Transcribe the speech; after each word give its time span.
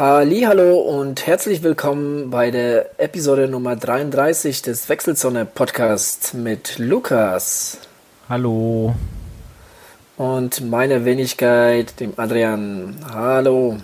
Hallo 0.00 0.78
und 0.80 1.26
herzlich 1.26 1.62
willkommen 1.62 2.30
bei 2.30 2.50
der 2.50 2.98
Episode 2.98 3.48
Nummer 3.48 3.76
33 3.76 4.62
des 4.62 4.88
Wechselzone 4.88 5.44
Podcast 5.44 6.32
mit 6.32 6.78
Lukas. 6.78 7.76
Hallo. 8.26 8.94
Und 10.16 10.62
meine 10.62 11.04
Wenigkeit, 11.04 12.00
dem 12.00 12.14
Adrian. 12.16 12.96
Hallo. 13.12 13.76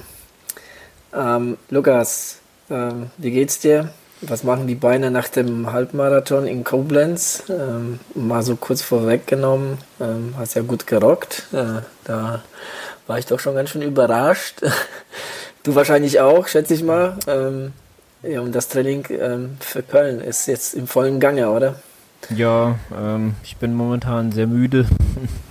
Ähm, 1.15 1.59
Lukas, 1.69 2.39
ähm, 2.71 3.11
wie 3.19 3.33
geht's 3.33 3.59
dir? 3.59 3.91
Was 4.23 4.43
machen 4.43 4.67
die 4.67 4.75
Beine 4.75 5.11
nach 5.11 5.29
dem 5.29 5.71
Halbmarathon 5.71 6.47
in 6.47 6.65
Koblenz? 6.65 7.43
Ähm, 7.51 8.01
mal 8.15 8.43
so 8.43 8.57
kurz 8.57 8.81
vorweggenommen, 8.81 9.77
ähm, 10.01 10.33
hast 10.39 10.55
ja 10.55 10.63
gut 10.63 10.87
gerockt. 10.87 11.43
Äh, 11.53 11.83
da 12.05 12.43
war 13.07 13.19
ich 13.19 13.27
doch 13.27 13.39
schon 13.39 13.55
ganz 13.55 13.69
schön 13.69 13.83
überrascht. 13.83 14.63
Du 15.67 15.75
wahrscheinlich 15.75 16.21
auch, 16.21 16.47
schätze 16.47 16.75
ich 16.75 16.85
mal. 16.85 17.17
Ähm, 17.27 17.73
ja, 18.23 18.41
und 18.41 18.55
das 18.55 18.69
Training 18.69 19.05
ähm, 19.11 19.57
für 19.59 19.83
Köln 19.83 20.21
ist 20.21 20.47
jetzt 20.47 20.75
im 20.75 20.87
vollen 20.87 21.19
Gange, 21.19 21.51
oder? 21.51 21.75
Ja, 22.31 22.77
ähm, 22.97 23.35
ich 23.43 23.57
bin 23.57 23.75
momentan 23.75 24.31
sehr 24.31 24.47
müde. 24.47 24.87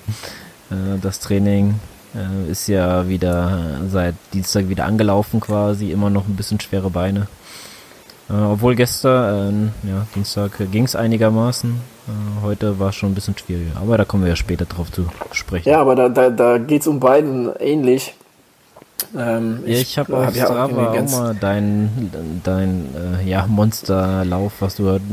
äh, 0.71 0.99
das 1.01 1.19
Training 1.19 1.81
äh, 2.15 2.49
ist 2.49 2.67
ja 2.67 3.09
wieder 3.09 3.81
seit 3.89 4.15
Dienstag 4.31 4.69
wieder 4.69 4.85
angelaufen 4.85 5.41
quasi, 5.41 5.91
immer 5.91 6.09
noch 6.09 6.29
ein 6.29 6.37
bisschen 6.37 6.61
schwere 6.61 6.89
Beine. 6.89 7.27
Äh, 8.29 8.35
obwohl 8.35 8.75
gestern, 8.75 9.73
äh, 9.83 9.89
ja, 9.89 10.07
Dienstag 10.15 10.53
ging 10.71 10.85
es 10.85 10.95
einigermaßen. 10.95 11.71
Äh, 11.71 12.41
heute 12.41 12.79
war 12.79 12.91
es 12.91 12.95
schon 12.95 13.11
ein 13.11 13.15
bisschen 13.15 13.37
schwieriger, 13.37 13.81
aber 13.81 13.97
da 13.97 14.05
kommen 14.05 14.23
wir 14.23 14.29
ja 14.29 14.37
später 14.37 14.63
drauf 14.63 14.89
zu 14.93 15.09
sprechen. 15.33 15.67
Ja, 15.67 15.81
aber 15.81 15.97
da, 15.97 16.07
da, 16.07 16.29
da 16.29 16.57
geht 16.57 16.83
es 16.83 16.87
um 16.87 17.01
beiden 17.01 17.53
ähnlich. 17.59 18.15
Ähm, 19.15 19.63
ja, 19.65 19.73
ich, 19.73 19.81
ich 19.81 19.97
habe 19.97 20.15
auf 20.15 20.25
hab 20.25 20.35
Strava 20.35 20.91
auch, 20.91 20.97
auch 20.97 21.11
mal 21.11 21.35
dein, 21.39 22.11
dein 22.43 22.89
äh, 22.95 23.29
ja, 23.29 23.45
Monsterlauf, 23.47 24.53
was 24.59 24.75
du 24.75 24.89
heute 24.89 25.05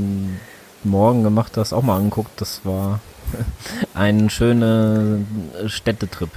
Morgen 0.85 1.23
gemacht 1.23 1.57
hast, 1.57 1.73
auch 1.73 1.83
mal 1.83 1.97
angeguckt. 1.97 2.41
Das 2.41 2.61
war 2.65 3.01
ein 3.95 4.31
schöner 4.31 5.19
Städtetrip. 5.67 6.31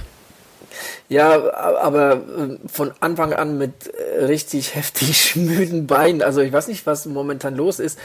Ja, 1.08 1.54
aber 1.54 2.12
äh, 2.14 2.68
von 2.68 2.92
Anfang 3.00 3.32
an 3.32 3.58
mit 3.58 3.86
äh, 3.86 4.24
richtig 4.24 4.74
heftig 4.74 5.36
müden 5.36 5.86
Beinen. 5.86 6.22
Also 6.22 6.40
ich 6.40 6.52
weiß 6.52 6.68
nicht, 6.68 6.86
was 6.86 7.06
momentan 7.06 7.54
los 7.54 7.78
ist. 7.78 7.98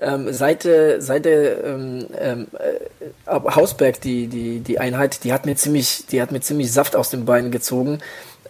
Ähm, 0.00 0.32
seit, 0.32 0.68
seit 0.98 1.24
der 1.24 1.64
ähm, 1.64 2.06
ähm, 2.18 2.46
äh, 2.58 3.30
Hausberg, 3.30 4.00
die, 4.00 4.26
die, 4.26 4.60
die 4.60 4.78
Einheit, 4.80 5.22
die 5.24 5.32
hat 5.32 5.46
mir 5.46 5.54
ziemlich, 5.54 6.06
die 6.10 6.20
hat 6.20 6.32
mir 6.32 6.40
ziemlich 6.40 6.72
Saft 6.72 6.96
aus 6.96 7.10
den 7.10 7.24
Beinen 7.24 7.52
gezogen. 7.52 8.00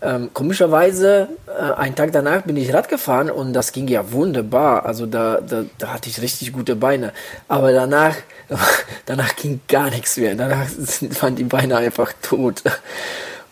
Ähm, 0.04 0.30
komischerweise, 0.34 1.28
äh, 1.48 1.72
einen 1.72 1.94
Tag 1.94 2.12
danach 2.12 2.42
bin 2.42 2.58
ich 2.58 2.74
Rad 2.74 2.90
gefahren 2.90 3.30
und 3.30 3.54
das 3.54 3.72
ging 3.72 3.88
ja 3.88 4.12
wunderbar. 4.12 4.84
Also 4.84 5.06
da, 5.06 5.40
da, 5.40 5.64
da 5.78 5.94
hatte 5.94 6.10
ich 6.10 6.20
richtig 6.20 6.52
gute 6.52 6.76
Beine. 6.76 7.12
Aber 7.48 7.72
danach, 7.72 8.14
danach 9.06 9.34
ging 9.36 9.60
gar 9.66 9.88
nichts 9.88 10.18
mehr. 10.18 10.34
Danach 10.34 10.66
waren 11.22 11.36
die 11.36 11.44
Beine 11.44 11.78
einfach 11.78 12.12
tot. 12.20 12.62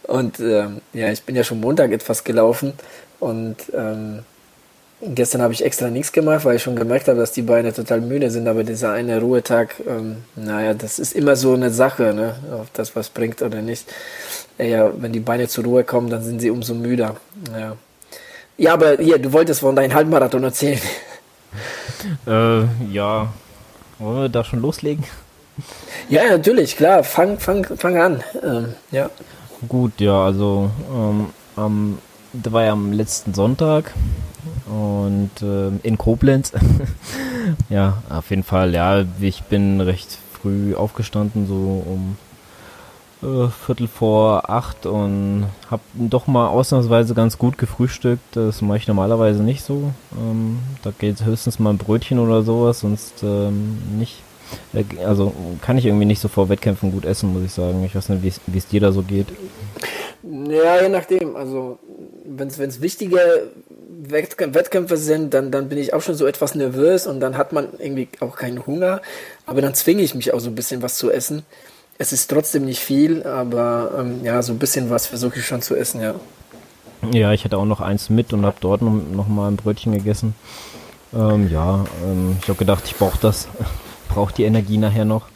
Und 0.02 0.40
ähm, 0.40 0.82
ja, 0.92 1.10
ich 1.10 1.22
bin 1.22 1.36
ja 1.36 1.42
schon 1.42 1.60
Montag 1.60 1.90
etwas 1.90 2.22
gelaufen 2.22 2.74
und 3.18 3.56
ähm, 3.72 4.18
gestern 5.00 5.42
habe 5.42 5.52
ich 5.52 5.64
extra 5.64 5.88
nichts 5.88 6.12
gemacht, 6.12 6.44
weil 6.44 6.56
ich 6.56 6.62
schon 6.62 6.76
gemerkt 6.76 7.08
habe, 7.08 7.18
dass 7.18 7.32
die 7.32 7.42
Beine 7.42 7.72
total 7.72 8.00
müde 8.00 8.30
sind. 8.30 8.46
Aber 8.46 8.64
dieser 8.64 8.92
eine 8.92 9.20
Ruhetag, 9.20 9.74
ähm, 9.86 10.18
naja, 10.36 10.74
das 10.74 10.98
ist 10.98 11.14
immer 11.14 11.36
so 11.36 11.54
eine 11.54 11.70
Sache, 11.70 12.14
ne? 12.14 12.34
ob 12.52 12.72
das 12.74 12.94
was 12.94 13.10
bringt 13.10 13.42
oder 13.42 13.62
nicht. 13.62 13.90
Ja, 14.58 14.90
wenn 14.96 15.12
die 15.12 15.20
Beine 15.20 15.48
zur 15.48 15.64
Ruhe 15.64 15.84
kommen, 15.84 16.10
dann 16.10 16.22
sind 16.22 16.40
sie 16.40 16.50
umso 16.50 16.74
müder. 16.74 17.16
Ja, 17.52 17.76
ja 18.56 18.74
aber 18.74 18.96
hier, 18.98 19.18
du 19.18 19.32
wolltest 19.32 19.60
von 19.60 19.74
deinem 19.74 19.94
Halbmarathon 19.94 20.44
erzählen. 20.44 20.80
Äh, 22.26 22.64
ja, 22.90 23.32
wollen 24.00 24.22
wir 24.22 24.28
da 24.28 24.42
schon 24.42 24.60
loslegen? 24.60 25.04
Ja, 26.08 26.22
natürlich, 26.28 26.76
klar. 26.76 27.04
Fang, 27.04 27.38
fang, 27.38 27.64
fang 27.64 27.96
an. 27.96 28.24
Ähm, 28.42 28.74
ja. 28.90 29.10
Gut, 29.68 30.00
ja, 30.00 30.24
also 30.24 30.70
ähm, 30.92 31.26
am, 31.54 31.98
da 32.32 32.52
war 32.52 32.64
ja 32.64 32.72
am 32.72 32.92
letzten 32.92 33.34
Sonntag 33.34 33.92
und 34.66 35.30
äh, 35.42 35.68
in 35.86 35.98
Koblenz. 35.98 36.52
ja, 37.68 38.02
auf 38.10 38.30
jeden 38.30 38.42
Fall, 38.42 38.74
ja, 38.74 39.04
ich 39.20 39.44
bin 39.44 39.80
recht 39.80 40.18
früh 40.32 40.74
aufgestanden, 40.74 41.46
so 41.46 41.84
um 41.86 42.16
äh, 43.22 43.48
Viertel 43.48 43.88
vor 43.88 44.50
acht 44.50 44.86
und 44.86 45.46
habe 45.70 45.82
doch 45.94 46.26
mal 46.26 46.48
ausnahmsweise 46.48 47.14
ganz 47.14 47.38
gut 47.38 47.58
gefrühstückt. 47.58 48.36
Das 48.36 48.62
mache 48.62 48.78
ich 48.78 48.88
normalerweise 48.88 49.42
nicht 49.42 49.62
so. 49.62 49.92
Ähm, 50.16 50.58
da 50.82 50.92
geht 50.96 51.24
höchstens 51.24 51.58
mal 51.58 51.70
ein 51.70 51.78
Brötchen 51.78 52.18
oder 52.18 52.42
sowas, 52.42 52.80
sonst 52.80 53.22
ähm, 53.22 53.78
nicht. 53.98 54.22
Äh, 54.72 54.84
also 55.04 55.32
kann 55.60 55.78
ich 55.78 55.86
irgendwie 55.86 56.06
nicht 56.06 56.20
so 56.20 56.28
vor 56.28 56.48
Wettkämpfen 56.48 56.92
gut 56.92 57.04
essen, 57.04 57.32
muss 57.32 57.44
ich 57.44 57.52
sagen. 57.52 57.84
Ich 57.84 57.94
weiß 57.94 58.08
nicht, 58.08 58.40
wie 58.46 58.58
es 58.58 58.66
dir 58.66 58.80
da 58.80 58.92
so 58.92 59.02
geht. 59.02 59.28
Ja, 60.22 60.82
je 60.82 60.88
nachdem. 60.88 61.36
Also 61.36 61.78
wenn 62.24 62.48
es 62.48 62.80
wichtige 62.80 63.50
Wettkämpfe 64.08 64.96
sind, 64.96 65.32
dann, 65.34 65.50
dann 65.50 65.68
bin 65.68 65.78
ich 65.78 65.94
auch 65.94 66.02
schon 66.02 66.14
so 66.14 66.26
etwas 66.26 66.54
nervös 66.54 67.06
und 67.06 67.20
dann 67.20 67.36
hat 67.36 67.52
man 67.52 67.68
irgendwie 67.78 68.08
auch 68.20 68.36
keinen 68.36 68.66
Hunger. 68.66 69.00
Aber 69.46 69.60
dann 69.60 69.74
zwinge 69.74 70.02
ich 70.02 70.14
mich 70.14 70.32
auch 70.32 70.40
so 70.40 70.50
ein 70.50 70.54
bisschen 70.54 70.82
was 70.82 70.96
zu 70.96 71.10
essen. 71.10 71.44
Es 71.98 72.12
ist 72.12 72.28
trotzdem 72.28 72.64
nicht 72.64 72.80
viel, 72.80 73.22
aber 73.24 73.92
ähm, 73.98 74.24
ja, 74.24 74.42
so 74.42 74.52
ein 74.52 74.58
bisschen 74.58 74.90
was 74.90 75.06
versuche 75.06 75.38
ich 75.38 75.46
schon 75.46 75.62
zu 75.62 75.76
essen, 75.76 76.00
ja. 76.00 76.14
Ja, 77.12 77.32
ich 77.32 77.44
hatte 77.44 77.58
auch 77.58 77.64
noch 77.64 77.80
eins 77.80 78.10
mit 78.10 78.32
und 78.32 78.46
habe 78.46 78.56
dort 78.60 78.82
noch, 78.82 78.92
noch 78.92 79.28
mal 79.28 79.48
ein 79.48 79.56
Brötchen 79.56 79.92
gegessen. 79.92 80.34
Ähm, 81.14 81.50
ja, 81.50 81.84
ähm, 82.04 82.36
ich 82.40 82.48
habe 82.48 82.58
gedacht, 82.58 82.84
ich 82.86 82.96
brauche 82.96 83.18
das, 83.20 83.48
brauche 84.08 84.32
die 84.32 84.44
Energie 84.44 84.78
nachher 84.78 85.04
noch. 85.04 85.26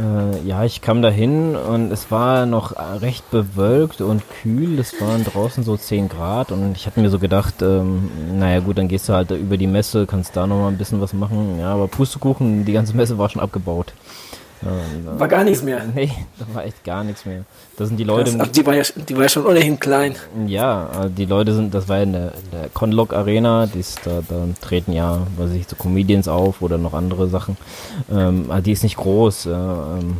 Äh, 0.00 0.46
ja, 0.46 0.64
ich 0.64 0.80
kam 0.80 1.02
dahin 1.02 1.56
und 1.56 1.90
es 1.90 2.10
war 2.10 2.46
noch 2.46 2.76
recht 3.00 3.30
bewölkt 3.30 4.00
und 4.00 4.22
kühl. 4.42 4.78
Es 4.78 5.00
waren 5.00 5.24
draußen 5.24 5.64
so 5.64 5.76
10 5.76 6.08
Grad 6.08 6.52
und 6.52 6.76
ich 6.76 6.86
hatte 6.86 7.00
mir 7.00 7.10
so 7.10 7.18
gedacht, 7.18 7.62
ähm, 7.62 8.10
naja 8.38 8.60
gut, 8.60 8.78
dann 8.78 8.88
gehst 8.88 9.08
du 9.08 9.12
halt 9.12 9.30
über 9.32 9.56
die 9.56 9.66
Messe, 9.66 10.06
kannst 10.06 10.36
da 10.36 10.46
noch 10.46 10.56
mal 10.56 10.68
ein 10.68 10.78
bisschen 10.78 11.00
was 11.00 11.12
machen. 11.12 11.58
Ja, 11.58 11.72
aber 11.74 11.88
Pustekuchen, 11.88 12.64
die 12.64 12.72
ganze 12.72 12.96
Messe 12.96 13.18
war 13.18 13.28
schon 13.28 13.42
abgebaut. 13.42 13.92
Ja, 14.62 15.18
war 15.20 15.28
gar 15.28 15.44
nichts 15.44 15.62
mehr. 15.62 15.82
Nee, 15.94 16.10
da 16.38 16.46
war 16.54 16.64
echt 16.64 16.82
gar 16.84 17.04
nichts 17.04 17.24
mehr. 17.24 17.44
Da 17.76 17.86
sind 17.86 17.96
die 17.96 18.04
Leute. 18.04 18.36
Krass, 18.36 18.50
die, 18.50 18.66
war 18.66 18.74
ja, 18.74 18.82
die 19.08 19.14
war 19.14 19.22
ja 19.22 19.28
schon 19.28 19.46
ohnehin 19.46 19.78
klein. 19.78 20.16
Ja, 20.46 21.04
äh, 21.04 21.10
die 21.10 21.26
Leute 21.26 21.54
sind, 21.54 21.74
das 21.74 21.88
war 21.88 22.02
in 22.02 22.12
der, 22.12 22.32
in 22.32 22.50
der 22.52 22.68
Conlock 22.74 23.12
Arena, 23.12 23.66
die 23.66 23.80
ist, 23.80 24.00
da, 24.04 24.20
da 24.28 24.46
treten 24.60 24.92
ja, 24.92 25.26
weiß 25.36 25.52
ich, 25.52 25.68
so 25.68 25.76
Comedians 25.76 26.28
auf 26.28 26.60
oder 26.60 26.78
noch 26.78 26.94
andere 26.94 27.28
Sachen. 27.28 27.56
Ähm, 28.10 28.50
die 28.64 28.72
ist 28.72 28.82
nicht 28.82 28.96
groß. 28.96 29.46
Äh, 29.46 29.50
ähm, 29.50 30.16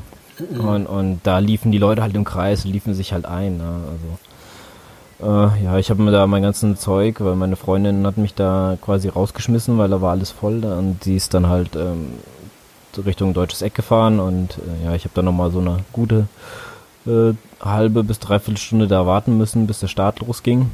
mhm. 0.50 0.68
und, 0.68 0.86
und 0.86 1.20
da 1.24 1.38
liefen 1.38 1.72
die 1.72 1.78
Leute 1.78 2.02
halt 2.02 2.14
im 2.14 2.24
Kreis, 2.24 2.64
liefen 2.64 2.94
sich 2.94 3.12
halt 3.12 3.26
ein. 3.26 3.58
Ja, 3.58 3.64
also. 3.90 4.18
Äh, 5.20 5.64
ja, 5.64 5.78
ich 5.78 5.90
habe 5.90 6.00
mir 6.00 6.12
da 6.12 6.26
mein 6.28 6.42
ganzes 6.42 6.78
Zeug, 6.80 7.16
weil 7.20 7.34
meine 7.34 7.56
Freundin 7.56 8.06
hat 8.06 8.18
mich 8.18 8.34
da 8.34 8.78
quasi 8.80 9.08
rausgeschmissen, 9.08 9.76
weil 9.76 9.88
da 9.88 10.00
war 10.00 10.12
alles 10.12 10.30
voll 10.30 10.64
und 10.64 11.04
die 11.04 11.16
ist 11.16 11.34
dann 11.34 11.48
halt 11.48 11.74
ähm, 11.74 12.12
Richtung 13.04 13.34
Deutsches 13.34 13.62
Eck 13.62 13.74
gefahren 13.74 14.20
und 14.20 14.58
äh, 14.58 14.86
ja, 14.86 14.94
ich 14.94 15.04
habe 15.04 15.14
dann 15.14 15.24
nochmal 15.24 15.50
so 15.50 15.60
eine 15.60 15.78
gute 15.92 16.28
äh, 17.06 17.32
halbe 17.60 18.04
bis 18.04 18.18
dreiviertel 18.18 18.58
Stunde 18.58 18.88
da 18.88 19.06
warten 19.06 19.36
müssen, 19.36 19.66
bis 19.66 19.80
der 19.80 19.88
Start 19.88 20.20
losging. 20.20 20.70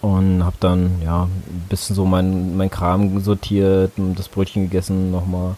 Und 0.00 0.44
habe 0.44 0.56
dann 0.60 1.02
ja 1.04 1.24
ein 1.24 1.66
bisschen 1.68 1.96
so 1.96 2.04
mein, 2.04 2.56
mein 2.56 2.70
Kram 2.70 3.20
sortiert 3.20 3.92
und 3.98 4.18
das 4.18 4.28
Brötchen 4.28 4.64
gegessen, 4.64 5.10
nochmal 5.10 5.56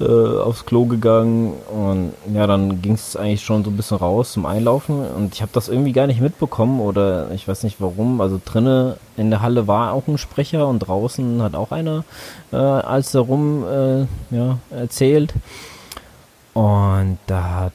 äh, 0.00 0.04
aufs 0.04 0.64
Klo 0.64 0.86
gegangen 0.86 1.54
und 1.72 2.12
ja, 2.32 2.46
dann 2.46 2.80
ging 2.82 2.94
es 2.94 3.16
eigentlich 3.16 3.42
schon 3.42 3.64
so 3.64 3.70
ein 3.70 3.76
bisschen 3.76 3.96
raus 3.96 4.32
zum 4.32 4.46
Einlaufen 4.46 5.04
und 5.04 5.34
ich 5.34 5.42
habe 5.42 5.50
das 5.52 5.68
irgendwie 5.68 5.92
gar 5.92 6.06
nicht 6.06 6.20
mitbekommen 6.20 6.80
oder 6.80 7.30
ich 7.32 7.48
weiß 7.48 7.64
nicht 7.64 7.80
warum. 7.80 8.20
Also 8.20 8.40
drinnen 8.44 8.94
in 9.16 9.30
der 9.30 9.42
Halle 9.42 9.66
war 9.66 9.92
auch 9.92 10.06
ein 10.06 10.18
Sprecher 10.18 10.68
und 10.68 10.80
draußen 10.80 11.42
hat 11.42 11.54
auch 11.54 11.72
einer 11.72 12.04
äh, 12.52 12.56
als 12.56 13.12
darum 13.12 13.64
äh, 13.64 14.00
ja, 14.30 14.58
erzählt 14.70 15.34
und 16.54 17.18
da 17.26 17.54
hat 17.54 17.72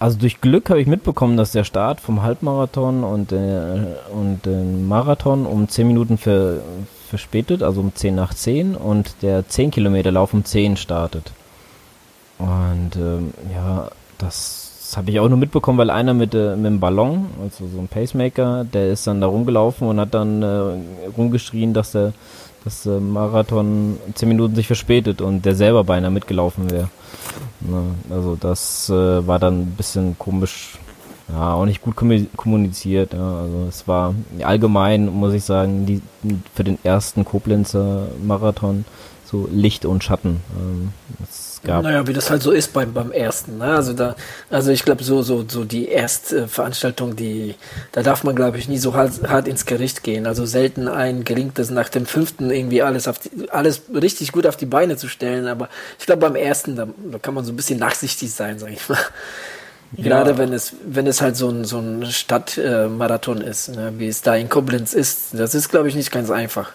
also 0.00 0.18
durch 0.18 0.40
Glück 0.40 0.70
habe 0.70 0.80
ich 0.80 0.86
mitbekommen, 0.86 1.36
dass 1.36 1.52
der 1.52 1.64
Start 1.64 2.00
vom 2.00 2.22
Halbmarathon 2.22 3.04
und, 3.04 3.32
äh, 3.32 3.96
und 4.10 4.46
den 4.46 4.88
Marathon 4.88 5.44
um 5.44 5.68
10 5.68 5.86
Minuten 5.86 6.16
für 6.16 6.62
verspätet, 7.10 7.62
also 7.62 7.80
um 7.80 7.94
10 7.94 8.14
nach 8.14 8.32
10 8.32 8.74
und 8.74 9.16
der 9.22 9.46
10 9.46 9.70
Kilometer 9.70 10.10
Lauf 10.10 10.32
um 10.32 10.44
10 10.44 10.76
startet. 10.76 11.32
Und 12.38 12.96
ähm, 12.96 13.34
ja, 13.54 13.90
das, 14.18 14.94
habe 14.96 15.10
ich 15.10 15.20
auch 15.20 15.28
nur 15.28 15.38
mitbekommen, 15.38 15.78
weil 15.78 15.90
einer 15.90 16.14
mit, 16.14 16.34
äh, 16.34 16.56
mit 16.56 16.66
dem 16.66 16.80
Ballon, 16.80 17.26
also 17.42 17.66
so 17.68 17.78
ein 17.78 17.88
Pacemaker, 17.88 18.64
der 18.64 18.90
ist 18.90 19.06
dann 19.06 19.20
da 19.20 19.26
rumgelaufen 19.26 19.86
und 19.86 20.00
hat 20.00 20.14
dann 20.14 20.42
äh, 20.42 20.80
rumgeschrien, 21.16 21.74
dass 21.74 21.92
der 21.92 22.12
dass 22.64 22.82
der 22.82 23.00
Marathon 23.00 23.98
10 24.14 24.28
Minuten 24.28 24.54
sich 24.54 24.66
verspätet 24.66 25.20
und 25.20 25.44
der 25.46 25.54
selber 25.54 25.84
beinahe 25.84 26.10
mitgelaufen 26.10 26.70
wäre. 26.70 26.90
Also 28.10 28.36
das 28.38 28.90
äh, 28.90 29.26
war 29.26 29.38
dann 29.38 29.62
ein 29.62 29.74
bisschen 29.76 30.18
komisch 30.18 30.78
ja, 31.32 31.54
auch 31.54 31.64
nicht 31.64 31.82
gut 31.82 31.96
kommuniziert. 31.96 33.12
Ja. 33.12 33.40
Also 33.40 33.66
es 33.68 33.86
war 33.86 34.14
allgemein, 34.42 35.06
muss 35.06 35.34
ich 35.34 35.44
sagen, 35.44 35.86
die, 35.86 36.02
für 36.54 36.64
den 36.64 36.78
ersten 36.82 37.24
Koblenzer 37.24 38.08
Marathon 38.22 38.84
so 39.30 39.48
Licht 39.52 39.84
und 39.84 40.02
Schatten. 40.02 40.40
Ähm, 40.58 40.92
es 41.22 41.60
gab 41.62 41.84
naja, 41.84 42.06
wie 42.06 42.12
das 42.12 42.30
halt 42.30 42.42
so 42.42 42.50
ist 42.50 42.72
beim, 42.72 42.92
beim 42.92 43.12
ersten. 43.12 43.58
Ne? 43.58 43.64
Also 43.64 43.92
da, 43.92 44.16
also 44.50 44.72
ich 44.72 44.84
glaube, 44.84 45.04
so, 45.04 45.22
so, 45.22 45.44
so 45.46 45.64
die 45.64 45.88
erste 45.88 46.48
Veranstaltung, 46.48 47.14
die, 47.14 47.54
da 47.92 48.02
darf 48.02 48.24
man, 48.24 48.34
glaube 48.34 48.58
ich, 48.58 48.68
nie 48.68 48.78
so 48.78 48.94
hart, 48.94 49.28
hart 49.28 49.46
ins 49.46 49.66
Gericht 49.66 50.02
gehen. 50.02 50.26
Also 50.26 50.46
selten 50.46 50.88
ein 50.88 51.24
gelingt 51.24 51.58
es 51.58 51.70
nach 51.70 51.88
dem 51.88 52.06
fünften 52.06 52.50
irgendwie 52.50 52.82
alles 52.82 53.06
auf 53.06 53.18
die, 53.18 53.30
alles 53.50 53.82
richtig 53.94 54.32
gut 54.32 54.46
auf 54.46 54.56
die 54.56 54.66
Beine 54.66 54.96
zu 54.96 55.08
stellen. 55.08 55.46
Aber 55.46 55.68
ich 55.98 56.06
glaube, 56.06 56.20
beim 56.20 56.34
ersten, 56.34 56.74
da, 56.74 56.88
da 57.10 57.18
kann 57.18 57.34
man 57.34 57.44
so 57.44 57.52
ein 57.52 57.56
bisschen 57.56 57.78
nachsichtig 57.78 58.32
sein, 58.32 58.58
sage 58.58 58.72
ich 58.72 58.88
mal. 58.88 58.98
Gerade 59.96 60.32
ja. 60.32 60.38
wenn 60.38 60.52
es, 60.52 60.74
wenn 60.86 61.06
es 61.06 61.20
halt 61.20 61.36
so 61.36 61.48
ein, 61.48 61.64
so 61.64 61.78
ein 61.78 62.06
Stadtmarathon 62.06 63.40
ist, 63.40 63.74
ne? 63.74 63.92
wie 63.96 64.08
es 64.08 64.22
da 64.22 64.36
in 64.36 64.48
Koblenz 64.48 64.92
ist. 64.92 65.30
Das 65.32 65.54
ist, 65.54 65.68
glaube 65.68 65.88
ich, 65.88 65.94
nicht 65.94 66.12
ganz 66.12 66.30
einfach. 66.30 66.72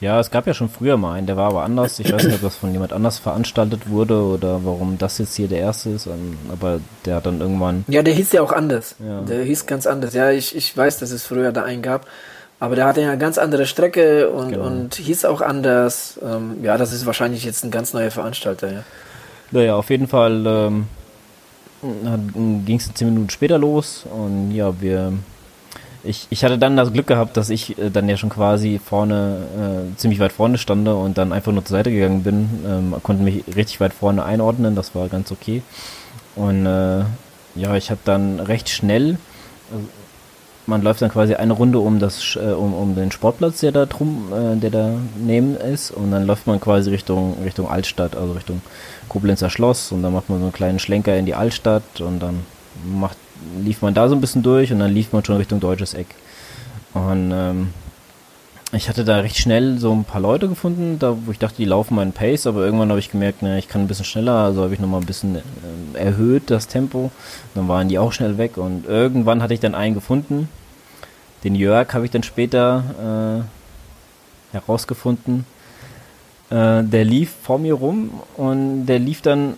Ja, 0.00 0.20
es 0.20 0.30
gab 0.30 0.46
ja 0.46 0.52
schon 0.52 0.68
früher 0.68 0.96
mal 0.96 1.14
einen, 1.14 1.26
der 1.26 1.36
war 1.36 1.48
aber 1.48 1.62
anders. 1.62 1.98
Ich 1.98 2.12
weiß 2.12 2.24
nicht, 2.24 2.34
ob 2.34 2.42
das 2.42 2.56
von 2.56 2.70
jemand 2.70 2.92
anders 2.92 3.18
veranstaltet 3.18 3.88
wurde 3.88 4.20
oder 4.20 4.60
warum 4.64 4.98
das 4.98 5.16
jetzt 5.18 5.34
hier 5.34 5.48
der 5.48 5.60
erste 5.60 5.90
ist, 5.90 6.06
ähm, 6.06 6.36
aber 6.52 6.80
der 7.06 7.16
hat 7.16 7.26
dann 7.26 7.40
irgendwann. 7.40 7.84
Ja, 7.88 8.02
der 8.02 8.12
hieß 8.12 8.32
ja 8.32 8.42
auch 8.42 8.52
anders. 8.52 8.96
Ja. 8.98 9.22
Der 9.22 9.42
hieß 9.42 9.66
ganz 9.66 9.86
anders. 9.86 10.12
Ja, 10.12 10.30
ich, 10.30 10.54
ich 10.54 10.76
weiß, 10.76 10.98
dass 10.98 11.10
es 11.12 11.24
früher 11.24 11.52
da 11.52 11.64
einen 11.64 11.82
gab. 11.82 12.06
Aber 12.58 12.74
der 12.74 12.86
hatte 12.86 13.02
ja 13.02 13.08
eine 13.08 13.18
ganz 13.18 13.36
andere 13.36 13.66
Strecke 13.66 14.30
und, 14.30 14.52
genau. 14.52 14.66
und 14.66 14.94
hieß 14.94 15.26
auch 15.26 15.42
anders. 15.42 16.18
Ähm, 16.22 16.62
ja, 16.62 16.78
das 16.78 16.92
ist 16.92 17.04
wahrscheinlich 17.04 17.44
jetzt 17.44 17.64
ein 17.64 17.70
ganz 17.70 17.92
neuer 17.92 18.10
Veranstalter, 18.10 18.72
ja. 18.72 18.82
Naja, 19.50 19.76
auf 19.76 19.90
jeden 19.90 20.08
Fall 20.08 20.44
ähm, 20.46 20.86
ging 21.82 22.76
es 22.76 22.92
zehn 22.94 23.08
Minuten 23.08 23.30
später 23.30 23.58
los 23.58 24.04
und 24.10 24.52
ja, 24.52 24.80
wir 24.80 25.12
ich, 26.06 26.26
ich 26.30 26.44
hatte 26.44 26.58
dann 26.58 26.76
das 26.76 26.92
Glück 26.92 27.06
gehabt, 27.06 27.36
dass 27.36 27.50
ich 27.50 27.78
äh, 27.78 27.90
dann 27.90 28.08
ja 28.08 28.16
schon 28.16 28.30
quasi 28.30 28.80
vorne, 28.82 29.38
äh, 29.92 29.96
ziemlich 29.96 30.20
weit 30.20 30.32
vorne 30.32 30.58
stande 30.58 30.94
und 30.94 31.18
dann 31.18 31.32
einfach 31.32 31.52
nur 31.52 31.64
zur 31.64 31.76
Seite 31.76 31.90
gegangen 31.90 32.22
bin. 32.22 32.48
Ähm, 32.66 32.94
konnte 33.02 33.22
mich 33.22 33.44
richtig 33.54 33.80
weit 33.80 33.92
vorne 33.92 34.24
einordnen, 34.24 34.74
das 34.74 34.94
war 34.94 35.08
ganz 35.08 35.32
okay. 35.32 35.62
Und 36.34 36.66
äh, 36.66 37.00
ja, 37.54 37.74
ich 37.74 37.90
habe 37.90 38.00
dann 38.04 38.40
recht 38.40 38.68
schnell, 38.68 39.18
also 39.72 39.84
man 40.66 40.82
läuft 40.82 41.00
dann 41.00 41.10
quasi 41.10 41.34
eine 41.34 41.52
Runde 41.52 41.78
um 41.78 41.98
das, 41.98 42.36
äh, 42.36 42.52
um, 42.52 42.74
um 42.74 42.94
den 42.94 43.10
Sportplatz, 43.12 43.60
der 43.60 43.72
da 43.72 43.86
drum, 43.86 44.32
äh, 44.32 44.56
der 44.56 44.70
da 44.70 44.90
neben 45.16 45.56
ist, 45.56 45.90
und 45.90 46.10
dann 46.10 46.26
läuft 46.26 46.46
man 46.46 46.60
quasi 46.60 46.90
Richtung, 46.90 47.36
Richtung 47.44 47.68
Altstadt, 47.68 48.16
also 48.16 48.32
Richtung 48.32 48.60
Koblenzer 49.08 49.50
Schloss, 49.50 49.92
und 49.92 50.02
dann 50.02 50.12
macht 50.12 50.28
man 50.28 50.38
so 50.38 50.44
einen 50.44 50.52
kleinen 50.52 50.78
Schlenker 50.78 51.16
in 51.16 51.26
die 51.26 51.34
Altstadt 51.34 52.00
und 52.00 52.20
dann 52.20 52.40
macht 52.84 53.16
lief 53.62 53.82
man 53.82 53.94
da 53.94 54.08
so 54.08 54.14
ein 54.14 54.20
bisschen 54.20 54.42
durch 54.42 54.72
und 54.72 54.78
dann 54.78 54.92
lief 54.92 55.12
man 55.12 55.24
schon 55.24 55.36
Richtung 55.36 55.60
deutsches 55.60 55.94
Eck. 55.94 56.08
Und 56.94 57.30
ähm, 57.32 57.68
ich 58.72 58.88
hatte 58.88 59.04
da 59.04 59.20
recht 59.20 59.36
schnell 59.36 59.78
so 59.78 59.92
ein 59.92 60.04
paar 60.04 60.20
Leute 60.20 60.48
gefunden, 60.48 60.98
da 60.98 61.16
wo 61.24 61.30
ich 61.30 61.38
dachte, 61.38 61.56
die 61.58 61.64
laufen 61.64 61.94
meinen 61.94 62.12
Pace, 62.12 62.46
aber 62.46 62.64
irgendwann 62.64 62.88
habe 62.88 62.98
ich 62.98 63.10
gemerkt, 63.10 63.42
ne, 63.42 63.58
ich 63.58 63.68
kann 63.68 63.82
ein 63.82 63.88
bisschen 63.88 64.04
schneller, 64.04 64.32
also 64.32 64.62
habe 64.62 64.74
ich 64.74 64.80
nochmal 64.80 65.00
ein 65.00 65.06
bisschen 65.06 65.36
äh, 65.36 65.98
erhöht 65.98 66.50
das 66.50 66.66
Tempo. 66.66 67.10
Dann 67.54 67.68
waren 67.68 67.88
die 67.88 67.98
auch 67.98 68.12
schnell 68.12 68.38
weg 68.38 68.56
und 68.56 68.86
irgendwann 68.86 69.42
hatte 69.42 69.54
ich 69.54 69.60
dann 69.60 69.74
einen 69.74 69.94
gefunden. 69.94 70.48
Den 71.44 71.54
Jörg 71.54 71.92
habe 71.94 72.04
ich 72.04 72.10
dann 72.10 72.22
später 72.22 73.44
äh, 74.52 74.54
herausgefunden. 74.54 75.44
Äh, 76.50 76.84
der 76.84 77.04
lief 77.04 77.34
vor 77.42 77.58
mir 77.58 77.74
rum 77.74 78.10
und 78.36 78.86
der 78.86 78.98
lief 78.98 79.20
dann 79.20 79.54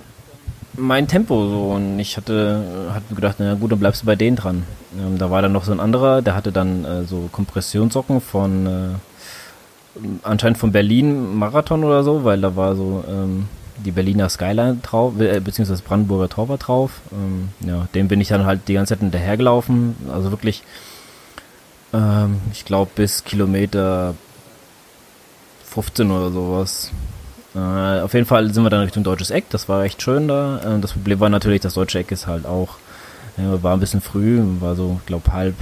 mein 0.74 1.08
Tempo 1.08 1.48
so 1.48 1.70
und 1.72 1.98
ich 1.98 2.16
hatte, 2.16 2.90
hatte 2.94 3.14
gedacht, 3.14 3.36
na 3.38 3.54
gut, 3.54 3.72
dann 3.72 3.80
bleibst 3.80 4.02
du 4.02 4.06
bei 4.06 4.16
denen 4.16 4.36
dran. 4.36 4.62
Ähm, 4.98 5.18
da 5.18 5.30
war 5.30 5.42
dann 5.42 5.52
noch 5.52 5.64
so 5.64 5.72
ein 5.72 5.80
anderer, 5.80 6.22
der 6.22 6.34
hatte 6.34 6.52
dann 6.52 6.84
äh, 6.84 7.04
so 7.04 7.28
Kompressionssocken 7.32 8.20
von 8.20 8.66
äh, 8.66 10.00
anscheinend 10.22 10.58
von 10.58 10.72
Berlin 10.72 11.36
Marathon 11.36 11.84
oder 11.84 12.04
so, 12.04 12.24
weil 12.24 12.40
da 12.40 12.56
war 12.56 12.76
so 12.76 13.04
ähm, 13.08 13.48
die 13.84 13.90
Berliner 13.90 14.28
Skyline 14.28 14.78
drauf, 14.82 15.20
äh, 15.20 15.40
beziehungsweise 15.40 15.82
Brandenburger 15.82 16.28
Tor 16.28 16.48
war 16.48 16.58
drauf. 16.58 17.00
Ähm, 17.12 17.50
ja, 17.68 17.88
dem 17.94 18.08
bin 18.08 18.20
ich 18.20 18.28
dann 18.28 18.46
halt 18.46 18.68
die 18.68 18.74
ganze 18.74 18.94
Zeit 18.94 19.00
hinterhergelaufen. 19.00 19.96
Also 20.12 20.30
wirklich, 20.30 20.62
ähm, 21.92 22.40
ich 22.52 22.64
glaube 22.64 22.90
bis 22.94 23.24
Kilometer 23.24 24.14
15 25.78 26.10
oder 26.10 26.32
sowas. 26.32 26.90
Äh, 27.54 28.00
auf 28.00 28.12
jeden 28.12 28.26
Fall 28.26 28.52
sind 28.52 28.64
wir 28.64 28.70
dann 28.70 28.80
Richtung 28.80 29.04
Deutsches 29.04 29.30
Eck, 29.30 29.44
das 29.50 29.68
war 29.68 29.84
echt 29.84 30.02
schön 30.02 30.26
da. 30.26 30.58
Äh, 30.58 30.80
das 30.80 30.92
Problem 30.92 31.20
war 31.20 31.28
natürlich, 31.28 31.60
das 31.60 31.74
Deutsche 31.74 32.00
Eck 32.00 32.10
ist 32.10 32.26
halt 32.26 32.46
auch, 32.46 32.78
äh, 33.36 33.62
war 33.62 33.74
ein 33.74 33.80
bisschen 33.80 34.00
früh, 34.00 34.42
war 34.58 34.74
so, 34.74 35.00
glaube 35.06 35.32
halb, 35.32 35.54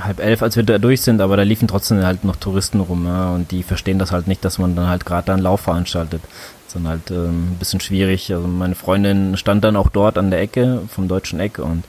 halb 0.00 0.20
elf, 0.20 0.42
als 0.44 0.54
wir 0.54 0.62
da 0.62 0.78
durch 0.78 1.02
sind, 1.02 1.20
aber 1.20 1.36
da 1.36 1.42
liefen 1.42 1.66
trotzdem 1.66 2.04
halt 2.04 2.22
noch 2.22 2.36
Touristen 2.36 2.78
rum 2.78 3.04
ja, 3.04 3.34
und 3.34 3.50
die 3.50 3.64
verstehen 3.64 3.98
das 3.98 4.12
halt 4.12 4.28
nicht, 4.28 4.44
dass 4.44 4.58
man 4.58 4.76
dann 4.76 4.86
halt 4.86 5.04
gerade 5.04 5.26
da 5.26 5.32
einen 5.34 5.42
Lauf 5.42 5.62
veranstaltet. 5.62 6.22
Das 6.22 6.68
ist 6.68 6.76
dann 6.76 6.86
halt 6.86 7.10
ähm, 7.10 7.52
ein 7.52 7.56
bisschen 7.58 7.80
schwierig. 7.80 8.32
Also 8.32 8.46
meine 8.46 8.76
Freundin 8.76 9.36
stand 9.36 9.64
dann 9.64 9.74
auch 9.74 9.88
dort 9.88 10.18
an 10.18 10.30
der 10.30 10.40
Ecke 10.40 10.82
vom 10.88 11.08
Deutschen 11.08 11.40
Eck 11.40 11.58
und 11.58 11.82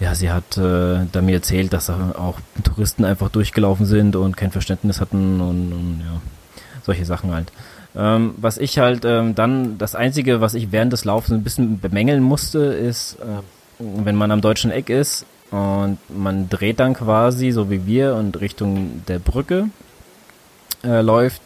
ja, 0.00 0.16
sie 0.16 0.32
hat 0.32 0.58
äh, 0.58 1.06
da 1.12 1.22
mir 1.22 1.36
erzählt, 1.36 1.72
dass 1.72 1.86
da 1.86 2.16
auch 2.18 2.40
Touristen 2.64 3.04
einfach 3.04 3.28
durchgelaufen 3.28 3.86
sind 3.86 4.16
und 4.16 4.36
kein 4.36 4.50
Verständnis 4.50 5.00
hatten 5.00 5.40
und, 5.40 5.72
und 5.72 6.02
ja, 6.04 6.20
solche 6.82 7.04
Sachen 7.04 7.32
halt. 7.32 7.52
Ähm, 7.94 8.34
was 8.38 8.58
ich 8.58 8.78
halt 8.78 9.04
ähm, 9.04 9.34
dann, 9.34 9.78
das 9.78 9.94
Einzige, 9.94 10.40
was 10.40 10.54
ich 10.54 10.72
während 10.72 10.92
des 10.92 11.04
Laufens 11.04 11.38
ein 11.38 11.44
bisschen 11.44 11.80
bemängeln 11.80 12.22
musste, 12.22 12.58
ist, 12.58 13.18
äh, 13.20 13.42
wenn 13.78 14.16
man 14.16 14.30
am 14.30 14.40
deutschen 14.40 14.70
Eck 14.70 14.88
ist 14.88 15.26
und 15.50 15.98
man 16.08 16.48
dreht 16.48 16.80
dann 16.80 16.94
quasi, 16.94 17.50
so 17.50 17.70
wie 17.70 17.86
wir, 17.86 18.14
und 18.14 18.40
Richtung 18.40 19.02
der 19.08 19.18
Brücke 19.18 19.68
äh, 20.84 21.02
läuft, 21.02 21.42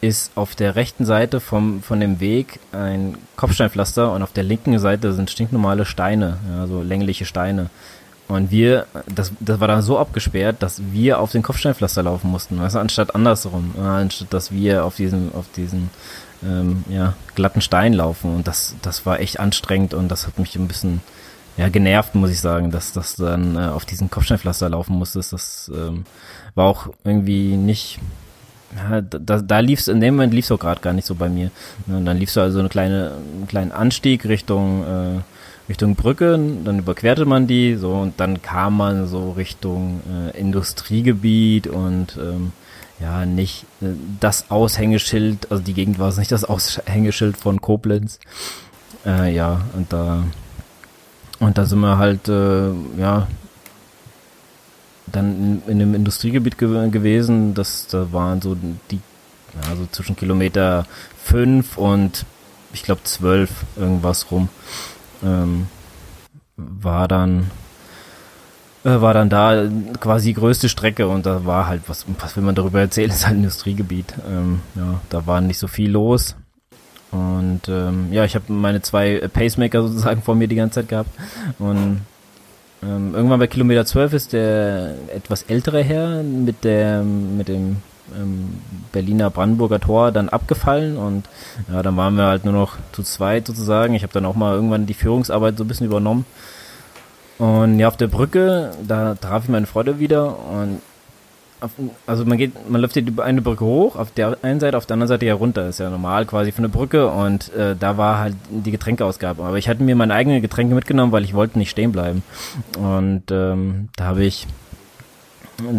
ist 0.00 0.32
auf 0.36 0.54
der 0.54 0.76
rechten 0.76 1.04
Seite 1.04 1.40
vom, 1.40 1.82
von 1.82 2.00
dem 2.00 2.20
Weg 2.20 2.60
ein 2.72 3.16
Kopfsteinpflaster 3.36 4.12
und 4.12 4.22
auf 4.22 4.32
der 4.32 4.44
linken 4.44 4.78
Seite 4.78 5.12
sind 5.12 5.30
stinknormale 5.30 5.84
Steine, 5.84 6.38
ja, 6.50 6.66
so 6.66 6.82
längliche 6.82 7.24
Steine. 7.24 7.70
Und 8.28 8.50
wir, 8.50 8.86
das, 9.06 9.32
das 9.40 9.58
war 9.58 9.68
dann 9.68 9.80
so 9.80 9.98
abgesperrt, 9.98 10.56
dass 10.62 10.82
wir 10.92 11.18
auf 11.18 11.32
den 11.32 11.42
Kopfsteinpflaster 11.42 12.02
laufen 12.02 12.30
mussten, 12.30 12.60
weißt 12.60 12.74
du, 12.74 12.78
anstatt 12.78 13.14
andersrum, 13.14 13.74
äh, 13.78 13.80
anstatt 13.80 14.32
dass 14.32 14.52
wir 14.52 14.84
auf 14.84 14.96
diesen, 14.96 15.34
auf 15.34 15.46
diesen 15.56 15.88
ähm, 16.42 16.84
ja, 16.90 17.14
glatten 17.34 17.62
Stein 17.62 17.94
laufen. 17.94 18.34
Und 18.36 18.46
das, 18.46 18.76
das 18.82 19.06
war 19.06 19.20
echt 19.20 19.40
anstrengend 19.40 19.94
und 19.94 20.08
das 20.08 20.26
hat 20.26 20.38
mich 20.38 20.54
ein 20.56 20.68
bisschen 20.68 21.00
ja, 21.56 21.68
genervt, 21.68 22.14
muss 22.14 22.30
ich 22.30 22.40
sagen, 22.40 22.70
dass 22.70 22.92
das 22.92 23.16
dann 23.16 23.56
äh, 23.56 23.68
auf 23.68 23.84
diesen 23.84 24.10
Kopfsteinpflaster 24.10 24.68
laufen 24.68 24.96
musstest. 24.96 25.32
Das 25.32 25.70
ähm, 25.74 26.04
war 26.54 26.66
auch 26.66 26.88
irgendwie 27.04 27.56
nicht. 27.56 27.98
Ja, 28.76 29.00
da, 29.00 29.40
da 29.40 29.58
lief 29.60 29.80
es, 29.80 29.88
in 29.88 30.00
dem 30.00 30.14
Moment 30.14 30.34
lief 30.34 30.44
es 30.44 30.52
auch 30.52 30.58
gerade 30.58 30.82
gar 30.82 30.92
nicht 30.92 31.06
so 31.06 31.14
bei 31.14 31.30
mir. 31.30 31.50
Und 31.86 32.04
dann 32.04 32.18
lief 32.18 32.28
es 32.28 32.36
also 32.36 32.58
eine 32.60 32.68
kleine, 32.68 33.12
einen 33.34 33.48
kleinen 33.48 33.72
Anstieg 33.72 34.26
Richtung 34.26 34.84
äh, 34.84 35.20
Richtung 35.68 35.96
Brücke, 35.96 36.32
dann 36.64 36.78
überquerte 36.78 37.26
man 37.26 37.46
die, 37.46 37.74
so 37.76 37.92
und 37.92 38.18
dann 38.20 38.40
kam 38.40 38.78
man 38.78 39.06
so 39.06 39.32
Richtung 39.32 40.00
äh, 40.10 40.38
Industriegebiet 40.38 41.66
und 41.66 42.16
ähm, 42.18 42.52
ja, 43.00 43.26
nicht 43.26 43.64
äh, 43.82 43.88
das 44.18 44.50
Aushängeschild, 44.50 45.50
also 45.50 45.62
die 45.62 45.74
Gegend 45.74 45.98
war 45.98 46.08
es 46.08 46.16
nicht 46.16 46.32
das 46.32 46.44
Aushängeschild 46.44 47.36
von 47.36 47.60
Koblenz. 47.60 48.18
Äh, 49.04 49.34
ja, 49.34 49.60
und 49.74 49.92
da 49.92 50.24
und 51.40 51.56
da 51.56 51.66
sind 51.66 51.80
wir 51.80 51.98
halt, 51.98 52.28
äh, 52.28 52.70
ja, 52.98 53.28
dann 55.06 55.62
in, 55.66 55.72
in 55.72 55.82
einem 55.82 55.94
Industriegebiet 55.94 56.58
ge 56.58 56.90
gewesen, 56.90 57.54
das 57.54 57.86
da 57.86 58.12
waren 58.12 58.40
so 58.40 58.56
die, 58.90 59.00
ja, 59.54 59.76
so 59.76 59.86
zwischen 59.92 60.16
Kilometer 60.16 60.86
fünf 61.22 61.76
und 61.76 62.24
ich 62.72 62.82
glaube 62.82 63.02
zwölf 63.04 63.50
irgendwas 63.76 64.30
rum 64.30 64.48
ähm, 65.24 65.66
war 66.56 67.08
dann 67.08 67.50
äh, 68.84 69.00
war 69.00 69.12
dann 69.12 69.28
da 69.28 69.68
quasi 70.00 70.32
größte 70.32 70.68
Strecke 70.68 71.08
und 71.08 71.26
da 71.26 71.44
war 71.44 71.66
halt, 71.66 71.82
was, 71.88 72.06
was 72.18 72.36
will 72.36 72.44
man 72.44 72.54
darüber 72.54 72.80
erzählen, 72.80 73.10
ist 73.10 73.26
halt 73.26 73.36
Industriegebiet. 73.36 74.14
Ähm, 74.28 74.60
ja, 74.74 75.00
da 75.10 75.26
war 75.26 75.40
nicht 75.40 75.58
so 75.58 75.66
viel 75.66 75.90
los. 75.90 76.36
Und 77.10 77.62
ähm, 77.68 78.12
ja, 78.12 78.24
ich 78.24 78.34
habe 78.34 78.52
meine 78.52 78.82
zwei 78.82 79.26
Pacemaker 79.32 79.82
sozusagen 79.82 80.22
vor 80.22 80.34
mir 80.34 80.46
die 80.46 80.56
ganze 80.56 80.80
Zeit 80.80 80.88
gehabt. 80.88 81.10
Und 81.58 82.02
ähm, 82.82 83.14
irgendwann 83.14 83.40
bei 83.40 83.46
Kilometer 83.46 83.84
12 83.86 84.12
ist 84.12 84.32
der 84.32 84.94
etwas 85.14 85.42
ältere 85.44 85.82
Herr 85.82 86.22
mit 86.22 86.64
der 86.64 87.02
mit 87.02 87.48
dem 87.48 87.78
ähm, 88.16 88.60
Berliner 88.92 89.30
Brandenburger 89.30 89.80
Tor 89.80 90.12
dann 90.12 90.28
abgefallen 90.28 90.96
und 90.96 91.28
ja, 91.72 91.82
dann 91.82 91.96
waren 91.96 92.16
wir 92.16 92.24
halt 92.24 92.44
nur 92.44 92.54
noch 92.54 92.76
zu 92.92 93.02
zweit 93.02 93.46
sozusagen. 93.46 93.94
Ich 93.94 94.02
habe 94.02 94.12
dann 94.12 94.26
auch 94.26 94.34
mal 94.34 94.54
irgendwann 94.54 94.86
die 94.86 94.94
Führungsarbeit 94.94 95.56
so 95.56 95.64
ein 95.64 95.68
bisschen 95.68 95.86
übernommen. 95.86 96.24
Und 97.38 97.78
ja, 97.78 97.86
auf 97.88 97.96
der 97.96 98.08
Brücke, 98.08 98.72
da 98.86 99.14
traf 99.14 99.44
ich 99.44 99.48
meine 99.48 99.66
Freunde 99.66 100.00
wieder 100.00 100.36
und 100.50 100.80
auf, 101.60 101.70
also 102.06 102.24
man 102.24 102.38
geht, 102.38 102.70
man 102.70 102.80
läuft 102.80 102.94
die 102.94 103.12
eine 103.18 103.42
Brücke 103.42 103.64
hoch, 103.64 103.96
auf 103.96 104.12
der 104.12 104.38
einen 104.42 104.60
Seite, 104.60 104.76
auf 104.76 104.86
der 104.86 104.94
anderen 104.94 105.08
Seite 105.08 105.26
ja 105.26 105.34
runter. 105.34 105.68
Ist 105.68 105.80
ja 105.80 105.90
normal 105.90 106.26
quasi 106.26 106.52
für 106.52 106.58
eine 106.58 106.68
Brücke 106.68 107.08
und 107.08 107.52
äh, 107.54 107.74
da 107.78 107.96
war 107.96 108.18
halt 108.18 108.36
die 108.50 108.70
Getränkeausgabe. 108.70 109.42
Aber 109.42 109.58
ich 109.58 109.68
hatte 109.68 109.82
mir 109.82 109.96
meine 109.96 110.14
eigenen 110.14 110.42
Getränke 110.42 110.74
mitgenommen, 110.74 111.12
weil 111.12 111.24
ich 111.24 111.34
wollte 111.34 111.58
nicht 111.58 111.70
stehen 111.70 111.92
bleiben. 111.92 112.22
Und 112.78 113.24
ähm, 113.30 113.88
da 113.96 114.04
habe 114.04 114.24
ich 114.24 114.46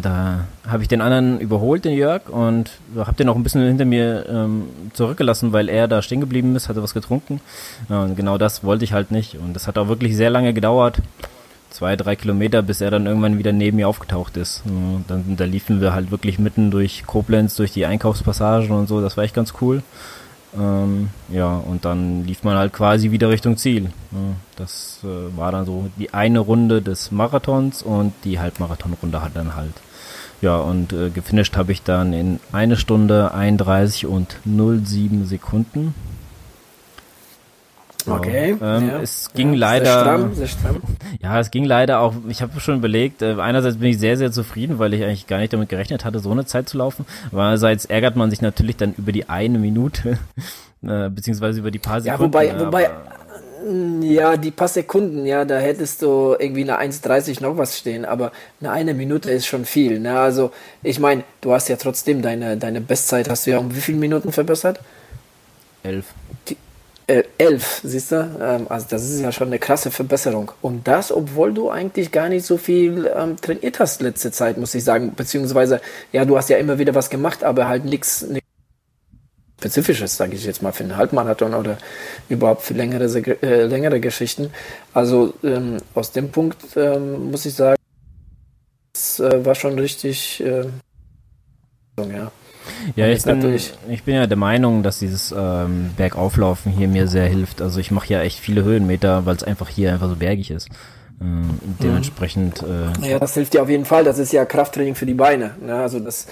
da 0.01 0.45
habe 0.67 0.83
ich 0.83 0.89
den 0.89 1.01
anderen 1.01 1.39
überholt, 1.39 1.85
den 1.85 1.93
Jörg, 1.93 2.29
und 2.29 2.71
habe 2.97 3.13
den 3.13 3.29
auch 3.29 3.35
ein 3.35 3.43
bisschen 3.43 3.65
hinter 3.65 3.85
mir 3.85 4.25
ähm, 4.27 4.63
zurückgelassen, 4.93 5.53
weil 5.53 5.69
er 5.69 5.87
da 5.87 6.01
stehen 6.01 6.19
geblieben 6.19 6.55
ist, 6.55 6.69
hatte 6.69 6.83
was 6.83 6.93
getrunken. 6.93 7.39
Und 7.87 8.15
genau 8.15 8.37
das 8.37 8.63
wollte 8.63 8.83
ich 8.83 8.93
halt 8.93 9.11
nicht. 9.11 9.35
Und 9.35 9.53
das 9.53 9.67
hat 9.67 9.77
auch 9.77 9.87
wirklich 9.87 10.15
sehr 10.15 10.29
lange 10.29 10.53
gedauert 10.53 10.99
zwei, 11.69 11.95
drei 11.95 12.15
Kilometer, 12.15 12.61
bis 12.61 12.81
er 12.81 12.91
dann 12.91 13.05
irgendwann 13.05 13.37
wieder 13.37 13.51
neben 13.51 13.77
mir 13.77 13.87
aufgetaucht 13.87 14.37
ist. 14.37 14.63
Dann, 15.07 15.35
da 15.37 15.45
liefen 15.45 15.81
wir 15.81 15.93
halt 15.93 16.11
wirklich 16.11 16.39
mitten 16.39 16.71
durch 16.71 17.05
Koblenz, 17.05 17.55
durch 17.55 17.71
die 17.71 17.85
Einkaufspassagen 17.85 18.71
und 18.71 18.87
so, 18.87 19.01
das 19.01 19.17
war 19.17 19.23
echt 19.23 19.35
ganz 19.35 19.53
cool. 19.61 19.83
Ähm, 20.57 21.09
ja, 21.29 21.57
und 21.57 21.85
dann 21.85 22.25
lief 22.25 22.43
man 22.43 22.57
halt 22.57 22.73
quasi 22.73 23.11
wieder 23.11 23.29
Richtung 23.29 23.57
Ziel. 23.57 23.91
Das 24.55 24.99
äh, 25.03 25.37
war 25.37 25.51
dann 25.51 25.65
so 25.65 25.89
die 25.97 26.13
eine 26.13 26.39
Runde 26.39 26.81
des 26.81 27.11
Marathons 27.11 27.83
und 27.83 28.13
die 28.23 28.39
Halbmarathonrunde 28.39 29.21
hat 29.21 29.35
dann 29.35 29.55
halt. 29.55 29.73
Ja, 30.41 30.57
und 30.57 30.93
äh, 30.93 31.09
gefinisht 31.09 31.57
habe 31.57 31.71
ich 31.71 31.83
dann 31.83 32.13
in 32.13 32.39
eine 32.51 32.77
Stunde 32.77 33.33
31 33.33 34.05
und 34.05 34.37
07 34.45 35.25
Sekunden. 35.25 35.93
Okay. 38.11 38.57
Ähm, 38.61 38.87
ja. 38.89 39.01
Es 39.01 39.31
ging 39.33 39.53
ja, 39.53 39.59
leider. 39.59 39.85
Sehr 39.85 40.01
stramm, 40.01 40.35
sehr 40.35 40.47
stramm. 40.47 40.81
Ja, 41.21 41.39
es 41.39 41.51
ging 41.51 41.63
leider 41.65 41.99
auch. 41.99 42.13
Ich 42.27 42.41
habe 42.41 42.59
schon 42.59 42.77
überlegt. 42.77 43.21
Äh, 43.21 43.35
einerseits 43.39 43.77
bin 43.77 43.89
ich 43.89 43.99
sehr, 43.99 44.17
sehr 44.17 44.31
zufrieden, 44.31 44.79
weil 44.79 44.93
ich 44.93 45.03
eigentlich 45.03 45.27
gar 45.27 45.39
nicht 45.39 45.53
damit 45.53 45.69
gerechnet 45.69 46.05
hatte, 46.05 46.19
so 46.19 46.31
eine 46.31 46.45
Zeit 46.45 46.69
zu 46.69 46.77
laufen. 46.77 47.05
Aber 47.31 47.43
andererseits 47.43 47.85
ärgert 47.85 48.15
man 48.15 48.29
sich 48.29 48.41
natürlich 48.41 48.77
dann 48.77 48.93
über 48.97 49.11
die 49.11 49.29
eine 49.29 49.59
Minute, 49.59 50.17
äh, 50.83 51.09
beziehungsweise 51.09 51.59
über 51.59 51.71
die 51.71 51.79
paar 51.79 52.01
Sekunden. 52.01 52.33
Ja, 52.33 52.59
wobei, 52.59 52.65
wobei, 52.65 52.89
ja, 54.01 54.37
die 54.37 54.51
paar 54.51 54.67
Sekunden, 54.67 55.25
ja, 55.25 55.45
da 55.45 55.59
hättest 55.59 56.01
du 56.01 56.35
irgendwie 56.39 56.61
eine 56.61 56.79
1,30 56.79 57.41
noch 57.41 57.57
was 57.57 57.77
stehen, 57.77 58.05
aber 58.05 58.31
eine 58.61 58.71
eine 58.71 58.93
Minute 58.93 59.31
ist 59.31 59.47
schon 59.47 59.65
viel. 59.65 59.99
Ne? 59.99 60.17
Also, 60.19 60.51
ich 60.81 60.99
meine, 60.99 61.23
du 61.41 61.51
hast 61.51 61.67
ja 61.67 61.75
trotzdem 61.75 62.21
deine, 62.21 62.57
deine 62.57 62.81
Bestzeit, 62.81 63.29
hast 63.29 63.45
du 63.45 63.51
ja 63.51 63.57
um 63.57 63.75
wie 63.75 63.81
viele 63.81 63.97
Minuten 63.97 64.31
verbessert? 64.31 64.79
Elf. 65.83 66.05
Äh, 67.09 67.23
elf, 67.39 67.81
siehst 67.83 68.11
du? 68.11 68.37
Ähm, 68.39 68.67
also 68.69 68.85
das 68.87 69.09
ist 69.09 69.19
ja 69.19 69.31
schon 69.31 69.47
eine 69.47 69.57
krasse 69.57 69.89
Verbesserung. 69.89 70.51
Und 70.61 70.87
das, 70.87 71.11
obwohl 71.11 71.51
du 71.51 71.71
eigentlich 71.71 72.11
gar 72.11 72.29
nicht 72.29 72.45
so 72.45 72.57
viel 72.57 73.11
ähm, 73.17 73.35
trainiert 73.35 73.79
hast 73.79 74.03
letzte 74.03 74.31
Zeit, 74.31 74.59
muss 74.59 74.75
ich 74.75 74.83
sagen. 74.83 75.15
Beziehungsweise, 75.15 75.81
ja, 76.11 76.23
du 76.23 76.37
hast 76.37 76.49
ja 76.51 76.57
immer 76.57 76.77
wieder 76.77 76.93
was 76.93 77.09
gemacht, 77.09 77.43
aber 77.43 77.67
halt 77.67 77.83
nichts 77.85 78.27
Spezifisches, 79.59 80.17
sage 80.17 80.35
ich 80.35 80.45
jetzt 80.45 80.61
mal, 80.61 80.71
für 80.71 80.83
einen 80.83 80.97
Halbmarathon 80.97 81.55
oder 81.55 81.79
überhaupt 82.29 82.61
für 82.61 82.75
längere, 82.75 83.05
äh, 83.41 83.63
längere 83.63 83.99
Geschichten. 83.99 84.51
Also 84.93 85.33
ähm, 85.43 85.77
aus 85.95 86.11
dem 86.11 86.29
Punkt 86.31 86.57
ähm, 86.75 87.31
muss 87.31 87.47
ich 87.47 87.55
sagen, 87.55 87.75
es 88.93 89.19
äh, 89.19 89.43
war 89.43 89.55
schon 89.55 89.79
richtig, 89.79 90.41
äh, 90.41 90.65
ja. 91.97 92.31
Ja, 92.95 93.07
ich 93.07 93.23
bin, 93.23 93.59
ich 93.89 94.03
bin 94.03 94.15
ja 94.15 94.27
der 94.27 94.37
Meinung, 94.37 94.83
dass 94.83 94.99
dieses 94.99 95.33
ähm, 95.37 95.91
Bergauflaufen 95.97 96.71
hier 96.71 96.87
mir 96.87 97.07
sehr 97.07 97.25
hilft. 97.25 97.61
Also 97.61 97.79
ich 97.79 97.91
mache 97.91 98.13
ja 98.13 98.21
echt 98.21 98.39
viele 98.39 98.63
Höhenmeter, 98.63 99.25
weil 99.25 99.35
es 99.35 99.43
einfach 99.43 99.69
hier 99.69 99.93
einfach 99.93 100.09
so 100.09 100.15
bergig 100.15 100.51
ist. 100.51 100.69
Ähm, 101.21 101.59
dementsprechend. 101.81 102.63
Äh, 102.63 103.09
ja, 103.09 103.19
das 103.19 103.33
hilft 103.33 103.53
dir 103.53 103.61
auf 103.61 103.69
jeden 103.69 103.85
Fall. 103.85 104.03
Das 104.03 104.19
ist 104.19 104.31
ja 104.31 104.45
Krafttraining 104.45 104.95
für 104.95 105.05
die 105.05 105.13
Beine. 105.13 105.55
Ne? 105.61 105.75
Also 105.75 105.99
das, 105.99 106.27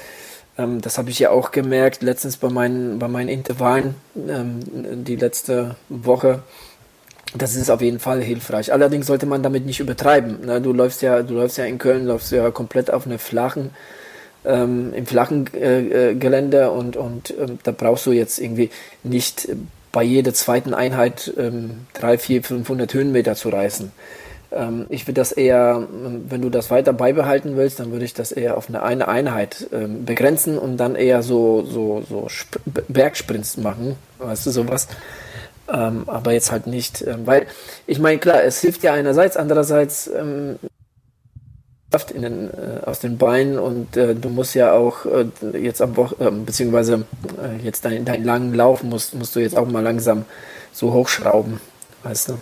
ähm, 0.57 0.81
das 0.81 0.97
habe 0.97 1.09
ich 1.09 1.19
ja 1.19 1.29
auch 1.29 1.51
gemerkt 1.51 2.01
letztens 2.01 2.37
bei 2.37 2.49
meinen, 2.49 2.99
bei 2.99 3.07
meinen 3.07 3.29
Intervallen 3.29 3.95
ähm, 4.15 4.59
die 5.03 5.15
letzte 5.15 5.75
Woche. 5.89 6.43
Das 7.35 7.55
ist 7.55 7.69
auf 7.69 7.81
jeden 7.81 7.99
Fall 7.99 8.21
hilfreich. 8.21 8.71
Allerdings 8.71 9.07
sollte 9.07 9.25
man 9.25 9.43
damit 9.43 9.65
nicht 9.65 9.81
übertreiben. 9.81 10.45
Ne? 10.45 10.61
Du 10.61 10.71
läufst 10.71 11.01
ja, 11.01 11.21
du 11.21 11.33
läufst 11.33 11.57
ja 11.57 11.65
in 11.65 11.77
Köln, 11.77 12.05
läufst 12.05 12.31
ja 12.31 12.49
komplett 12.51 12.91
auf 12.91 13.05
einer 13.05 13.19
flachen 13.19 13.71
ähm, 14.45 14.93
im 14.93 15.05
flachen 15.05 15.45
äh, 15.53 16.11
äh, 16.11 16.15
Gelände 16.15 16.71
und, 16.71 16.97
und 16.97 17.33
ähm, 17.39 17.59
da 17.63 17.71
brauchst 17.71 18.05
du 18.05 18.11
jetzt 18.11 18.39
irgendwie 18.39 18.69
nicht 19.03 19.49
bei 19.91 20.03
jeder 20.03 20.33
zweiten 20.33 20.73
Einheit 20.73 21.33
ähm, 21.37 21.87
3, 21.95 22.17
4, 22.17 22.43
500 22.43 22.93
Höhenmeter 22.93 23.35
zu 23.35 23.49
reißen. 23.49 23.91
Ähm, 24.51 24.85
ich 24.89 25.07
würde 25.07 25.19
das 25.21 25.31
eher, 25.31 25.87
wenn 26.29 26.41
du 26.41 26.49
das 26.49 26.71
weiter 26.71 26.93
beibehalten 26.93 27.57
willst, 27.57 27.79
dann 27.79 27.91
würde 27.91 28.05
ich 28.05 28.13
das 28.13 28.31
eher 28.31 28.57
auf 28.57 28.69
eine, 28.69 28.83
eine 28.83 29.07
Einheit 29.07 29.67
ähm, 29.73 30.05
begrenzen 30.05 30.57
und 30.57 30.77
dann 30.77 30.95
eher 30.95 31.23
so, 31.23 31.63
so, 31.63 32.03
so 32.07 32.27
Sp 32.29 32.59
Bergsprints 32.87 33.57
machen, 33.57 33.95
weißt 34.19 34.45
du, 34.45 34.51
sowas. 34.51 34.87
Ähm, 35.71 36.03
aber 36.07 36.31
jetzt 36.31 36.51
halt 36.51 36.65
nicht, 36.67 37.05
ähm, 37.05 37.25
weil 37.25 37.45
ich 37.87 37.99
meine, 37.99 38.19
klar, 38.19 38.41
es 38.43 38.61
hilft 38.61 38.83
ja 38.83 38.93
einerseits, 38.93 39.35
andererseits 39.35 40.07
ähm, 40.07 40.59
Kraft 41.91 42.11
in 42.11 42.21
den, 42.21 42.49
äh, 42.49 42.81
aus 42.85 42.99
den 42.99 43.17
Beinen 43.17 43.57
und 43.57 43.95
äh, 43.95 44.13
du 44.13 44.29
musst 44.29 44.55
ja 44.55 44.73
auch 44.73 45.05
äh, 45.05 45.25
jetzt 45.57 45.81
am 45.81 45.95
Woche, 45.95 46.15
äh, 46.19 46.31
beziehungsweise 46.31 47.05
äh, 47.41 47.63
jetzt 47.63 47.85
deinen 47.85 48.03
dein 48.03 48.25
langen 48.25 48.53
Lauf 48.53 48.83
musst, 48.83 49.15
musst 49.15 49.35
du 49.35 49.39
jetzt 49.39 49.57
auch 49.57 49.67
mal 49.67 49.83
langsam 49.83 50.25
so 50.73 50.91
hochschrauben. 50.93 51.61
Weißt 52.03 52.29
du? 52.29 52.33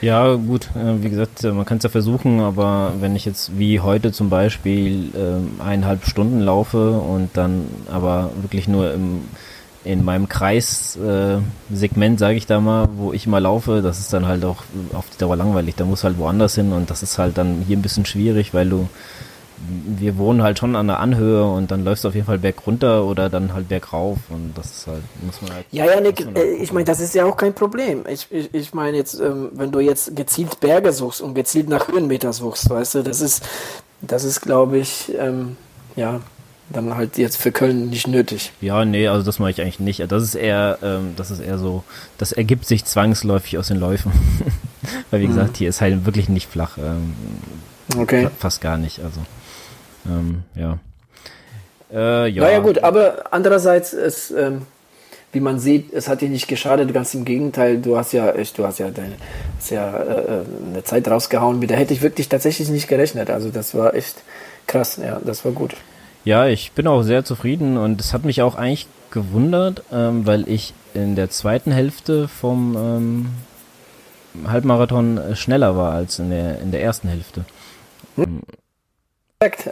Ja, 0.00 0.34
gut, 0.34 0.68
äh, 0.76 1.02
wie 1.02 1.10
gesagt, 1.10 1.42
man 1.42 1.64
kann 1.64 1.78
es 1.78 1.84
ja 1.84 1.90
versuchen, 1.90 2.40
aber 2.40 2.92
wenn 3.00 3.16
ich 3.16 3.24
jetzt 3.24 3.56
wie 3.58 3.80
heute 3.80 4.12
zum 4.12 4.30
Beispiel 4.30 5.10
äh, 5.14 5.62
eineinhalb 5.62 6.04
Stunden 6.04 6.40
laufe 6.40 6.92
und 6.92 7.30
dann 7.34 7.66
aber 7.90 8.30
wirklich 8.42 8.68
nur 8.68 8.92
im 8.92 9.22
in 9.88 10.04
meinem 10.04 10.28
Kreissegment, 10.28 12.16
äh, 12.16 12.18
sage 12.18 12.36
ich 12.36 12.44
da 12.44 12.60
mal, 12.60 12.90
wo 12.96 13.14
ich 13.14 13.26
mal 13.26 13.38
laufe, 13.38 13.80
das 13.80 13.98
ist 13.98 14.12
dann 14.12 14.26
halt 14.26 14.44
auch 14.44 14.62
auf 14.92 15.06
die 15.08 15.16
Dauer 15.16 15.34
langweilig. 15.34 15.76
Da 15.76 15.86
muss 15.86 16.04
halt 16.04 16.18
woanders 16.18 16.54
hin 16.56 16.72
und 16.72 16.90
das 16.90 17.02
ist 17.02 17.16
halt 17.18 17.38
dann 17.38 17.64
hier 17.66 17.78
ein 17.78 17.80
bisschen 17.80 18.04
schwierig, 18.04 18.52
weil 18.52 18.68
du, 18.68 18.86
wir 19.66 20.18
wohnen 20.18 20.42
halt 20.42 20.58
schon 20.58 20.76
an 20.76 20.88
der 20.88 21.00
Anhöhe 21.00 21.42
und 21.42 21.70
dann 21.70 21.84
läufst 21.84 22.04
du 22.04 22.08
auf 22.08 22.14
jeden 22.14 22.26
Fall 22.26 22.38
berg 22.38 22.66
runter 22.66 23.06
oder 23.06 23.30
dann 23.30 23.54
halt 23.54 23.68
berg 23.70 23.90
rauf 23.94 24.18
und 24.28 24.52
das 24.56 24.66
ist 24.66 24.86
halt, 24.88 25.02
muss 25.22 25.40
man 25.40 25.54
halt. 25.54 25.64
Ja, 25.70 25.86
ja, 25.86 26.00
Nick, 26.02 26.22
halt 26.22 26.36
äh, 26.36 26.52
ich 26.56 26.70
meine, 26.70 26.84
das 26.84 27.00
ist 27.00 27.14
ja 27.14 27.24
auch 27.24 27.38
kein 27.38 27.54
Problem. 27.54 28.04
Ich, 28.10 28.26
ich, 28.30 28.52
ich 28.52 28.74
meine 28.74 28.98
jetzt, 28.98 29.18
ähm, 29.18 29.48
wenn 29.54 29.72
du 29.72 29.80
jetzt 29.80 30.14
gezielt 30.14 30.60
Berge 30.60 30.92
suchst 30.92 31.22
und 31.22 31.32
gezielt 31.32 31.70
nach 31.70 31.88
Höhenmeter 31.88 32.34
suchst, 32.34 32.68
weißt 32.68 32.96
du, 32.96 33.02
das 33.02 33.22
ist, 33.22 33.42
das 34.02 34.24
ist, 34.24 34.42
glaube 34.42 34.76
ich, 34.76 35.14
ähm, 35.18 35.56
ja, 35.96 36.20
dann 36.70 36.94
halt 36.94 37.18
jetzt 37.18 37.36
für 37.36 37.52
Köln 37.52 37.90
nicht 37.90 38.06
nötig. 38.06 38.52
Ja, 38.60 38.84
nee, 38.84 39.08
also 39.08 39.24
das 39.24 39.38
mache 39.38 39.50
ich 39.50 39.60
eigentlich 39.60 39.80
nicht. 39.80 40.10
Das 40.10 40.22
ist 40.22 40.34
eher, 40.34 40.78
ähm, 40.82 41.14
das 41.16 41.30
ist 41.30 41.40
eher 41.40 41.58
so, 41.58 41.84
das 42.18 42.32
ergibt 42.32 42.66
sich 42.66 42.84
zwangsläufig 42.84 43.58
aus 43.58 43.68
den 43.68 43.78
Läufen. 43.78 44.12
Weil 45.10 45.20
wie 45.20 45.26
mhm. 45.26 45.34
gesagt, 45.34 45.56
hier 45.56 45.68
ist 45.68 45.80
halt 45.80 46.04
wirklich 46.04 46.28
nicht 46.28 46.48
flach. 46.48 46.78
Ähm, 46.78 47.14
okay. 47.96 48.28
Fast 48.38 48.60
gar 48.60 48.76
nicht, 48.76 49.00
also. 49.00 49.20
Ähm, 50.06 50.42
ja. 50.54 50.78
Äh, 51.90 52.28
ja. 52.28 52.42
Naja 52.42 52.58
gut, 52.60 52.82
aber 52.82 53.24
andererseits 53.30 53.92
ist, 53.92 54.30
ähm, 54.30 54.62
wie 55.32 55.40
man 55.40 55.58
sieht, 55.58 55.92
es 55.92 56.08
hat 56.08 56.20
dir 56.20 56.28
nicht 56.28 56.48
geschadet, 56.48 56.92
ganz 56.92 57.14
im 57.14 57.24
Gegenteil, 57.24 57.78
du 57.78 57.96
hast 57.96 58.12
ja 58.12 58.30
echt, 58.32 58.58
du 58.58 58.66
hast 58.66 58.78
ja 58.78 58.90
deine, 58.90 59.16
hast 59.58 59.70
ja 59.70 59.96
äh, 59.96 60.20
äh, 60.20 60.44
eine 60.70 60.84
Zeit 60.84 61.08
rausgehauen, 61.08 61.58
mit 61.58 61.70
der 61.70 61.78
hätte 61.78 61.94
ich 61.94 62.02
wirklich 62.02 62.28
tatsächlich 62.28 62.68
nicht 62.68 62.88
gerechnet. 62.88 63.30
Also 63.30 63.50
das 63.50 63.74
war 63.74 63.94
echt 63.94 64.16
krass, 64.66 64.98
ja, 65.02 65.20
das 65.24 65.44
war 65.44 65.52
gut. 65.52 65.74
Ja, 66.28 66.46
ich 66.46 66.72
bin 66.72 66.86
auch 66.86 67.00
sehr 67.04 67.24
zufrieden 67.24 67.78
und 67.78 68.02
es 68.02 68.12
hat 68.12 68.26
mich 68.26 68.42
auch 68.42 68.54
eigentlich 68.54 68.86
gewundert, 69.10 69.82
ähm, 69.90 70.26
weil 70.26 70.46
ich 70.46 70.74
in 70.92 71.16
der 71.16 71.30
zweiten 71.30 71.72
Hälfte 71.72 72.28
vom 72.28 72.76
ähm, 72.76 74.46
Halbmarathon 74.46 75.16
äh, 75.16 75.36
schneller 75.36 75.74
war 75.74 75.94
als 75.94 76.18
in 76.18 76.28
der, 76.28 76.60
in 76.60 76.70
der 76.70 76.82
ersten 76.82 77.08
Hälfte. 77.08 77.46
Hm. 78.16 78.42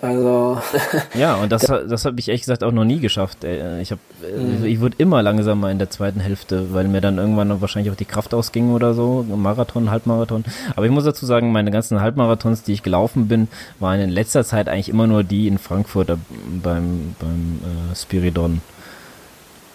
Also 0.01 0.61
ja, 1.15 1.35
und 1.35 1.51
das, 1.51 1.63
das 1.63 2.05
habe 2.05 2.21
ich 2.21 2.29
ehrlich 2.29 2.43
gesagt 2.43 2.63
auch 2.63 2.71
noch 2.71 2.85
nie 2.85 3.01
geschafft. 3.01 3.43
Ich 3.43 3.91
habe, 3.91 4.01
mhm. 4.23 4.65
ich 4.65 4.81
wurde 4.81 4.95
immer 4.99 5.25
langsamer 5.25 5.73
in 5.73 5.81
der 5.81 5.91
zweiten 5.91 6.21
Hälfte, 6.21 6.73
weil 6.73 6.87
mir 6.87 7.01
dann 7.01 7.19
irgendwann 7.19 7.61
wahrscheinlich 7.61 7.93
auch 7.93 7.97
die 7.97 8.05
Kraft 8.05 8.33
ausging 8.33 8.73
oder 8.73 8.95
so, 8.95 9.27
Marathon, 9.29 9.91
Halbmarathon. 9.91 10.45
Aber 10.77 10.87
ich 10.87 10.93
muss 10.93 11.03
dazu 11.03 11.27
sagen, 11.27 11.51
meine 11.51 11.73
ganzen 11.73 12.01
Halbmarathons, 12.01 12.63
die 12.63 12.75
ich 12.75 12.85
gelaufen 12.85 13.27
bin, 13.27 13.49
waren 13.81 13.99
in 13.99 14.11
letzter 14.11 14.45
Zeit 14.45 14.69
eigentlich 14.69 14.89
immer 14.89 15.09
nur 15.09 15.25
die 15.25 15.49
in 15.49 15.59
Frankfurt 15.59 16.11
äh, 16.11 16.17
beim 16.63 17.17
beim 17.19 17.61
äh, 17.65 17.97
Spiridon 17.97 18.61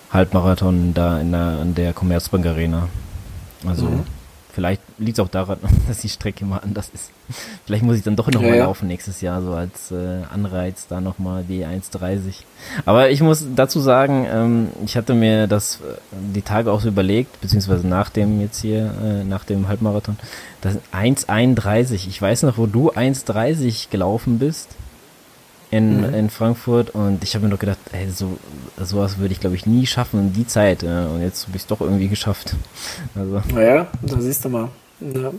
Halbmarathon 0.10 0.94
da 0.94 1.20
in 1.20 1.34
der 1.34 1.42
an 1.42 1.76
der 1.76 1.92
Commerzbank 1.92 2.46
Arena. 2.46 2.88
Also 3.68 3.88
mhm. 3.88 4.06
Vielleicht 4.54 4.82
liegt 4.98 5.18
es 5.18 5.24
auch 5.24 5.30
daran, 5.30 5.58
dass 5.88 6.00
die 6.00 6.10
Strecke 6.10 6.46
mal 6.46 6.58
anders 6.58 6.90
ist. 6.94 7.12
Vielleicht 7.66 7.84
muss 7.84 7.98
ich 7.98 8.04
dann 8.04 8.16
doch 8.16 8.30
nochmal 8.30 8.52
ja, 8.52 8.58
ja. 8.58 8.66
laufen 8.66 8.88
nächstes 8.88 9.22
Jahr, 9.22 9.42
so 9.42 9.54
als 9.54 9.92
äh, 9.92 10.24
Anreiz 10.34 10.88
da 10.88 11.00
nochmal 11.00 11.44
die 11.48 11.66
1,30. 11.66 12.44
Aber 12.86 13.10
ich 13.10 13.22
muss 13.22 13.46
dazu 13.56 13.80
sagen, 13.80 14.28
ähm, 14.32 14.68
ich 14.86 14.98
hatte 14.98 15.14
mir 15.14 15.48
das 15.48 15.78
äh, 15.78 15.96
die 16.34 16.42
Tage 16.42 16.72
auch 16.72 16.82
so 16.82 16.90
überlegt, 16.90 17.40
beziehungsweise 17.42 17.88
nach 17.88 18.10
dem 18.10 18.42
jetzt 18.42 18.62
hier, 18.62 18.94
äh, 19.04 19.24
nach 19.24 19.46
dem 19.46 19.68
Halbmarathon, 19.68 20.18
das 20.62 20.78
1,31. 20.94 22.08
Ich 22.08 22.22
weiß 22.22 22.44
noch, 22.44 22.58
wo 22.58 22.66
du 22.66 22.92
1,30 22.92 23.90
gelaufen 23.90 24.40
bist. 24.40 24.70
In, 25.72 26.02
mhm. 26.08 26.14
in 26.14 26.30
Frankfurt 26.30 26.92
und 26.92 27.24
ich 27.24 27.34
habe 27.34 27.44
mir 27.44 27.50
nur 27.50 27.58
gedacht, 27.58 27.80
ey, 27.94 28.10
so 28.12 28.38
sowas 28.78 29.18
würde 29.18 29.34
ich 29.34 29.40
glaube 29.40 29.56
ich 29.56 29.66
nie 29.66 29.88
schaffen 29.88 30.20
in 30.20 30.34
die 30.34 30.46
Zeit 30.46 30.84
ja, 30.84 31.08
und 31.08 31.22
jetzt 31.22 31.48
habe 31.48 31.56
ich 31.56 31.64
es 31.64 31.68
doch 31.68 31.82
irgendwie 31.82 32.10
geschafft. 32.10 32.56
Also. 33.16 33.42
Naja, 33.54 33.88
da 34.02 34.22
siehst 34.22 34.46
du 34.46 34.50
mal. 34.50 34.70
Ja. 35.00 35.32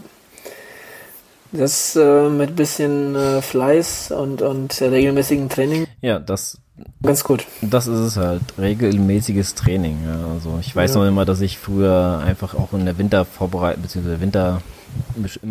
Das 1.53 1.97
äh, 1.97 2.29
mit 2.29 2.57
bisschen 2.57 3.15
äh, 3.15 3.43
Fleiß 3.43 4.11
und, 4.11 4.43
und 4.43 4.81
regelmäßigen 4.81 5.49
Training. 5.49 5.87
Ja, 6.01 6.19
das 6.19 6.59
ganz 7.03 7.25
gut. 7.25 7.47
Das 7.61 7.87
ist 7.87 7.99
es 7.99 8.17
halt, 8.17 8.43
regelmäßiges 8.59 9.55
Training. 9.55 9.99
Ja. 10.07 10.33
Also 10.35 10.59
ich 10.61 10.75
weiß 10.75 10.95
ja. 10.95 11.01
noch 11.01 11.09
immer, 11.09 11.25
dass 11.25 11.41
ich 11.41 11.59
früher 11.59 12.23
einfach 12.25 12.55
auch 12.55 12.73
in 12.73 12.87
der 12.87 12.99
Wintervorbereitung, 12.99 13.83
beziehungsweise 13.83 14.21
Winter 14.21 14.63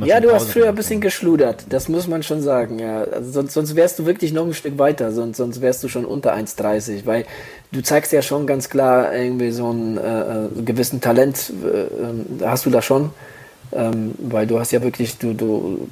ja, 0.06 0.20
du 0.20 0.32
hast 0.32 0.52
früher 0.52 0.70
ein 0.70 0.76
bisschen 0.76 1.02
geschludert, 1.02 1.66
das 1.70 1.88
muss 1.88 2.08
man 2.08 2.24
schon 2.24 2.42
sagen. 2.42 2.80
Ja. 2.80 3.04
Also 3.04 3.32
sonst, 3.32 3.54
sonst 3.54 3.76
wärst 3.76 4.00
du 4.00 4.06
wirklich 4.06 4.34
noch 4.34 4.46
ein 4.46 4.54
Stück 4.54 4.78
weiter, 4.78 5.12
sonst, 5.12 5.38
sonst 5.38 5.62
wärst 5.62 5.84
du 5.84 5.88
schon 5.88 6.06
unter 6.06 6.34
1,30, 6.34 7.06
weil 7.06 7.26
du 7.72 7.82
zeigst 7.82 8.12
ja 8.12 8.22
schon 8.22 8.48
ganz 8.48 8.70
klar 8.70 9.14
irgendwie 9.14 9.52
so 9.52 9.70
einen 9.70 9.98
äh, 9.98 10.02
äh 10.02 10.62
gewissen 10.64 11.02
Talent, 11.02 11.52
äh, 11.64 12.46
hast 12.46 12.66
du 12.66 12.70
da 12.70 12.82
schon, 12.82 13.12
ähm, 13.72 14.14
weil 14.20 14.48
du 14.48 14.60
hast 14.60 14.72
ja 14.72 14.82
wirklich, 14.82 15.18
du, 15.18 15.34
du 15.34 15.88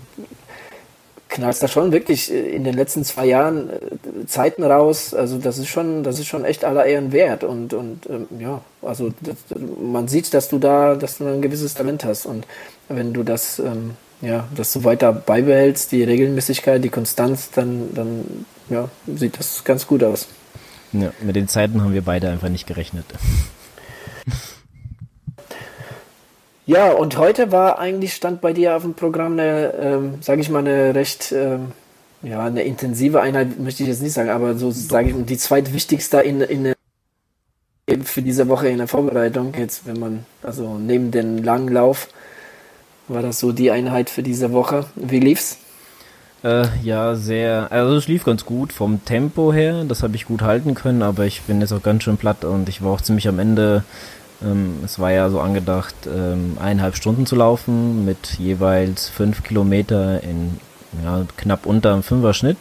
knallst 1.39 1.63
da 1.63 1.67
schon 1.67 1.91
wirklich 1.91 2.31
in 2.31 2.63
den 2.63 2.75
letzten 2.75 3.03
zwei 3.03 3.25
Jahren 3.25 3.69
äh, 3.69 4.25
Zeiten 4.27 4.63
raus. 4.63 5.13
Also 5.13 5.37
das 5.37 5.57
ist 5.57 5.67
schon, 5.67 6.03
das 6.03 6.19
ist 6.19 6.27
schon 6.27 6.45
echt 6.45 6.65
aller 6.65 6.85
Ehren 6.85 7.11
wert. 7.11 7.43
Und, 7.43 7.73
und 7.73 8.07
ähm, 8.09 8.27
ja, 8.39 8.61
also 8.81 9.11
das, 9.21 9.35
man 9.81 10.07
sieht, 10.07 10.33
dass 10.33 10.49
du 10.49 10.59
da, 10.59 10.95
dass 10.95 11.17
du 11.17 11.25
ein 11.25 11.41
gewisses 11.41 11.73
Talent 11.73 12.03
hast. 12.05 12.25
Und 12.25 12.45
wenn 12.87 13.13
du 13.13 13.23
das, 13.23 13.59
ähm, 13.59 13.91
ja, 14.21 14.47
das 14.55 14.73
so 14.73 14.83
weiter 14.83 15.11
beibehältst, 15.13 15.91
die 15.91 16.03
Regelmäßigkeit, 16.03 16.83
die 16.83 16.89
Konstanz, 16.89 17.49
dann, 17.51 17.93
dann 17.93 18.45
ja, 18.69 18.89
sieht 19.07 19.39
das 19.39 19.63
ganz 19.63 19.87
gut 19.87 20.03
aus. 20.03 20.27
Ja, 20.91 21.11
mit 21.21 21.35
den 21.35 21.47
Zeiten 21.47 21.81
haben 21.81 21.93
wir 21.93 22.01
beide 22.01 22.29
einfach 22.29 22.49
nicht 22.49 22.67
gerechnet. 22.67 23.05
Ja, 26.69 26.91
und 26.91 27.17
heute 27.17 27.51
war 27.51 27.79
eigentlich, 27.79 28.13
stand 28.13 28.41
bei 28.41 28.53
dir 28.53 28.75
auf 28.75 28.83
dem 28.83 28.93
Programm 28.93 29.33
eine, 29.33 29.73
ähm, 29.81 30.13
sage 30.21 30.41
ich 30.41 30.51
mal, 30.51 30.59
eine 30.59 30.93
recht, 30.93 31.31
ähm, 31.31 31.71
ja, 32.21 32.43
eine 32.43 32.61
intensive 32.61 33.21
Einheit, 33.21 33.57
möchte 33.57 33.81
ich 33.81 33.89
jetzt 33.89 34.03
nicht 34.03 34.13
sagen, 34.13 34.29
aber 34.29 34.53
so 34.53 34.69
sage 34.69 35.09
ich, 35.09 35.25
die 35.25 35.37
zweitwichtigste 35.37 36.19
in, 36.19 36.41
in, 36.41 36.75
für 38.03 38.21
diese 38.21 38.47
Woche 38.49 38.67
in 38.67 38.77
der 38.77 38.87
Vorbereitung, 38.87 39.51
jetzt 39.57 39.87
wenn 39.87 39.97
man, 39.97 40.25
also 40.43 40.77
neben 40.77 41.09
dem 41.09 41.41
langen 41.41 41.69
Lauf, 41.69 42.07
war 43.07 43.23
das 43.23 43.39
so 43.39 43.51
die 43.51 43.71
Einheit 43.71 44.11
für 44.11 44.21
diese 44.21 44.51
Woche. 44.51 44.85
Wie 44.95 45.19
lief's? 45.19 45.57
Äh, 46.43 46.67
ja, 46.83 47.15
sehr, 47.15 47.71
also 47.71 47.95
es 47.95 48.07
lief 48.07 48.25
ganz 48.25 48.45
gut 48.45 48.73
vom 48.73 49.03
Tempo 49.05 49.51
her, 49.51 49.85
das 49.85 50.03
habe 50.03 50.15
ich 50.15 50.27
gut 50.27 50.43
halten 50.43 50.75
können, 50.75 51.01
aber 51.01 51.25
ich 51.25 51.41
bin 51.41 51.61
jetzt 51.61 51.73
auch 51.73 51.81
ganz 51.81 52.03
schön 52.03 52.17
platt 52.17 52.45
und 52.45 52.69
ich 52.69 52.83
war 52.83 52.91
auch 52.91 53.01
ziemlich 53.01 53.27
am 53.27 53.39
Ende. 53.39 53.83
Ähm, 54.41 54.79
es 54.83 54.99
war 54.99 55.11
ja 55.11 55.29
so 55.29 55.39
angedacht, 55.39 55.95
ähm, 56.07 56.57
eineinhalb 56.59 56.95
Stunden 56.95 57.25
zu 57.25 57.35
laufen 57.35 58.05
mit 58.05 58.39
jeweils 58.39 59.09
fünf 59.09 59.43
Kilometer 59.43 60.23
in 60.23 60.59
ja, 61.03 61.25
knapp 61.37 61.65
unter 61.65 61.93
einem 61.93 62.03
Fünfer-Schnitt. 62.03 62.57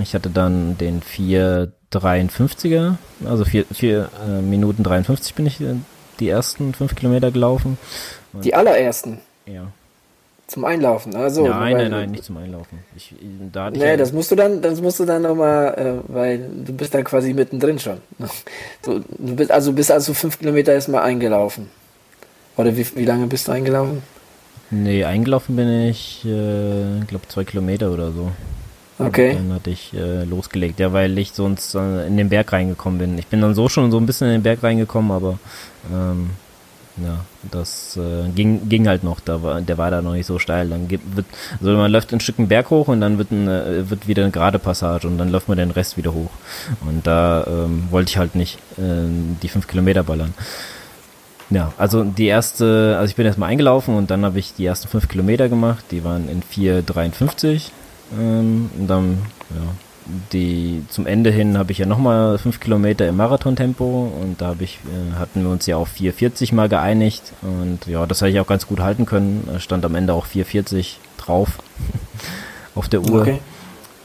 Ich 0.00 0.14
hatte 0.14 0.30
dann 0.30 0.76
den 0.76 1.00
4,53er, 1.00 2.96
also 3.24 3.44
4, 3.44 3.64
4 3.72 4.10
äh, 4.26 4.42
Minuten 4.42 4.82
53 4.82 5.34
bin 5.34 5.46
ich 5.46 5.60
äh, 5.60 5.74
die 6.20 6.28
ersten 6.28 6.74
fünf 6.74 6.94
Kilometer 6.94 7.30
gelaufen. 7.30 7.78
Und 8.32 8.44
die 8.44 8.54
allerersten? 8.54 9.20
Ja. 9.46 9.72
Zum 10.46 10.64
Einlaufen, 10.64 11.16
also. 11.16 11.46
Nein, 11.46 11.76
nein, 11.76 11.90
nein, 11.90 12.10
nicht 12.12 12.24
zum 12.24 12.36
Einlaufen. 12.36 12.78
Ich, 12.94 13.12
da 13.52 13.68
nee, 13.68 13.80
ja 13.80 13.96
das 13.96 14.12
musst 14.12 14.30
du 14.30 14.36
dann, 14.36 14.62
das 14.62 14.80
musst 14.80 15.00
du 15.00 15.04
dann 15.04 15.22
nochmal, 15.22 15.74
äh, 16.06 16.12
weil 16.12 16.38
du 16.38 16.72
bist 16.72 16.94
dann 16.94 17.02
quasi 17.02 17.34
mittendrin 17.34 17.78
schon. 17.78 17.98
Du, 18.82 19.00
du 19.00 19.34
bist 19.34 19.50
also 19.50 19.72
bist 19.72 19.90
also 19.90 20.14
fünf 20.14 20.38
Kilometer 20.38 20.72
erstmal 20.72 21.02
eingelaufen. 21.02 21.68
Oder 22.56 22.76
wie, 22.76 22.86
wie 22.94 23.04
lange 23.04 23.26
bist 23.26 23.48
du 23.48 23.52
eingelaufen? 23.52 24.02
Nee, 24.70 25.04
eingelaufen 25.04 25.56
bin 25.56 25.68
ich, 25.88 26.24
äh, 26.24 27.04
glaube 27.06 27.26
zwei 27.28 27.44
Kilometer 27.44 27.90
oder 27.90 28.12
so. 28.12 28.30
Okay. 28.98 29.30
Und 29.30 29.36
dann 29.36 29.52
hatte 29.54 29.70
ich 29.70 29.92
äh, 29.94 30.24
losgelegt, 30.24 30.80
ja, 30.80 30.92
weil 30.92 31.16
ich 31.18 31.32
sonst 31.32 31.74
äh, 31.74 32.06
in 32.06 32.16
den 32.16 32.28
Berg 32.28 32.52
reingekommen 32.52 32.98
bin. 32.98 33.18
Ich 33.18 33.26
bin 33.26 33.40
dann 33.40 33.54
so 33.54 33.68
schon 33.68 33.90
so 33.90 33.98
ein 33.98 34.06
bisschen 34.06 34.28
in 34.28 34.34
den 34.34 34.42
Berg 34.42 34.62
reingekommen, 34.62 35.10
aber 35.10 35.38
ähm, 35.92 36.30
ja, 36.98 37.24
das 37.50 37.98
äh, 37.98 38.28
ging, 38.34 38.68
ging 38.68 38.88
halt 38.88 39.04
noch, 39.04 39.20
da 39.20 39.42
war, 39.42 39.60
der 39.60 39.76
war 39.76 39.90
da 39.90 40.00
noch 40.00 40.14
nicht 40.14 40.26
so 40.26 40.38
steil. 40.38 40.68
Dann 40.68 40.88
gibt, 40.88 41.16
wird, 41.16 41.26
also 41.60 41.72
man 41.72 41.92
läuft 41.92 42.12
ein 42.12 42.20
Stück 42.20 42.38
einen 42.38 42.48
Berg 42.48 42.70
hoch 42.70 42.88
und 42.88 43.00
dann 43.00 43.18
wird, 43.18 43.32
eine, 43.32 43.88
wird 43.90 44.08
wieder 44.08 44.22
eine 44.22 44.32
gerade 44.32 44.58
Passage 44.58 45.06
und 45.06 45.18
dann 45.18 45.30
läuft 45.30 45.48
man 45.48 45.58
den 45.58 45.70
Rest 45.70 45.96
wieder 45.96 46.14
hoch. 46.14 46.30
Und 46.86 47.06
da 47.06 47.44
ähm, 47.46 47.88
wollte 47.90 48.10
ich 48.10 48.18
halt 48.18 48.34
nicht 48.34 48.58
äh, 48.78 49.06
die 49.42 49.48
fünf 49.48 49.66
Kilometer 49.66 50.04
ballern. 50.04 50.32
Ja, 51.50 51.72
also 51.76 52.02
die 52.02 52.26
erste, 52.26 52.96
also 52.98 53.10
ich 53.10 53.16
bin 53.16 53.26
erstmal 53.26 53.50
eingelaufen 53.50 53.94
und 53.94 54.10
dann 54.10 54.24
habe 54.24 54.38
ich 54.38 54.54
die 54.54 54.66
ersten 54.66 54.88
fünf 54.88 55.06
Kilometer 55.06 55.48
gemacht, 55.48 55.84
die 55.90 56.02
waren 56.02 56.28
in 56.28 56.42
4,53 56.42 57.70
ähm, 58.18 58.70
und 58.76 58.86
dann, 58.88 59.18
ja, 59.50 59.62
die 60.32 60.84
zum 60.88 61.06
Ende 61.06 61.30
hin 61.30 61.58
habe 61.58 61.72
ich 61.72 61.78
ja 61.78 61.86
nochmal 61.86 62.38
fünf 62.38 62.60
Kilometer 62.60 63.08
im 63.08 63.16
Marathontempo 63.16 64.12
und 64.20 64.40
da 64.40 64.48
habe 64.48 64.64
ich, 64.64 64.78
äh, 64.84 65.18
hatten 65.18 65.42
wir 65.42 65.50
uns 65.50 65.66
ja 65.66 65.76
auf 65.76 65.90
4,40 65.92 66.54
mal 66.54 66.68
geeinigt 66.68 67.32
und 67.42 67.86
ja, 67.86 68.06
das 68.06 68.22
habe 68.22 68.30
ich 68.30 68.40
auch 68.40 68.46
ganz 68.46 68.66
gut 68.66 68.80
halten 68.80 69.06
können. 69.06 69.48
Stand 69.58 69.84
am 69.84 69.94
Ende 69.94 70.12
auch 70.12 70.26
4,40 70.26 70.96
drauf 71.18 71.58
auf 72.74 72.88
der 72.88 73.00
Uhr. 73.00 73.22
Okay. 73.22 73.38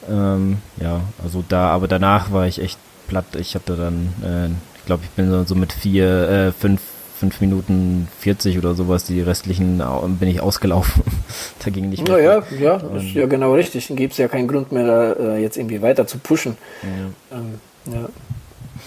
Ähm, 0.09 0.57
ja, 0.77 1.01
also 1.23 1.43
da, 1.47 1.69
aber 1.69 1.87
danach 1.87 2.31
war 2.31 2.47
ich 2.47 2.61
echt 2.61 2.79
platt. 3.07 3.35
Ich 3.35 3.55
hatte 3.55 3.75
dann, 3.75 4.13
äh, 4.23 4.47
ich 4.77 4.85
glaube, 4.85 5.03
ich 5.03 5.09
bin 5.11 5.29
so, 5.29 5.43
so 5.43 5.55
mit 5.55 5.71
vier, 5.71 6.29
äh, 6.29 6.51
fünf 6.51 6.81
5 7.21 7.39
Minuten 7.39 8.07
40 8.19 8.57
oder 8.57 8.73
sowas, 8.73 9.03
die 9.03 9.21
restlichen 9.21 9.83
bin 10.19 10.27
ich 10.27 10.41
ausgelaufen. 10.41 11.03
da 11.63 11.69
ging 11.69 11.89
nicht 11.89 12.07
mehr. 12.07 12.17
Naja, 12.17 12.43
ja, 12.59 12.77
ist 12.97 13.13
ja 13.13 13.27
genau 13.27 13.53
richtig. 13.53 13.87
Dann 13.87 13.95
gibt 13.95 14.13
es 14.13 14.17
ja 14.17 14.27
keinen 14.27 14.47
Grund 14.47 14.71
mehr, 14.71 14.87
da 14.87 15.13
äh, 15.13 15.37
jetzt 15.39 15.55
irgendwie 15.55 15.83
weiter 15.83 16.07
zu 16.07 16.17
pushen. 16.17 16.57
Ja. 16.81 17.37
Ähm, 17.37 17.59
ja. 17.93 18.09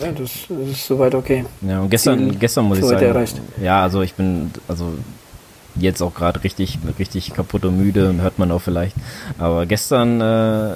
Ja, 0.04 0.10
das, 0.10 0.32
das, 0.48 0.68
ist 0.68 0.84
soweit 0.84 1.14
okay. 1.14 1.44
Ja, 1.60 1.80
und 1.82 1.90
gestern, 1.90 2.18
Ziel 2.18 2.38
gestern 2.40 2.64
muss 2.64 2.78
ich 2.78 2.84
sagen, 2.84 3.06
erreicht. 3.06 3.40
ja, 3.62 3.80
also 3.80 4.02
ich 4.02 4.14
bin, 4.14 4.50
also 4.66 4.94
jetzt 5.76 6.02
auch 6.02 6.12
gerade 6.12 6.42
richtig, 6.42 6.80
richtig 6.98 7.32
kaputt 7.34 7.64
und 7.64 7.78
müde, 7.78 8.12
hört 8.20 8.40
man 8.40 8.50
auch 8.50 8.62
vielleicht. 8.62 8.96
Aber 9.38 9.66
gestern 9.66 10.20
äh, 10.20 10.72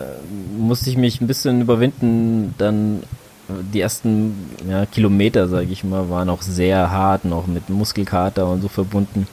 musste 0.56 0.90
ich 0.90 0.96
mich 0.96 1.20
ein 1.20 1.26
bisschen 1.26 1.60
überwinden, 1.60 2.54
dann 2.58 3.02
die 3.48 3.80
ersten 3.80 4.50
ja, 4.68 4.86
Kilometer, 4.86 5.48
sage 5.48 5.66
ich 5.70 5.84
mal, 5.84 6.10
waren 6.10 6.28
auch 6.28 6.42
sehr 6.42 6.90
hart, 6.90 7.24
noch 7.24 7.46
mit 7.46 7.68
Muskelkater 7.70 8.46
und 8.46 8.60
so 8.60 8.68
verbunden. 8.68 9.26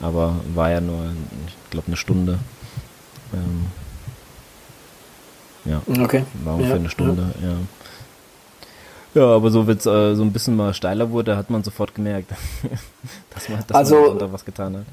Aber 0.00 0.36
war 0.54 0.70
ja 0.70 0.80
nur, 0.80 1.10
ich 1.46 1.70
glaube, 1.70 1.88
eine 1.88 1.96
Stunde. 1.96 2.38
Ähm, 3.32 3.66
ja, 5.64 5.82
okay. 6.02 6.24
war 6.44 6.54
ungefähr 6.54 6.76
ja, 6.76 6.80
eine 6.80 6.90
Stunde, 6.90 7.34
ja. 7.42 7.48
ja. 7.48 7.56
Ja, 9.14 9.34
aber 9.34 9.50
so 9.50 9.66
wird 9.66 9.80
äh, 9.86 10.14
so 10.14 10.22
ein 10.22 10.30
bisschen 10.30 10.56
mal 10.56 10.74
steiler 10.74 11.10
wurde, 11.10 11.38
hat 11.38 11.48
man 11.48 11.64
sofort 11.64 11.94
gemerkt, 11.94 12.32
dass 13.30 13.48
man, 13.48 13.64
dass 13.66 13.74
also, 13.74 14.08
man 14.10 14.18
da 14.18 14.30
was 14.30 14.44
getan 14.44 14.76
hat. 14.76 14.84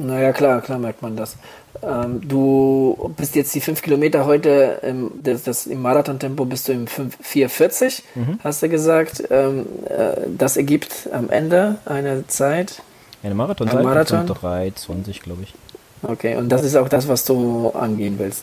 Naja, 0.00 0.32
klar, 0.32 0.60
klar 0.62 0.78
merkt 0.78 1.02
man 1.02 1.16
das. 1.16 1.36
Ähm, 1.82 2.26
du 2.26 3.12
bist 3.16 3.36
jetzt 3.36 3.54
die 3.54 3.60
5 3.60 3.82
Kilometer 3.82 4.24
heute, 4.26 4.80
im, 4.82 5.10
das, 5.22 5.44
das 5.44 5.66
im 5.66 5.82
Marathontempo 5.82 6.44
bist 6.44 6.68
du 6.68 6.72
im 6.72 6.86
4,40, 6.86 8.02
mhm. 8.14 8.38
hast 8.42 8.62
du 8.62 8.68
gesagt. 8.68 9.22
Ähm, 9.30 9.66
äh, 9.88 10.22
das 10.36 10.56
ergibt 10.56 11.08
am 11.12 11.30
Ende 11.30 11.76
eine 11.84 12.26
Zeit. 12.26 12.82
Eine 13.22 13.34
Marathonzeit 13.34 13.78
ein 13.78 13.84
Marathon? 13.84 14.26
3,20 14.26 15.22
glaube 15.22 15.42
ich. 15.42 15.54
Okay, 16.02 16.36
und 16.36 16.48
das 16.48 16.64
ist 16.64 16.76
auch 16.76 16.88
das, 16.88 17.08
was 17.08 17.24
du 17.24 17.70
angehen 17.70 18.18
willst. 18.18 18.42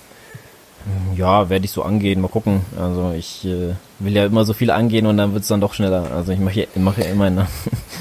Ja, 1.16 1.50
werde 1.50 1.66
ich 1.66 1.72
so 1.72 1.82
angehen, 1.84 2.22
mal 2.22 2.28
gucken. 2.28 2.62
Also 2.80 3.12
ich 3.18 3.44
äh, 3.46 3.74
will 4.00 4.14
ja 4.14 4.26
immer 4.26 4.46
so 4.46 4.54
viel 4.54 4.72
angehen 4.72 5.06
und 5.06 5.18
dann 5.18 5.34
wird 5.34 5.42
es 5.42 5.50
dann 5.50 5.60
doch 5.60 5.74
schneller. 5.74 6.12
Also 6.14 6.32
ich 6.32 6.40
mache 6.40 6.62
ja, 6.62 6.66
mach 6.76 6.98
ja 6.98 7.06
immer 7.06 7.30
nach, 7.30 7.50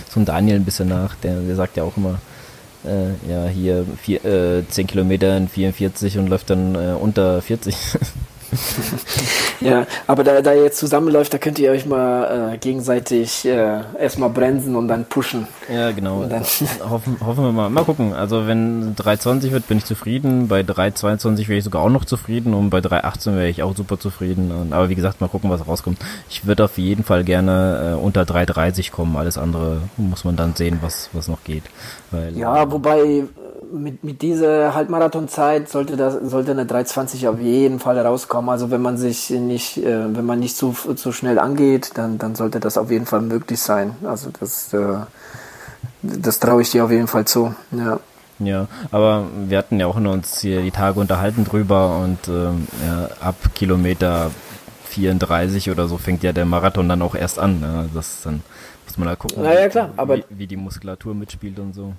so 0.09 0.21
einen 0.21 0.27
Daniel 0.27 0.57
ein 0.57 0.65
bisschen 0.65 0.89
nach, 0.89 1.17
der, 1.17 1.41
der 1.41 1.57
sagt 1.57 1.77
ja 1.77 1.83
auch 1.83 1.97
immer, 1.97 2.19
äh, 2.87 3.31
ja, 3.31 3.47
hier 3.47 3.85
vier, 4.01 4.25
äh, 4.25 4.63
10 4.69 4.87
Kilometer 4.87 5.37
in 5.37 5.49
44 5.49 6.19
und 6.19 6.29
läuft 6.29 6.51
dann 6.51 6.75
äh, 6.75 6.95
unter 6.99 7.43
40. 7.43 7.77
ja, 9.61 9.87
aber 10.07 10.25
da, 10.25 10.43
da 10.43 10.53
ihr 10.55 10.65
jetzt 10.65 10.79
zusammenläuft, 10.79 11.33
da 11.33 11.39
könnt 11.39 11.59
ihr 11.59 11.71
euch 11.71 11.87
mal 11.87 12.55
äh, 12.55 12.59
gegenseitig 12.59 13.45
äh, 13.45 13.81
erstmal 13.99 14.31
bremsen 14.31 14.77
und 14.77 14.89
dann 14.89 15.05
pushen. 15.05 15.47
Ja, 15.73 15.91
genau. 15.93 16.25
hoffen, 16.91 17.17
hoffen 17.25 17.45
wir 17.45 17.53
mal. 17.53 17.69
Mal 17.69 17.85
gucken. 17.85 18.13
Also 18.13 18.47
wenn 18.47 18.95
3,20 18.97 19.53
wird, 19.53 19.69
bin 19.69 19.79
ich 19.79 19.85
zufrieden. 19.85 20.49
Bei 20.49 20.61
3,22 20.61 21.49
wäre 21.49 21.59
ich 21.59 21.65
sogar 21.65 21.83
auch 21.83 21.91
noch 21.91 22.05
zufrieden 22.05 22.55
und 22.55 22.71
bei 22.71 22.79
3,18 22.79 23.35
wäre 23.35 23.49
ich 23.49 23.63
auch 23.63 23.77
super 23.77 23.99
zufrieden. 23.99 24.53
Und, 24.53 24.73
aber 24.73 24.89
wie 24.89 24.95
gesagt, 24.95 25.21
mal 25.21 25.29
gucken, 25.29 25.51
was 25.51 25.67
rauskommt. 25.67 25.99
Ich 26.29 26.47
würde 26.47 26.65
auf 26.65 26.79
jeden 26.79 27.05
Fall 27.05 27.25
gerne 27.25 27.95
äh, 27.95 28.05
unter 28.05 28.23
3,30 28.23 28.91
kommen. 28.91 29.17
Alles 29.17 29.39
andere 29.39 29.83
muss 29.97 30.25
man 30.25 30.37
dann 30.37 30.55
sehen, 30.55 30.79
was, 30.81 31.11
was 31.13 31.29
noch 31.29 31.45
geht. 31.45 31.65
Weil, 32.11 32.37
ja, 32.37 32.71
wobei 32.71 33.25
mit, 33.73 34.05
mit 34.05 34.23
dieser 34.23 34.75
Halbmarathonzeit 34.75 35.69
sollte 35.69 35.97
das 35.97 36.15
sollte 36.23 36.53
eine 36.53 36.67
320 36.67 37.29
auf 37.29 37.41
jeden 37.41 37.79
Fall 37.79 37.99
rauskommen. 37.99 38.51
Also 38.51 38.71
wenn 38.71 38.83
man 38.83 38.97
sich 38.97 39.31
nicht, 39.31 39.79
äh, 39.79 40.15
wenn 40.15 40.25
man 40.25 40.39
nicht 40.39 40.57
zu, 40.57 40.73
zu 40.73 41.13
schnell 41.13 41.39
angeht, 41.39 41.93
dann, 41.95 42.19
dann 42.19 42.35
sollte 42.35 42.61
das 42.61 42.79
auf 42.79 42.91
jeden 42.91 43.07
Fall 43.07 43.21
möglich 43.21 43.61
sein. 43.61 43.97
Also 44.05 44.31
das, 44.39 44.73
äh, 44.73 44.99
das 46.03 46.39
traue 46.39 46.63
ich 46.63 46.71
dir 46.71 46.85
auf 46.85 46.91
jeden 46.91 47.09
Fall 47.09 47.25
zu. 47.25 47.55
Ja. 47.73 47.99
Ja, 48.39 48.69
aber 48.91 49.25
wir 49.49 49.57
hatten 49.57 49.81
ja 49.81 49.87
auch 49.87 49.97
in 49.97 50.07
uns 50.07 50.41
hier 50.41 50.61
die 50.61 50.71
Tage 50.71 51.01
unterhalten 51.01 51.45
drüber 51.45 51.99
und 52.01 52.29
ähm, 52.29 52.69
ja, 52.87 53.09
ab 53.21 53.37
Kilometer 53.55 54.31
34 54.91 55.71
oder 55.71 55.89
so 55.89 55.97
fängt 55.97 56.23
ja 56.23 56.33
der 56.33 56.45
Marathon 56.45 56.87
dann 56.87 57.01
auch 57.01 57.15
erst 57.15 57.39
an. 57.39 57.61
Ne? 57.61 57.89
Das 57.95 58.21
dann 58.23 58.43
muss 58.85 58.99
man 58.99 59.09
da 59.09 59.17
gucken, 59.17 59.43
naja, 59.43 59.69
klar, 59.71 59.91
aber 59.97 60.19
wie, 60.19 60.25
wie 60.29 60.47
die 60.47 60.57
Muskulatur 60.57 61.15
mitspielt 61.15 61.59
und 61.59 61.75
so. 61.75 61.95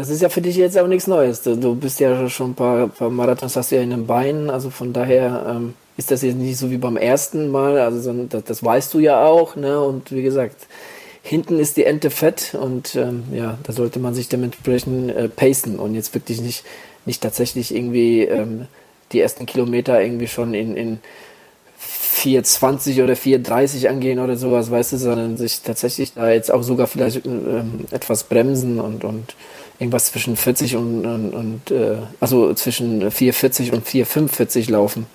Das 0.00 0.08
ist 0.08 0.22
ja 0.22 0.30
für 0.30 0.40
dich 0.40 0.56
jetzt 0.56 0.78
auch 0.78 0.86
nichts 0.86 1.06
Neues. 1.06 1.42
Du 1.42 1.74
bist 1.74 2.00
ja 2.00 2.26
schon 2.30 2.52
ein 2.52 2.54
paar, 2.54 2.88
paar 2.88 3.10
Marathons 3.10 3.54
hast 3.54 3.70
du 3.70 3.76
ja 3.76 3.82
in 3.82 3.90
den 3.90 4.06
Beinen, 4.06 4.48
also 4.48 4.70
von 4.70 4.94
daher 4.94 5.44
ähm, 5.46 5.74
ist 5.98 6.10
das 6.10 6.22
jetzt 6.22 6.36
nicht 6.36 6.56
so 6.56 6.70
wie 6.70 6.78
beim 6.78 6.96
ersten 6.96 7.50
Mal, 7.50 7.78
also 7.78 8.10
das, 8.10 8.44
das 8.44 8.64
weißt 8.64 8.94
du 8.94 8.98
ja 8.98 9.22
auch, 9.22 9.56
ne? 9.56 9.78
Und 9.78 10.10
wie 10.10 10.22
gesagt, 10.22 10.56
hinten 11.20 11.58
ist 11.58 11.76
die 11.76 11.84
Ente 11.84 12.08
fett 12.08 12.56
und 12.58 12.94
ähm, 12.94 13.24
ja, 13.30 13.58
da 13.62 13.74
sollte 13.74 13.98
man 13.98 14.14
sich 14.14 14.30
dementsprechend 14.30 15.14
äh, 15.14 15.28
pacen 15.28 15.78
und 15.78 15.94
jetzt 15.94 16.14
wirklich 16.14 16.40
nicht, 16.40 16.64
nicht 17.04 17.22
tatsächlich 17.22 17.74
irgendwie 17.74 18.22
ähm, 18.22 18.68
die 19.12 19.20
ersten 19.20 19.44
Kilometer 19.44 20.00
irgendwie 20.00 20.28
schon 20.28 20.54
in, 20.54 20.78
in 20.78 21.00
4,20 21.78 23.04
oder 23.04 23.12
4,30 23.12 23.86
angehen 23.86 24.18
oder 24.18 24.38
sowas, 24.38 24.70
weißt 24.70 24.92
du, 24.92 24.96
sondern 24.96 25.36
sich 25.36 25.60
tatsächlich 25.60 26.14
da 26.14 26.30
jetzt 26.30 26.50
auch 26.50 26.62
sogar 26.62 26.86
vielleicht 26.86 27.26
ähm, 27.26 27.84
etwas 27.90 28.24
bremsen 28.24 28.80
und, 28.80 29.04
und 29.04 29.34
irgendwas 29.80 30.12
zwischen 30.12 30.36
40 30.36 30.76
und, 30.76 31.06
und, 31.06 31.30
und 31.34 31.70
äh, 31.70 31.96
also 32.20 32.54
zwischen 32.54 33.02
4,40 33.02 33.72
und 33.72 33.86
4,45 33.86 34.70
laufen. 34.70 35.06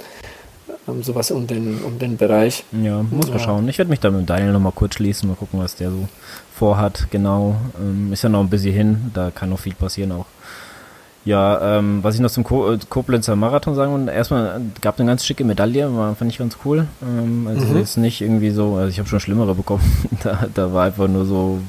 Ähm, 0.88 1.04
sowas 1.04 1.32
um 1.32 1.48
den, 1.48 1.84
um 1.84 1.98
den 2.00 2.18
Bereich. 2.18 2.64
Ja, 2.72 3.04
muss 3.04 3.28
man 3.28 3.38
ja. 3.38 3.44
schauen. 3.44 3.70
Ich 3.70 3.78
werde 3.78 3.90
mich 3.90 4.00
da 4.00 4.10
mit 4.10 4.30
Daniel 4.30 4.52
nochmal 4.52 4.72
kurz 4.74 4.96
schließen, 4.96 5.30
mal 5.30 5.36
gucken, 5.36 5.60
was 5.60 5.76
der 5.76 5.92
so 5.92 6.08
vorhat, 6.54 7.08
genau. 7.12 7.56
Ähm, 7.80 8.12
ist 8.12 8.24
ja 8.24 8.30
noch 8.30 8.42
ein 8.42 8.50
bisschen 8.50 8.74
hin, 8.74 9.12
da 9.14 9.32
kann 9.32 9.50
noch 9.50 9.60
viel 9.60 9.76
passieren 9.76 10.12
auch. 10.12 10.26
Ja, 11.26 11.78
ähm, 11.78 12.04
was 12.04 12.14
ich 12.14 12.22
noch 12.22 12.30
zum 12.30 12.44
Ko 12.44 12.72
äh, 12.72 12.78
Koblenzer 12.88 13.36
Marathon 13.36 13.74
sagen 13.74 13.92
wollte, 13.92 14.12
erstmal 14.12 14.62
gab 14.82 15.00
eine 15.00 15.10
ganz 15.10 15.26
schicke 15.26 15.44
Medaille, 15.44 15.96
war, 15.96 16.16
fand 16.16 16.32
ich 16.32 16.38
ganz 16.38 16.58
cool. 16.64 16.88
Ähm, 17.02 17.48
also 17.48 17.66
mhm. 17.66 17.78
jetzt 17.78 17.98
nicht 17.98 18.22
irgendwie 18.22 18.52
so, 18.52 18.76
also 18.76 18.90
ich 18.90 19.00
habe 19.00 19.10
schon 19.10 19.20
schlimmere 19.20 19.56
bekommen. 19.56 19.84
da, 20.24 20.46
da 20.54 20.72
war 20.72 20.86
einfach 20.86 21.08
nur 21.08 21.26
so, 21.26 21.60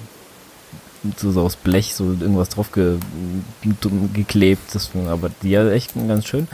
so, 1.17 1.31
so 1.31 1.43
aus 1.43 1.57
Blech 1.57 1.95
so 1.95 2.05
irgendwas 2.05 2.49
drauf 2.49 2.73
ge 2.73 2.99
geklebt. 4.15 4.75
Das, 4.75 4.91
aber 5.09 5.31
die 5.43 5.57
hat 5.59 5.71
echt 5.71 5.93
ganz 6.09 6.27
schön. 6.27 6.49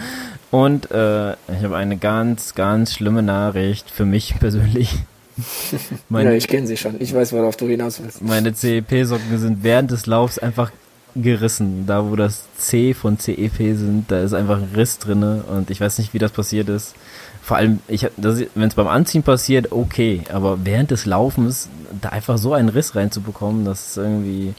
Und 0.51 0.91
äh, 0.91 1.33
ich 1.33 1.63
habe 1.63 1.77
eine 1.77 1.97
ganz, 1.97 2.55
ganz 2.55 2.93
schlimme 2.95 3.23
Nachricht 3.23 3.91
für 3.91 4.05
mich 4.05 4.39
persönlich. 4.39 4.97
Meine, 6.09 6.31
ja, 6.31 6.37
ich 6.37 6.49
kenne 6.49 6.67
sie 6.67 6.77
schon. 6.77 7.01
Ich 7.01 7.15
weiß, 7.15 7.33
worauf 7.33 7.57
du 7.57 7.67
hinaus 7.67 8.03
willst. 8.03 8.23
Meine 8.23 8.53
CEP-Socken 8.55 9.39
sind 9.39 9.63
während 9.63 9.91
des 9.91 10.07
Laufs 10.07 10.39
einfach 10.39 10.71
gerissen. 11.17 11.87
Da, 11.87 12.11
wo 12.11 12.17
das 12.17 12.45
C 12.57 12.95
von 12.95 13.19
CEP 13.19 13.77
sind, 13.77 14.05
da 14.09 14.21
ist 14.21 14.35
einfach 14.35 14.59
ein 14.59 14.69
Riss 14.75 14.99
drinne 14.99 15.45
und 15.45 15.71
ich 15.71 15.81
weiß 15.81 15.99
nicht, 15.99 16.15
wie 16.15 16.19
das 16.19 16.33
passiert 16.33 16.69
ist. 16.69 16.95
Vor 17.43 17.57
allem, 17.57 17.81
wenn 17.89 18.69
es 18.69 18.75
beim 18.75 18.87
Anziehen 18.87 19.25
passiert, 19.25 19.73
okay, 19.73 20.23
aber 20.33 20.65
während 20.65 20.93
des 20.93 21.07
Laufens 21.07 21.69
da 22.01 22.11
einfach 22.11 22.39
so 22.39 22.55
einen 22.55 22.69
Riss 22.69 22.95
reinzubekommen, 22.95 23.65
das 23.65 23.89
ist 23.89 23.97
irgendwie. 23.97 24.55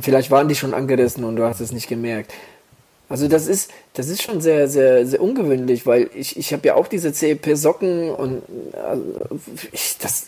Vielleicht 0.00 0.30
waren 0.30 0.48
die 0.48 0.56
schon 0.56 0.74
angerissen 0.74 1.24
und 1.24 1.36
du 1.36 1.44
hast 1.44 1.60
es 1.60 1.72
nicht 1.72 1.88
gemerkt. 1.88 2.32
Also 3.08 3.28
das 3.28 3.46
ist, 3.46 3.70
das 3.94 4.08
ist 4.08 4.22
schon 4.22 4.40
sehr, 4.40 4.68
sehr, 4.68 5.06
sehr 5.06 5.20
ungewöhnlich, 5.20 5.86
weil 5.86 6.10
ich, 6.14 6.36
ich 6.36 6.52
habe 6.52 6.66
ja 6.66 6.74
auch 6.74 6.88
diese 6.88 7.12
CEP-Socken 7.12 8.10
und 8.10 8.42
also 8.76 9.02
ich, 9.72 9.96
das, 9.98 10.26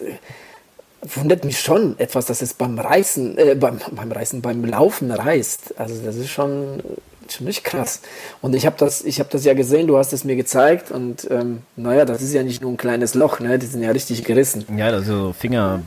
wundert 1.03 1.45
mich 1.45 1.61
schon 1.61 1.99
etwas, 1.99 2.27
dass 2.27 2.43
es 2.43 2.55
beim 2.55 2.79
Reißen, 2.79 3.39
äh, 3.39 3.55
beim, 3.55 3.79
beim 3.93 4.13
Reißen, 4.13 4.43
beim 4.43 4.65
Laufen 4.65 5.11
reißt. 5.11 5.79
Also 5.79 5.95
das 6.05 6.17
ist 6.17 6.29
schon 6.29 6.83
ziemlich 7.31 7.65
krass. 7.65 8.01
Und 8.41 8.55
ich 8.55 8.67
habe 8.67 8.77
das, 8.79 9.03
ich 9.03 9.21
habe 9.21 9.31
das 9.31 9.45
ja 9.45 9.55
gesehen, 9.55 9.87
du 9.87 9.97
hast 9.97 10.13
es 10.13 10.25
mir 10.25 10.37
gezeigt 10.37 10.91
und 10.91 11.27
ähm, 11.31 11.61
naja, 11.77 12.05
das 12.05 12.23
ist 12.23 12.33
ja 12.35 12.43
nicht 12.43 12.63
nur 12.63 12.71
ein 12.71 12.77
kleines 12.77 13.15
Loch, 13.15 13.41
ne? 13.41 13.59
Die 13.59 13.67
sind 13.67 13.83
ja 13.83 13.91
richtig 13.91 14.25
gerissen. 14.25 14.65
Ja, 14.77 14.91
das 14.91 15.03
ist 15.03 15.09
so 15.09 15.33
Finger, 15.33 15.81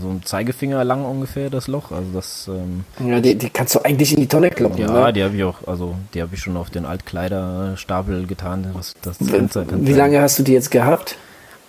so 0.00 0.08
ein 0.08 0.22
Zeigefinger 0.24 0.84
lang 0.84 1.04
ungefähr 1.04 1.50
das 1.50 1.66
Loch. 1.66 1.90
Also 1.90 2.10
das. 2.12 2.48
Ähm, 2.48 2.84
ja, 3.08 3.20
die, 3.20 3.34
die 3.34 3.50
kannst 3.50 3.74
du 3.74 3.80
eigentlich 3.80 4.12
in 4.12 4.20
die 4.20 4.28
Tonne 4.28 4.50
kloppen. 4.50 4.80
Ja, 4.80 5.06
ne? 5.06 5.12
die 5.12 5.24
habe 5.24 5.36
ich 5.36 5.44
auch, 5.44 5.66
also 5.66 5.94
die 6.14 6.22
habe 6.22 6.34
ich 6.34 6.40
schon 6.40 6.56
auf 6.56 6.70
den 6.70 6.84
Altkleiderstapel 6.84 8.26
getan. 8.26 8.70
Das, 8.74 8.94
das 9.02 9.18
Ganze, 9.18 9.66
Wie 9.70 9.92
lange 9.92 10.20
hast 10.20 10.38
du 10.38 10.42
die 10.42 10.52
jetzt 10.52 10.70
gehabt? 10.70 11.16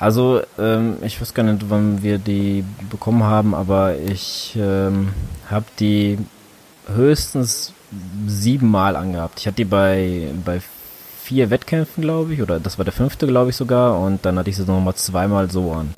Also, 0.02 0.42
ähm, 0.58 0.98
ich 1.04 1.22
weiß 1.22 1.36
gar 1.36 1.44
nicht, 1.44 1.70
wann 1.70 2.02
wir 2.02 2.18
die 2.18 2.64
bekommen 2.90 3.24
haben, 3.24 3.54
aber 3.54 3.96
ich 4.00 4.58
ähm, 4.60 5.10
habe 5.48 5.66
die 5.80 6.18
höchstens 6.96 7.74
siebenmal 8.28 8.96
angehabt. 8.96 9.40
Ich 9.40 9.48
hatte 9.48 9.58
die 9.58 9.66
bei, 9.66 10.30
bei 10.46 10.62
vier 11.24 11.50
Wettkämpfen, 11.50 12.02
glaube 12.02 12.34
ich, 12.34 12.42
oder 12.42 12.60
das 12.60 12.78
war 12.78 12.86
der 12.86 12.94
fünfte, 12.94 13.28
glaube 13.28 13.52
ich 13.52 13.56
sogar, 13.56 14.00
und 14.00 14.26
dann 14.26 14.38
hatte 14.38 14.50
ich 14.50 14.56
sie 14.56 14.66
nochmal 14.66 14.96
zweimal 14.96 15.50
so 15.52 15.72
an. 15.72 15.94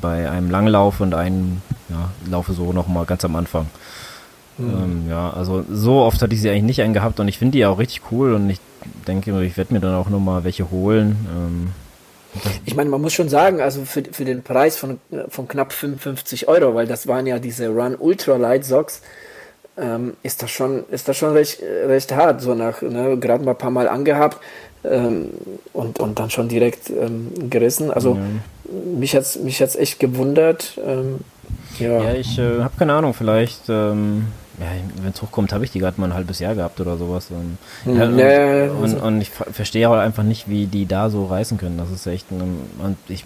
Bei 0.00 0.30
einem 0.30 0.50
Langlauf 0.50 1.00
und 1.00 1.14
einem 1.14 1.62
ja, 1.88 2.10
Laufe 2.30 2.52
so 2.52 2.72
nochmal 2.72 3.06
ganz 3.06 3.24
am 3.24 3.36
Anfang. 3.36 3.66
Mhm. 4.58 4.70
Ähm, 4.70 5.06
ja, 5.08 5.30
also 5.30 5.64
so 5.70 6.00
oft 6.00 6.20
hatte 6.20 6.34
ich 6.34 6.42
sie 6.42 6.50
eigentlich 6.50 6.64
nicht 6.64 6.82
angehabt 6.82 7.20
und 7.20 7.28
ich 7.28 7.38
finde 7.38 7.56
die 7.56 7.64
auch 7.64 7.78
richtig 7.78 8.02
cool 8.10 8.34
und 8.34 8.50
ich 8.50 8.60
denke, 9.06 9.42
ich 9.42 9.56
werde 9.56 9.72
mir 9.72 9.80
dann 9.80 9.94
auch 9.94 10.10
nochmal 10.10 10.44
welche 10.44 10.70
holen. 10.70 11.16
Ähm, 11.34 11.68
ich 12.64 12.74
meine, 12.74 12.90
man 12.90 13.00
muss 13.00 13.12
schon 13.12 13.28
sagen, 13.28 13.60
also 13.60 13.84
für, 13.84 14.02
für 14.10 14.24
den 14.24 14.42
Preis 14.42 14.76
von, 14.76 15.00
von 15.28 15.48
knapp 15.48 15.72
55 15.72 16.48
Euro, 16.48 16.74
weil 16.74 16.86
das 16.86 17.06
waren 17.06 17.26
ja 17.26 17.38
diese 17.38 17.68
Run 17.68 17.94
Ultra 17.98 18.36
Light 18.36 18.64
Socks, 18.64 19.02
ähm, 19.76 20.14
ist 20.22 20.42
das 20.42 20.50
schon, 20.50 20.84
ist 20.90 21.08
das 21.08 21.16
schon 21.16 21.32
recht, 21.32 21.60
recht 21.62 22.12
hart, 22.12 22.40
so 22.40 22.54
nach, 22.54 22.82
ne, 22.82 23.16
gerade 23.18 23.44
mal 23.44 23.52
ein 23.52 23.58
paar 23.58 23.70
Mal 23.70 23.88
angehabt 23.88 24.38
ähm, 24.84 25.30
und, 25.72 25.98
und 26.00 26.18
dann 26.18 26.30
schon 26.30 26.48
direkt 26.48 26.90
ähm, 26.90 27.32
gerissen. 27.50 27.90
Also 27.90 28.14
ja. 28.16 28.20
mich 28.96 29.16
hat's, 29.16 29.38
mich 29.38 29.60
hat's 29.62 29.76
echt 29.76 29.98
gewundert. 29.98 30.78
Ähm, 30.84 31.20
ja. 31.78 32.02
ja, 32.02 32.14
ich 32.14 32.38
äh, 32.38 32.60
habe 32.60 32.74
keine 32.78 32.92
Ahnung, 32.92 33.14
vielleicht 33.14 33.68
ähm, 33.68 34.26
ja, 34.58 34.66
wenn 35.02 35.12
es 35.12 35.22
hochkommt, 35.22 35.52
habe 35.52 35.64
ich 35.64 35.70
die 35.70 35.78
gerade 35.78 36.00
mal 36.00 36.08
ein 36.08 36.14
halbes 36.14 36.38
Jahr 36.38 36.54
gehabt 36.54 36.80
oder 36.80 36.96
sowas. 36.96 37.28
Und, 37.30 37.58
hm, 37.84 37.96
ja, 37.96 38.04
und, 38.04 38.18
ja, 38.18 38.70
und, 38.70 39.02
und, 39.02 39.20
ich 39.20 39.30
verstehe 39.30 39.88
halt 39.88 40.00
einfach 40.00 40.22
nicht, 40.22 40.48
wie 40.48 40.66
die 40.66 40.86
da 40.86 41.10
so 41.10 41.26
reißen 41.26 41.58
können. 41.58 41.78
Das 41.78 41.90
ist 41.90 42.06
echt 42.06 42.30
ein, 42.30 42.60
und 42.78 42.96
ich 43.08 43.24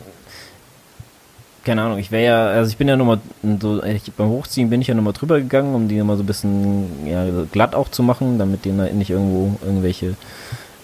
keine 1.67 1.83
Ahnung, 1.83 1.99
ich 1.99 2.11
wäre 2.11 2.25
ja, 2.25 2.47
also 2.47 2.71
ich 2.71 2.77
bin 2.77 2.89
ja 2.89 2.97
nochmal 2.97 3.21
so, 3.61 3.83
ich, 3.83 4.13
beim 4.13 4.29
Hochziehen 4.29 4.71
bin 4.71 4.81
ich 4.81 4.87
ja 4.87 4.95
nochmal 4.95 5.13
drüber 5.13 5.41
gegangen, 5.41 5.75
um 5.75 5.89
die 5.89 5.97
nochmal 5.97 6.17
so 6.17 6.23
ein 6.23 6.27
bisschen 6.27 7.07
ja, 7.07 7.27
glatt 7.53 7.75
auch 7.75 7.91
zu 7.91 8.03
machen, 8.03 8.39
damit 8.39 8.65
die 8.65 8.71
nicht 8.71 9.11
irgendwo 9.11 9.57
irgendwelche 9.65 10.15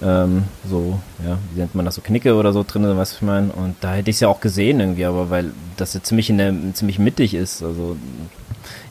ähm, 0.02 0.44
so, 0.68 0.98
ja, 1.24 1.38
wie 1.52 1.60
nennt 1.60 1.76
man 1.76 1.84
das, 1.84 1.94
so 1.94 2.02
Knicke 2.02 2.34
oder 2.34 2.52
so 2.52 2.64
drin, 2.66 2.84
was 2.96 3.12
ich 3.12 3.22
meine. 3.22 3.52
Und 3.52 3.76
da 3.80 3.94
hätte 3.94 4.10
ich 4.10 4.16
es 4.16 4.20
ja 4.20 4.28
auch 4.28 4.40
gesehen 4.40 4.80
irgendwie, 4.80 5.04
aber 5.04 5.30
weil 5.30 5.52
das 5.76 5.94
ja 5.94 6.02
ziemlich 6.02 6.28
in 6.28 6.38
der, 6.38 6.52
ziemlich 6.74 6.98
mittig 6.98 7.34
ist, 7.34 7.62
also 7.62 7.96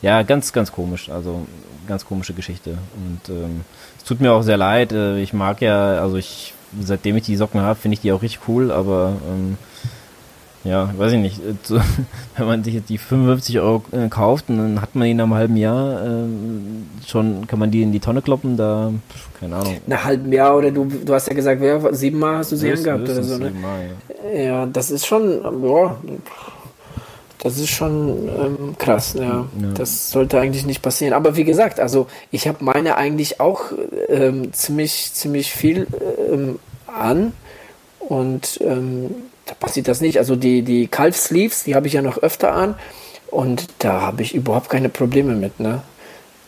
ja, 0.01 0.23
ganz, 0.23 0.54
ganz 0.54 0.71
komisch. 0.71 1.10
Also 1.10 1.45
ganz 1.88 2.06
komische 2.06 2.34
Geschichte. 2.34 2.77
Und 2.95 3.36
ähm, 3.36 3.62
es 3.97 4.06
tut 4.06 4.21
mir 4.21 4.32
auch 4.32 4.43
sehr 4.43 4.58
leid. 4.58 4.93
Äh, 4.93 5.19
ich 5.21 5.34
mag 5.34 5.62
ja, 5.62 5.99
also 5.99 6.15
ich, 6.15 6.54
seitdem 6.80 7.17
ich 7.17 7.23
die 7.23 7.36
Socken 7.36 7.62
habe, 7.62 7.77
finde 7.77 7.95
ich 7.95 8.01
die 8.01 8.13
auch 8.13 8.21
richtig 8.21 8.47
cool, 8.47 8.71
aber 8.71 9.17
ähm, 9.30 9.58
ja, 10.63 10.93
weiß 10.97 11.13
ich 11.13 11.19
nicht. 11.19 11.39
Äh, 11.39 11.54
wenn 12.38 12.47
man 12.47 12.63
sich 12.63 12.74
jetzt 12.74 12.89
die 12.89 12.97
55 12.97 13.60
Euro 13.60 13.84
äh, 13.91 14.08
kauft 14.10 14.50
und 14.50 14.58
dann 14.58 14.82
hat 14.82 14.95
man 14.95 15.08
ihn 15.08 15.17
nach 15.17 15.26
einem 15.26 15.36
halben 15.36 15.58
Jahr 15.58 16.06
äh, 16.06 16.26
schon, 17.08 17.47
kann 17.47 17.60
man 17.60 17.71
die 17.71 17.82
in 17.82 17.91
die 17.91 18.00
Tonne 18.00 18.21
kloppen, 18.21 18.58
da, 18.58 18.91
keine 19.39 19.56
Ahnung. 19.56 19.78
Nach 19.88 19.97
einem 19.97 20.06
halben 20.06 20.34
Jahr 20.34 20.58
oder 20.58 20.71
du, 20.71 20.86
du 20.86 21.13
hast 21.13 21.28
ja 21.28 21.34
gesagt, 21.34 21.62
wer, 21.62 21.93
siebenmal 21.93 22.38
hast 22.38 22.52
du 22.52 22.56
sie 22.56 22.71
angehabt 22.71 23.10
oder 23.10 23.24
so, 23.24 23.38
ne? 23.38 23.52
Mal, 23.52 23.89
ja. 24.34 24.41
ja, 24.41 24.65
das 24.65 24.91
ist 24.91 25.06
schon, 25.06 25.41
ja, 25.63 25.97
das 27.39 27.58
ist 27.58 27.69
schon 27.69 28.30
ähm, 28.30 28.76
krass, 28.78 29.15
ja. 29.17 29.24
ja. 29.24 29.45
Das 29.74 30.12
sollte 30.12 30.39
eigentlich 30.39 30.67
nicht 30.67 30.84
passieren. 30.84 31.13
Aber 31.13 31.36
wie 31.36 31.43
gesagt, 31.43 31.80
also 31.80 32.06
ich 32.30 32.47
habe 32.47 32.63
meine 32.63 32.97
eigentlich 32.97 33.39
auch 33.39 33.71
ähm, 34.10 34.54
ziemlich, 34.54 35.12
ziemlich 35.13 35.52
viel 35.52 35.88
ähm, 36.32 36.60
an 36.86 37.34
und 38.00 38.60
ähm, 38.62 39.10
da 39.52 39.56
passiert 39.56 39.90
das 39.90 40.00
nicht. 40.00 40.18
Also 40.18 40.38
die, 40.38 40.62
die 40.62 40.88
Calf 40.88 41.18
Sleeves, 41.18 41.66
die 41.66 41.76
habe 41.76 41.88
ich 41.88 41.94
ja 41.94 42.02
noch 42.02 42.18
öfter 42.20 42.54
an 42.54 42.76
und 43.30 43.68
da 43.80 44.00
habe 44.00 44.22
ich 44.22 44.34
überhaupt 44.34 44.70
keine 44.70 44.88
Probleme 44.88 45.36
mit, 45.36 45.60
ne? 45.60 45.82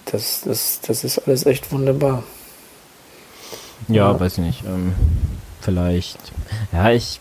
Das, 0.06 0.42
das, 0.46 0.80
das 0.82 1.04
ist 1.04 1.20
alles 1.20 1.46
echt 1.46 1.72
wunderbar. 1.74 2.24
Ja, 3.90 4.12
ja. 4.12 4.20
weiß 4.20 4.38
ich 4.38 4.44
nicht. 4.46 4.64
Ähm, 4.66 4.94
vielleicht. 5.60 6.18
Ja, 6.72 6.92
ich 6.92 7.20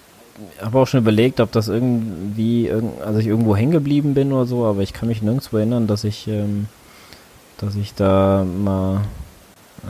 habe 0.60 0.78
auch 0.78 0.86
schon 0.86 1.00
überlegt, 1.00 1.40
ob 1.40 1.50
das 1.50 1.66
irgendwie, 1.66 2.70
also 3.04 3.18
ich 3.18 3.26
irgendwo 3.26 3.56
hängen 3.56 3.72
geblieben 3.72 4.14
bin 4.14 4.32
oder 4.32 4.46
so, 4.46 4.64
aber 4.64 4.82
ich 4.82 4.92
kann 4.92 5.08
mich 5.08 5.20
nirgendwo 5.20 5.56
erinnern, 5.56 5.88
dass 5.88 6.04
ich, 6.04 6.28
ähm, 6.28 6.66
dass 7.58 7.74
ich 7.74 7.94
da 7.94 8.44
mal, 8.44 9.02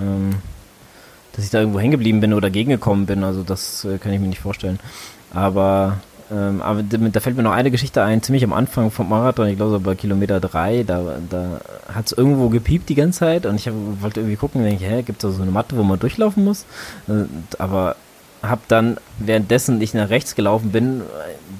ähm, 0.01 0.37
dass 1.33 1.45
ich 1.45 1.51
da 1.51 1.61
irgendwo 1.61 1.81
hängen 1.81 1.93
geblieben 1.93 2.21
bin 2.21 2.33
oder 2.33 2.49
gegengekommen 2.49 3.05
bin. 3.05 3.25
Also 3.25 3.43
das 3.43 3.85
äh, 3.85 3.99
kann 3.99 4.13
ich 4.13 4.21
mir 4.21 4.29
nicht 4.29 4.41
vorstellen. 4.41 4.79
Aber 5.33 5.99
ähm, 6.33 6.63
aber 6.63 6.83
da 6.83 7.21
fällt 7.21 7.37
mir 7.37 7.43
noch 7.43 7.53
eine 7.53 7.71
Geschichte 7.71 8.03
ein, 8.03 8.23
ziemlich 8.23 8.45
am 8.45 8.53
Anfang 8.53 8.91
vom 8.91 9.09
Marathon, 9.09 9.49
ich 9.49 9.57
glaube 9.57 9.73
so 9.73 9.81
bei 9.81 9.95
Kilometer 9.95 10.41
3, 10.41 10.85
da, 10.85 11.19
da 11.29 11.61
hat 11.93 12.07
es 12.07 12.13
irgendwo 12.13 12.49
gepiept 12.49 12.89
die 12.89 12.95
ganze 12.95 13.21
Zeit 13.21 13.45
und 13.45 13.57
ich 13.57 13.69
hab, 13.69 13.75
wollte 14.01 14.21
irgendwie 14.21 14.37
gucken, 14.37 14.63
denke 14.63 14.83
ich, 14.83 14.91
hä, 14.91 15.03
gibt 15.03 15.23
es 15.23 15.31
da 15.31 15.37
so 15.37 15.43
eine 15.43 15.51
Matte, 15.51 15.77
wo 15.77 15.83
man 15.83 15.99
durchlaufen 15.99 16.45
muss? 16.45 16.65
Äh, 17.09 17.25
aber 17.59 17.97
habe 18.43 18.63
dann, 18.69 18.97
währenddessen 19.19 19.81
ich 19.83 19.95
nach 19.95 20.09
rechts 20.09 20.35
gelaufen 20.35 20.73
bin, 20.73 21.03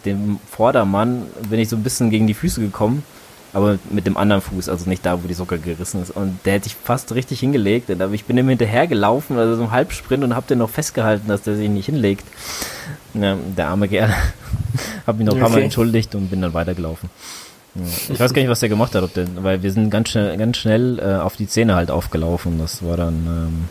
dem 0.05 0.39
Vordermann, 0.51 1.25
bin 1.51 1.61
ich 1.61 1.69
so 1.69 1.77
ein 1.77 1.83
bisschen 1.83 2.11
gegen 2.11 2.27
die 2.27 2.35
Füße 2.35 2.61
gekommen 2.61 3.05
aber 3.53 3.79
mit 3.91 4.07
dem 4.07 4.17
anderen 4.17 4.41
Fuß, 4.41 4.69
also 4.69 4.89
nicht 4.89 5.05
da, 5.05 5.23
wo 5.23 5.29
die 5.29 5.35
Socke 5.35 5.59
gerissen 5.59 6.03
ist. 6.03 6.11
Und 6.11 6.39
der 6.45 6.55
hätte 6.55 6.69
ich 6.69 6.75
fast 6.75 7.15
richtig 7.15 7.41
hingelegt. 7.41 7.91
Aber 7.91 8.13
ich 8.13 8.25
bin 8.25 8.39
ihm 8.39 8.49
hinterher 8.49 8.87
gelaufen, 8.87 9.39
also 9.39 9.57
so 9.57 9.63
ein 9.65 9.71
Halbsprint 9.71 10.25
und 10.25 10.35
hab 10.35 10.47
den 10.47 10.59
noch 10.59 10.71
festgehalten, 10.71 11.29
dass 11.29 11.43
der 11.43 11.57
sich 11.57 11.69
nicht 11.69 11.87
hinlegt. 11.87 12.25
Ja, 13.15 13.37
der 13.57 13.69
arme 13.69 13.89
Kerl. 13.89 14.15
hab 15.07 15.19
mich 15.19 15.27
noch 15.27 15.35
ein 15.35 15.41
paar 15.41 15.51
Mal 15.51 15.63
entschuldigt 15.63 16.15
und 16.15 16.31
bin 16.31 16.41
dann 16.41 16.55
weitergelaufen. 16.55 17.11
Ja. 17.75 17.83
Ich 18.11 18.21
weiß 18.21 18.33
gar 18.33 18.41
nicht, 18.41 18.51
was 18.51 18.61
der 18.61 18.69
gemacht 18.69 18.95
hat, 18.95 19.03
ob 19.03 19.13
der, 19.15 19.27
weil 19.43 19.63
wir 19.63 19.73
sind 19.73 19.91
ganz 19.91 20.11
schnell, 20.11 20.37
ganz 20.37 20.57
schnell 20.57 20.99
äh, 20.99 21.21
auf 21.21 21.37
die 21.37 21.47
Zähne 21.47 21.75
halt 21.75 21.91
aufgelaufen. 21.91 22.59
Das 22.59 22.83
war 22.85 22.97
dann, 22.97 23.15
ähm, 23.27 23.69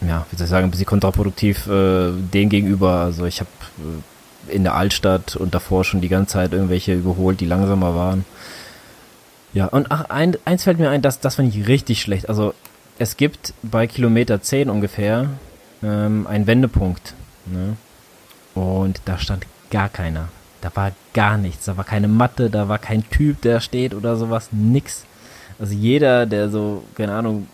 ja, 0.00 0.08
ja, 0.08 0.26
wie 0.30 0.36
soll 0.36 0.44
ich 0.44 0.50
sagen, 0.50 0.66
ein 0.66 0.70
bisschen 0.70 0.86
kontraproduktiv 0.86 1.66
äh, 1.66 2.12
dem 2.12 2.48
gegenüber. 2.48 3.00
Also 3.00 3.24
ich 3.24 3.40
habe 3.40 3.50
äh, 3.78 4.02
in 4.46 4.62
der 4.62 4.74
Altstadt 4.74 5.36
und 5.36 5.54
davor 5.54 5.84
schon 5.84 6.00
die 6.00 6.08
ganze 6.08 6.34
Zeit 6.34 6.52
irgendwelche 6.52 6.94
überholt, 6.94 7.40
die 7.40 7.46
langsamer 7.46 7.94
waren. 7.94 8.24
Ja, 9.52 9.66
und 9.66 9.90
ach, 9.90 10.04
ein, 10.10 10.36
eins 10.44 10.64
fällt 10.64 10.78
mir 10.78 10.90
ein, 10.90 11.02
das, 11.02 11.20
das 11.20 11.36
fand 11.36 11.54
ich 11.54 11.66
richtig 11.66 12.00
schlecht. 12.00 12.28
Also 12.28 12.54
es 12.98 13.16
gibt 13.16 13.54
bei 13.62 13.86
Kilometer 13.86 14.40
10 14.40 14.70
ungefähr 14.70 15.30
ähm, 15.82 16.26
einen 16.26 16.46
Wendepunkt. 16.46 17.14
Ne? 17.46 17.76
Und 18.54 19.00
da 19.04 19.18
stand 19.18 19.46
gar 19.70 19.88
keiner. 19.88 20.28
Da 20.60 20.70
war 20.74 20.92
gar 21.14 21.38
nichts. 21.38 21.66
Da 21.66 21.76
war 21.76 21.84
keine 21.84 22.08
Matte, 22.08 22.50
da 22.50 22.68
war 22.68 22.78
kein 22.78 23.08
Typ, 23.10 23.40
der 23.42 23.60
steht 23.60 23.94
oder 23.94 24.16
sowas. 24.16 24.48
Nix. 24.52 25.04
Also 25.58 25.74
jeder, 25.74 26.26
der 26.26 26.48
so, 26.48 26.84
keine 26.94 27.14
Ahnung, 27.14 27.48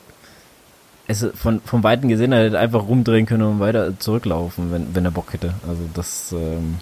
es 1.06 1.26
von, 1.34 1.60
von 1.60 1.82
Weitem 1.82 2.08
gesehen 2.08 2.34
hat, 2.34 2.40
hätte 2.40 2.58
einfach 2.58 2.86
rumdrehen 2.86 3.26
können 3.26 3.42
und 3.42 3.60
weiter 3.60 3.98
zurücklaufen, 3.98 4.72
wenn, 4.72 4.94
wenn 4.94 5.04
er 5.04 5.10
Bock 5.10 5.32
hätte. 5.32 5.54
Also 5.66 5.82
das, 5.94 6.32
ähm, 6.32 6.76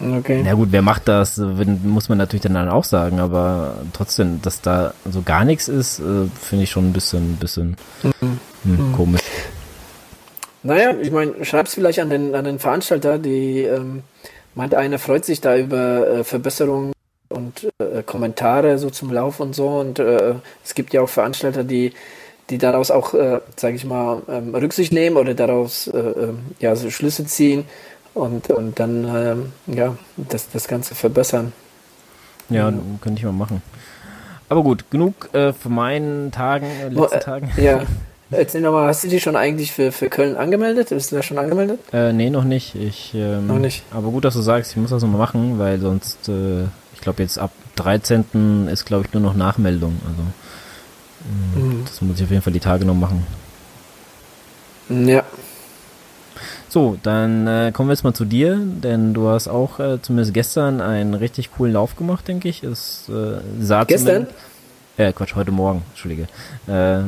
Okay. 0.00 0.42
Na 0.44 0.54
gut, 0.54 0.68
wer 0.72 0.82
macht 0.82 1.08
das, 1.08 1.38
muss 1.38 2.08
man 2.08 2.18
natürlich 2.18 2.42
dann 2.42 2.68
auch 2.68 2.84
sagen, 2.84 3.20
aber 3.20 3.76
trotzdem, 3.92 4.42
dass 4.42 4.60
da 4.60 4.92
so 5.08 5.22
gar 5.22 5.44
nichts 5.44 5.68
ist, 5.68 6.00
äh, 6.00 6.26
finde 6.40 6.64
ich 6.64 6.70
schon 6.70 6.90
ein 6.90 6.92
bisschen, 6.92 7.36
bisschen 7.36 7.76
mhm. 8.02 8.38
Hm, 8.64 8.88
mhm. 8.88 8.92
komisch. 8.92 9.20
Naja, 10.62 10.94
ich 11.00 11.10
meine, 11.10 11.44
schreib's 11.44 11.74
vielleicht 11.74 12.00
an 12.00 12.10
den, 12.10 12.34
an 12.34 12.44
den 12.44 12.58
Veranstalter, 12.58 13.18
die 13.18 13.62
ähm, 13.62 14.02
meinte, 14.54 14.78
einer 14.78 14.98
freut 14.98 15.24
sich 15.24 15.40
da 15.40 15.56
über 15.56 16.08
äh, 16.08 16.24
Verbesserungen 16.24 16.92
und 17.28 17.68
äh, 17.78 18.02
Kommentare 18.02 18.78
so 18.78 18.90
zum 18.90 19.12
Lauf 19.12 19.40
und 19.40 19.54
so 19.54 19.68
und 19.78 19.98
äh, 19.98 20.34
es 20.64 20.74
gibt 20.74 20.92
ja 20.92 21.02
auch 21.02 21.08
Veranstalter, 21.08 21.64
die 21.64 21.92
die 22.50 22.58
daraus 22.58 22.90
auch, 22.90 23.14
äh, 23.14 23.40
sage 23.56 23.76
ich 23.76 23.84
mal, 23.84 24.22
ähm, 24.28 24.54
Rücksicht 24.54 24.92
nehmen 24.92 25.16
oder 25.16 25.34
daraus 25.34 25.86
äh, 25.88 25.98
äh, 25.98 26.34
ja, 26.60 26.76
so 26.76 26.90
Schlüsse 26.90 27.24
ziehen 27.24 27.64
und, 28.12 28.50
und 28.50 28.78
dann 28.78 29.04
ähm, 29.04 29.52
ja, 29.66 29.96
das, 30.16 30.50
das 30.50 30.68
Ganze 30.68 30.94
verbessern. 30.94 31.52
Ja, 32.50 32.72
könnte 33.00 33.18
ich 33.18 33.24
mal 33.24 33.32
machen. 33.32 33.62
Aber 34.48 34.62
gut, 34.62 34.90
genug 34.90 35.32
äh, 35.32 35.52
für 35.52 35.70
meinen 35.70 36.30
Tagen, 36.30 36.66
äh, 36.66 36.88
letzten 36.88 37.16
äh, 37.16 37.20
Tagen. 37.20 37.50
Ja. 37.56 37.82
Erzähl 38.30 38.62
nochmal, 38.62 38.88
hast 38.88 39.04
du 39.04 39.08
dich 39.08 39.22
schon 39.22 39.36
eigentlich 39.36 39.70
für, 39.72 39.92
für 39.92 40.08
Köln 40.08 40.36
angemeldet? 40.36 40.88
Bist 40.88 41.12
du 41.12 41.16
da 41.16 41.22
schon 41.22 41.38
angemeldet? 41.38 41.78
Äh, 41.92 42.12
nee, 42.12 42.30
noch 42.30 42.44
nicht. 42.44 42.74
Ich, 42.74 43.12
ähm, 43.14 43.46
noch 43.46 43.58
nicht. 43.58 43.84
Aber 43.92 44.08
gut, 44.08 44.24
dass 44.24 44.34
du 44.34 44.40
sagst, 44.40 44.72
ich 44.72 44.76
muss 44.76 44.90
das 44.90 45.02
nochmal 45.02 45.20
machen, 45.20 45.58
weil 45.58 45.78
sonst, 45.78 46.28
äh, 46.28 46.64
ich 46.94 47.00
glaube 47.00 47.22
jetzt 47.22 47.38
ab 47.38 47.52
13. 47.76 48.68
ist, 48.68 48.86
glaube 48.86 49.04
ich, 49.06 49.12
nur 49.12 49.22
noch 49.22 49.34
Nachmeldung. 49.34 50.00
Also 50.06 50.22
Mhm. 51.24 51.84
Das 51.84 52.00
muss 52.02 52.16
ich 52.18 52.24
auf 52.24 52.30
jeden 52.30 52.42
Fall 52.42 52.52
die 52.52 52.60
Tage 52.60 52.84
noch 52.84 52.94
machen. 52.94 53.26
Ja. 54.88 55.22
So, 56.68 56.98
dann 57.02 57.46
äh, 57.46 57.70
kommen 57.72 57.88
wir 57.88 57.92
jetzt 57.92 58.02
mal 58.02 58.14
zu 58.14 58.24
dir, 58.24 58.58
denn 58.58 59.14
du 59.14 59.28
hast 59.28 59.48
auch 59.48 59.78
äh, 59.78 60.02
zumindest 60.02 60.34
gestern 60.34 60.80
einen 60.80 61.14
richtig 61.14 61.52
coolen 61.52 61.72
Lauf 61.72 61.96
gemacht, 61.96 62.26
denke 62.26 62.48
ich. 62.48 62.64
Es 62.64 63.08
äh, 63.08 63.38
sah 63.60 63.84
gestern? 63.84 64.26
Äh, 64.96 65.12
Quatsch, 65.12 65.34
heute 65.34 65.50
Morgen, 65.50 65.82
Entschuldige. 65.90 66.24
Äh, 66.66 67.02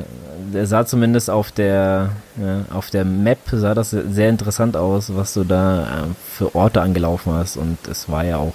der 0.52 0.66
sah 0.66 0.86
zumindest 0.86 1.30
auf 1.30 1.52
der 1.52 2.10
äh, 2.38 2.72
auf 2.72 2.90
der 2.90 3.04
Map 3.04 3.38
sah 3.50 3.74
das 3.74 3.90
sehr 3.90 4.28
interessant 4.28 4.76
aus, 4.76 5.14
was 5.14 5.34
du 5.34 5.44
da 5.44 5.82
äh, 5.82 5.86
für 6.32 6.54
Orte 6.54 6.80
angelaufen 6.80 7.32
hast 7.32 7.56
und 7.56 7.78
es 7.88 8.08
war 8.08 8.24
ja 8.24 8.38
auch 8.38 8.54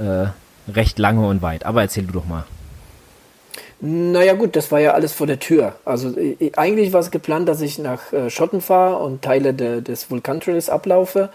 äh, 0.00 0.28
recht 0.72 0.98
lange 0.98 1.26
und 1.26 1.42
weit. 1.42 1.64
Aber 1.64 1.82
erzähl 1.82 2.06
du 2.06 2.12
doch 2.12 2.26
mal. 2.26 2.44
Naja 3.80 4.34
gut, 4.34 4.56
das 4.56 4.72
war 4.72 4.80
ja 4.80 4.94
alles 4.94 5.12
vor 5.12 5.28
der 5.28 5.38
Tür. 5.38 5.76
Also 5.84 6.12
eigentlich 6.56 6.92
war 6.92 7.00
es 7.00 7.12
geplant, 7.12 7.48
dass 7.48 7.60
ich 7.60 7.78
nach 7.78 8.12
äh, 8.12 8.28
Schotten 8.28 8.60
fahre 8.60 8.98
und 8.98 9.22
Teile 9.22 9.54
de, 9.54 9.80
des 9.82 10.10
Vulkantrails 10.10 10.68
ablaufe. 10.68 11.30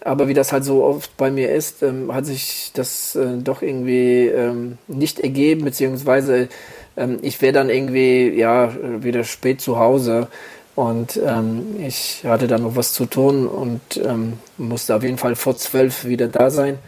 Aber 0.00 0.28
wie 0.28 0.34
das 0.34 0.52
halt 0.52 0.64
so 0.64 0.84
oft 0.84 1.16
bei 1.16 1.30
mir 1.30 1.50
ist, 1.50 1.82
ähm, 1.82 2.14
hat 2.14 2.26
sich 2.26 2.70
das 2.74 3.16
äh, 3.16 3.38
doch 3.38 3.62
irgendwie 3.62 4.26
ähm, 4.26 4.76
nicht 4.88 5.20
ergeben, 5.20 5.64
beziehungsweise 5.64 6.48
ähm, 6.98 7.18
ich 7.22 7.40
wäre 7.40 7.54
dann 7.54 7.70
irgendwie 7.70 8.28
ja 8.28 8.72
wieder 9.02 9.24
spät 9.24 9.62
zu 9.62 9.78
Hause 9.78 10.28
und 10.74 11.18
ähm, 11.24 11.76
ich 11.80 12.22
hatte 12.24 12.46
dann 12.46 12.62
noch 12.62 12.76
was 12.76 12.92
zu 12.92 13.06
tun 13.06 13.46
und 13.46 13.80
ähm, 13.96 14.34
musste 14.58 14.94
auf 14.94 15.02
jeden 15.02 15.18
Fall 15.18 15.34
vor 15.34 15.56
zwölf 15.56 16.04
wieder 16.04 16.28
da 16.28 16.50
sein, 16.50 16.78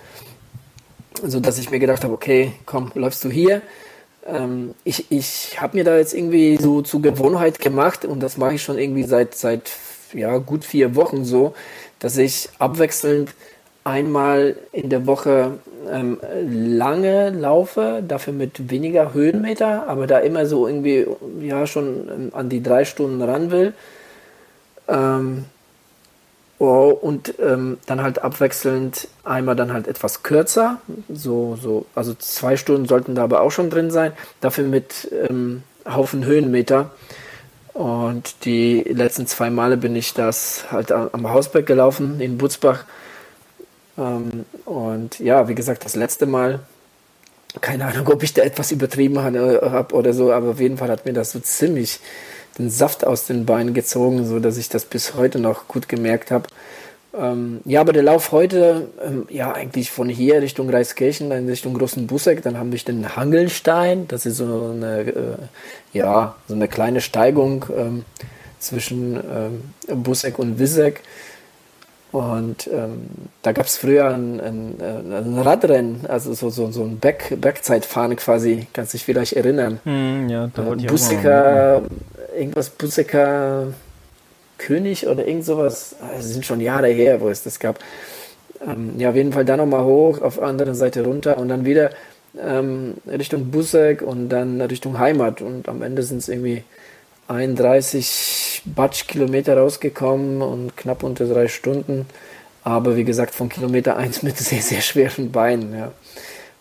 so 1.25 1.41
dass 1.41 1.59
ich 1.59 1.71
mir 1.71 1.79
gedacht 1.79 2.05
habe, 2.05 2.13
okay, 2.13 2.53
komm, 2.67 2.93
läufst 2.95 3.25
du 3.25 3.31
hier? 3.31 3.63
Ähm, 4.29 4.75
ich, 4.85 5.11
ich 5.11 5.61
habe 5.61 5.77
mir 5.77 5.85
da 5.85 5.97
jetzt 5.97 6.15
irgendwie 6.15 6.57
so 6.57 6.83
zur 6.83 7.03
Gewohnheit 7.03 7.59
gemacht 7.59 8.05
und 8.05 8.21
das 8.21 8.37
mache 8.37 8.55
ich 8.55 8.63
schon 8.63 8.79
irgendwie 8.79 9.05
seit, 9.05 9.35
seit 9.35 9.71
ja, 10.13 10.39
gut 10.39 10.65
vier 10.65 10.95
Wochen 10.95 11.25
so, 11.25 11.55
dass 11.99 12.17
ich 12.17 12.49
abwechselnd 12.59 13.35
einmal 13.85 14.57
in 14.73 14.91
der 14.91 15.07
Woche 15.07 15.59
ähm, 15.91 16.19
lange 16.47 17.31
laufe, 17.31 18.03
dafür 18.07 18.33
mit 18.33 18.71
weniger 18.71 19.15
Höhenmeter, 19.15 19.89
aber 19.89 20.07
da 20.07 20.19
immer 20.19 20.47
so 20.47 20.67
irgendwie 20.67 21.07
ja 21.41 21.67
schon 21.67 22.09
ähm, 22.09 22.31
an 22.33 22.49
die 22.49 22.63
drei 22.63 22.85
Stunden 22.85 23.23
ran 23.23 23.51
will. 23.51 23.73
Ähm, 24.89 25.45
Oh, 26.61 26.89
und 26.91 27.35
ähm, 27.39 27.79
dann 27.87 28.03
halt 28.03 28.21
abwechselnd 28.21 29.07
einmal 29.23 29.55
dann 29.55 29.73
halt 29.73 29.87
etwas 29.87 30.25
kürzer, 30.25 30.81
so, 31.09 31.57
so, 31.61 31.87
also 31.95 32.15
zwei 32.15 32.57
Stunden 32.57 32.89
sollten 32.89 33.15
da 33.15 33.23
aber 33.23 33.43
auch 33.43 33.53
schon 33.53 33.71
drin 33.71 33.93
sein, 33.93 34.13
dafür 34.41 34.65
mit 34.65 35.09
ähm, 35.29 35.63
Haufen 35.89 36.25
Höhenmeter. 36.25 36.91
Und 37.75 38.45
die 38.45 38.81
letzten 38.83 39.29
zwei 39.29 39.51
Male 39.51 39.77
bin 39.77 39.95
ich 39.95 40.15
das 40.15 40.65
halt 40.73 40.91
am 40.91 41.31
Hausberg 41.31 41.65
gelaufen 41.65 42.21
in 42.21 42.37
Butzbach. 42.39 42.85
Ähm, 43.97 44.45
und 44.65 45.21
ja, 45.21 45.47
wie 45.47 45.55
gesagt, 45.55 45.85
das 45.85 45.95
letzte 45.95 46.27
Mal, 46.27 46.59
keine 47.61 47.87
Ahnung, 47.87 48.09
ob 48.09 48.25
ich 48.25 48.35
da 48.35 48.43
etwas 48.43 48.73
übertrieben 48.73 49.21
habe 49.21 49.95
oder 49.95 50.13
so, 50.13 50.33
aber 50.33 50.51
auf 50.51 50.61
jeden 50.61 50.77
Fall 50.77 50.91
hat 50.91 51.05
mir 51.07 51.13
das 51.13 51.31
so 51.31 51.39
ziemlich 51.39 52.01
den 52.59 52.71
Saft 52.71 53.07
aus 53.07 53.27
den 53.27 53.47
Beinen 53.47 53.75
gezogen, 53.75 54.27
so 54.27 54.41
dass 54.41 54.57
ich 54.57 54.69
das 54.69 54.85
bis 54.85 55.15
heute 55.15 55.39
noch 55.39 55.69
gut 55.69 55.89
gemerkt 55.89 56.31
habe. 56.31 56.49
Ähm, 57.19 57.61
ja, 57.65 57.81
aber 57.81 57.93
der 57.93 58.03
Lauf 58.03 58.33
heute, 58.33 58.89
ähm, 59.05 59.27
ja, 59.31 59.53
eigentlich 59.53 59.91
von 59.91 60.09
hier 60.09 60.43
Richtung 60.43 60.69
Reiskirchen, 60.69 61.33
in 61.33 61.49
Richtung 61.49 61.75
Großen 61.75 62.07
Busseck, 62.07 62.43
dann 62.43 62.59
haben 62.59 62.71
wir 62.71 62.79
den 62.79 63.17
Hangelstein, 63.17 64.07
das 64.09 64.27
ist 64.27 64.37
so 64.37 64.73
eine, 64.75 65.01
äh, 65.01 65.37
ja, 65.93 66.35
so 66.47 66.55
eine 66.55 66.69
kleine 66.69 67.01
Steigung 67.01 67.65
ähm, 67.77 68.05
zwischen 68.59 69.17
ähm, 69.17 70.03
Busseck 70.03 70.39
und 70.39 70.59
Wisseck. 70.59 71.03
Und 72.11 72.69
ähm, 72.73 73.07
da 73.43 73.53
gab 73.53 73.67
es 73.67 73.77
früher 73.77 74.09
ein, 74.09 74.41
ein, 74.41 74.81
ein, 74.81 75.39
Radrennen, 75.39 76.07
also 76.09 76.33
so, 76.33 76.49
so, 76.49 76.71
so 76.71 76.83
ein 76.83 76.99
Back, 76.99 77.37
Backzeitfahren 77.39 78.17
quasi, 78.17 78.67
kannst 78.73 78.95
dich 78.95 79.05
vielleicht 79.05 79.35
erinnern. 79.35 79.79
Hm, 79.85 80.29
ja, 80.31 80.49
da 80.55 80.65
wollte 80.65 80.85
ich 80.85 80.91
Bussecker, 80.91 81.83
auch 81.85 82.18
irgendwas 82.39 82.71
Bussecker 82.71 83.69
König 84.59 85.07
oder 85.07 85.27
irgend 85.27 85.45
sowas. 85.45 85.97
Ah, 86.01 86.21
sind 86.21 86.45
schon 86.45 86.61
Jahre 86.61 86.89
her, 86.89 87.21
wo 87.21 87.29
es 87.29 87.43
das 87.43 87.59
gab. 87.59 87.79
Ähm, 88.67 88.95
ja, 88.99 89.11
auf 89.11 89.17
jeden 89.17 89.33
Fall 89.33 89.45
dann 89.45 89.59
nochmal 89.59 89.85
hoch, 89.85 90.21
auf 90.21 90.37
der 90.37 90.45
anderen 90.45 90.75
Seite 90.75 91.05
runter 91.05 91.39
und 91.39 91.49
dann 91.49 91.65
wieder 91.65 91.91
ähm, 92.41 92.95
Richtung 93.07 93.51
Busseck 93.51 94.03
und 94.03 94.29
dann 94.29 94.61
Richtung 94.61 94.99
Heimat. 94.99 95.41
Und 95.41 95.69
am 95.69 95.83
Ende 95.83 96.03
sind 96.03 96.19
es 96.19 96.29
irgendwie 96.29 96.65
31 97.29 98.63
Batsch-Kilometer 98.65 99.57
rausgekommen 99.57 100.43
und 100.43 100.77
knapp 100.77 101.03
unter 101.03 101.27
drei 101.27 101.49
Stunden. 101.49 102.07
Aber 102.65 102.97
wie 102.97 103.05
gesagt, 103.05 103.35
von 103.35 103.49
Kilometer 103.49 103.97
1 103.97 104.23
mit 104.23 104.37
sehr, 104.39 104.63
sehr 104.63 104.81
schweren 104.81 105.31
Beinen. 105.31 105.73
Ja. 105.77 105.93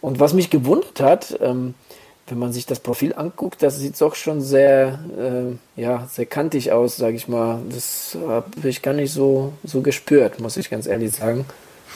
Und 0.02 0.20
was 0.20 0.34
mich 0.34 0.50
gewundert 0.50 1.00
hat, 1.00 1.38
ähm, 1.42 1.74
wenn 2.28 2.40
man 2.40 2.52
sich 2.52 2.66
das 2.66 2.80
Profil 2.80 3.14
anguckt, 3.16 3.64
das 3.64 3.80
sieht 3.80 4.00
doch 4.00 4.16
schon 4.16 4.42
sehr, 4.42 5.00
äh, 5.18 5.82
ja, 5.82 6.08
sehr 6.12 6.26
kantig 6.26 6.72
aus, 6.72 6.98
sage 6.98 7.16
ich 7.16 7.28
mal. 7.28 7.60
Das 7.70 8.18
habe 8.28 8.68
ich 8.68 8.82
gar 8.82 8.94
nicht 8.94 9.14
so, 9.14 9.54
so 9.64 9.82
gespürt, 9.82 10.40
muss 10.40 10.58
ich 10.58 10.70
ganz 10.70 10.88
ehrlich 10.88 11.14
sagen. 11.14 11.46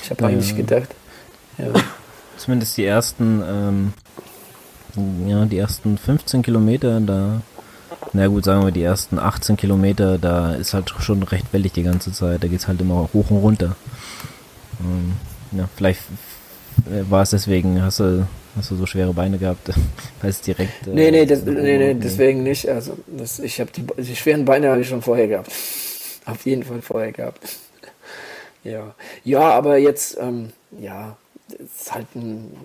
Ich 0.03 0.09
habe 0.09 0.23
ja, 0.23 0.29
eigentlich 0.29 0.55
gedacht, 0.55 0.89
ja. 1.57 1.67
Zumindest 2.37 2.77
die 2.77 2.85
ersten, 2.85 3.43
ähm, 3.45 3.93
ja, 5.27 5.45
die 5.45 5.57
ersten 5.57 5.97
15 5.97 6.41
Kilometer, 6.41 6.99
da, 7.01 7.41
na 8.13 8.27
gut, 8.27 8.45
sagen 8.45 8.65
wir 8.65 8.71
die 8.71 8.83
ersten 8.83 9.19
18 9.19 9.57
Kilometer, 9.57 10.17
da 10.17 10.53
ist 10.53 10.73
halt 10.73 10.89
schon 10.99 11.23
recht 11.23 11.47
wellig 11.51 11.73
die 11.73 11.83
ganze 11.83 12.11
Zeit. 12.13 12.43
Da 12.43 12.47
geht 12.47 12.59
es 12.59 12.67
halt 12.67 12.81
immer 12.81 13.09
hoch 13.13 13.29
und 13.29 13.37
runter. 13.37 13.75
Ähm, 14.79 15.13
ja, 15.51 15.69
vielleicht 15.75 16.01
äh, 16.89 17.09
war 17.09 17.21
es 17.21 17.31
deswegen, 17.31 17.81
hast 17.81 17.99
du 17.99 18.25
Hast 18.55 18.71
du 18.71 18.75
so 18.75 18.85
schwere 18.85 19.13
Beine 19.13 19.37
gehabt, 19.37 19.69
es 20.23 20.41
direkt. 20.41 20.87
Äh, 20.87 20.91
nee, 20.91 21.11
nee, 21.11 21.25
das, 21.25 21.43
nee, 21.43 21.77
nee, 21.77 21.93
deswegen 21.93 22.43
nicht. 22.43 22.67
Also 22.67 22.97
das, 23.07 23.39
ich 23.39 23.59
habe 23.59 23.71
die, 23.71 23.85
die 24.01 24.15
schweren 24.15 24.45
Beine 24.45 24.69
habe 24.69 24.81
ich 24.81 24.89
schon 24.89 25.01
vorher 25.01 25.27
gehabt. 25.27 25.51
Auf 26.25 26.45
jeden 26.45 26.63
Fall 26.63 26.81
vorher 26.81 27.11
gehabt. 27.11 27.39
ja. 28.63 28.93
Ja, 29.23 29.51
aber 29.51 29.77
jetzt, 29.77 30.17
ähm, 30.19 30.51
ja, 30.79 31.15
ist 31.49 31.93
halt 31.93 32.07
ein 32.15 32.55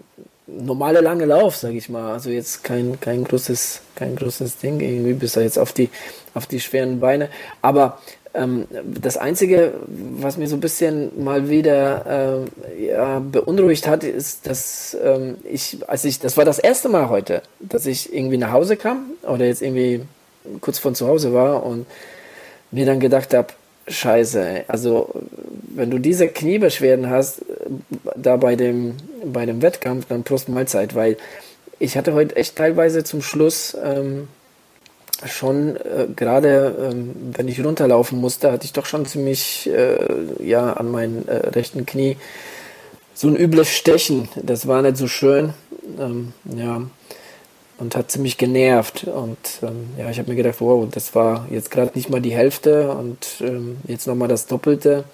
normaler 0.46 1.02
lange 1.02 1.24
Lauf, 1.24 1.56
sag 1.56 1.72
ich 1.72 1.88
mal. 1.88 2.12
Also 2.12 2.30
jetzt 2.30 2.64
kein, 2.64 2.98
kein 3.00 3.24
großes, 3.24 3.80
kein 3.94 4.16
großes 4.16 4.58
Ding 4.58 4.80
irgendwie, 4.80 5.14
bis 5.14 5.36
er 5.36 5.42
jetzt 5.42 5.58
auf 5.58 5.72
die, 5.72 5.90
auf 6.34 6.46
die 6.46 6.60
schweren 6.60 7.00
Beine. 7.00 7.28
Aber 7.62 8.00
ähm, 8.36 8.66
das 8.84 9.16
Einzige, 9.16 9.74
was 9.86 10.36
mir 10.36 10.46
so 10.46 10.56
ein 10.56 10.60
bisschen 10.60 11.24
mal 11.24 11.48
wieder 11.48 12.44
äh, 12.78 12.86
ja, 12.86 13.18
beunruhigt 13.20 13.88
hat, 13.88 14.04
ist, 14.04 14.46
dass 14.46 14.96
ähm, 15.02 15.36
ich, 15.44 15.78
als 15.88 16.04
ich, 16.04 16.20
das 16.20 16.36
war 16.36 16.44
das 16.44 16.58
erste 16.58 16.88
Mal 16.88 17.08
heute, 17.08 17.42
dass 17.60 17.86
ich 17.86 18.12
irgendwie 18.12 18.36
nach 18.36 18.52
Hause 18.52 18.76
kam 18.76 19.06
oder 19.22 19.46
jetzt 19.46 19.62
irgendwie 19.62 20.02
kurz 20.60 20.78
von 20.78 20.94
zu 20.94 21.06
Hause 21.08 21.32
war 21.32 21.64
und 21.64 21.86
mir 22.70 22.86
dann 22.86 23.00
gedacht 23.00 23.34
habe, 23.34 23.48
Scheiße, 23.88 24.64
also 24.66 25.10
wenn 25.74 25.90
du 25.90 25.98
diese 25.98 26.26
Kniebeschwerden 26.26 27.08
hast, 27.08 27.42
da 28.16 28.36
bei 28.36 28.56
dem, 28.56 28.96
bei 29.24 29.46
dem 29.46 29.62
Wettkampf, 29.62 30.06
dann 30.08 30.24
Prost 30.24 30.48
Mahlzeit, 30.48 30.94
weil 30.96 31.16
ich 31.78 31.96
hatte 31.96 32.12
heute 32.12 32.34
echt 32.36 32.56
teilweise 32.56 33.04
zum 33.04 33.22
Schluss 33.22 33.76
ähm, 33.82 34.28
schon 35.26 35.76
äh, 35.76 36.06
gerade, 36.14 36.90
ähm, 36.90 37.14
wenn 37.32 37.48
ich 37.48 37.64
runterlaufen 37.64 38.20
musste, 38.20 38.52
hatte 38.52 38.64
ich 38.64 38.72
doch 38.72 38.86
schon 38.86 39.06
ziemlich 39.06 39.68
äh, 39.68 39.96
ja 40.44 40.72
an 40.74 40.90
meinem 40.90 41.26
äh, 41.26 41.48
rechten 41.48 41.86
Knie 41.86 42.16
so 43.14 43.28
ein 43.28 43.36
übles 43.36 43.70
Stechen. 43.70 44.28
Das 44.42 44.66
war 44.66 44.82
nicht 44.82 44.96
so 44.96 45.08
schön. 45.08 45.54
Ähm, 45.98 46.32
ja 46.44 46.82
und 47.78 47.94
hat 47.94 48.10
ziemlich 48.10 48.38
genervt 48.38 49.04
und 49.04 49.38
ähm, 49.62 49.90
ja 49.98 50.10
ich 50.10 50.18
habe 50.18 50.30
mir 50.30 50.36
gedacht 50.36 50.60
wow 50.60 50.88
das 50.90 51.14
war 51.14 51.46
jetzt 51.50 51.70
gerade 51.70 51.92
nicht 51.94 52.08
mal 52.08 52.20
die 52.20 52.34
Hälfte 52.34 52.90
und 52.90 53.26
ähm, 53.40 53.78
jetzt 53.86 54.06
noch 54.06 54.14
mal 54.14 54.28
das 54.28 54.46
Doppelte 54.46 55.04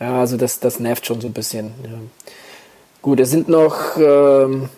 ja 0.00 0.20
also 0.20 0.36
das 0.36 0.60
das 0.60 0.80
nervt 0.80 1.06
schon 1.06 1.20
so 1.20 1.28
ein 1.28 1.32
bisschen 1.32 1.72
ja. 1.82 1.98
Gut, 3.04 3.20
es 3.20 3.30
sind 3.30 3.50
noch, 3.50 3.98
ähm, 3.98 4.70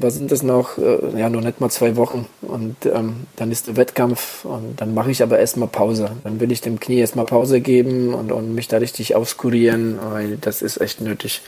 was 0.00 0.14
sind 0.14 0.32
das 0.32 0.42
noch? 0.42 0.78
Äh, 0.78 1.20
ja, 1.20 1.28
noch 1.28 1.42
nicht 1.42 1.60
mal 1.60 1.68
zwei 1.68 1.94
Wochen. 1.96 2.24
Und 2.40 2.74
ähm, 2.86 3.26
dann 3.36 3.52
ist 3.52 3.66
der 3.66 3.76
Wettkampf 3.76 4.46
und 4.46 4.80
dann 4.80 4.94
mache 4.94 5.10
ich 5.10 5.22
aber 5.22 5.38
erstmal 5.38 5.68
Pause. 5.68 6.12
Dann 6.24 6.40
will 6.40 6.50
ich 6.50 6.62
dem 6.62 6.80
Knie 6.80 7.00
erstmal 7.00 7.26
Pause 7.26 7.60
geben 7.60 8.14
und, 8.14 8.32
und 8.32 8.54
mich 8.54 8.66
da 8.68 8.78
richtig 8.78 9.14
auskurieren, 9.14 9.98
weil 10.10 10.38
das 10.38 10.62
ist 10.62 10.80
echt 10.80 11.02
nötig. 11.02 11.42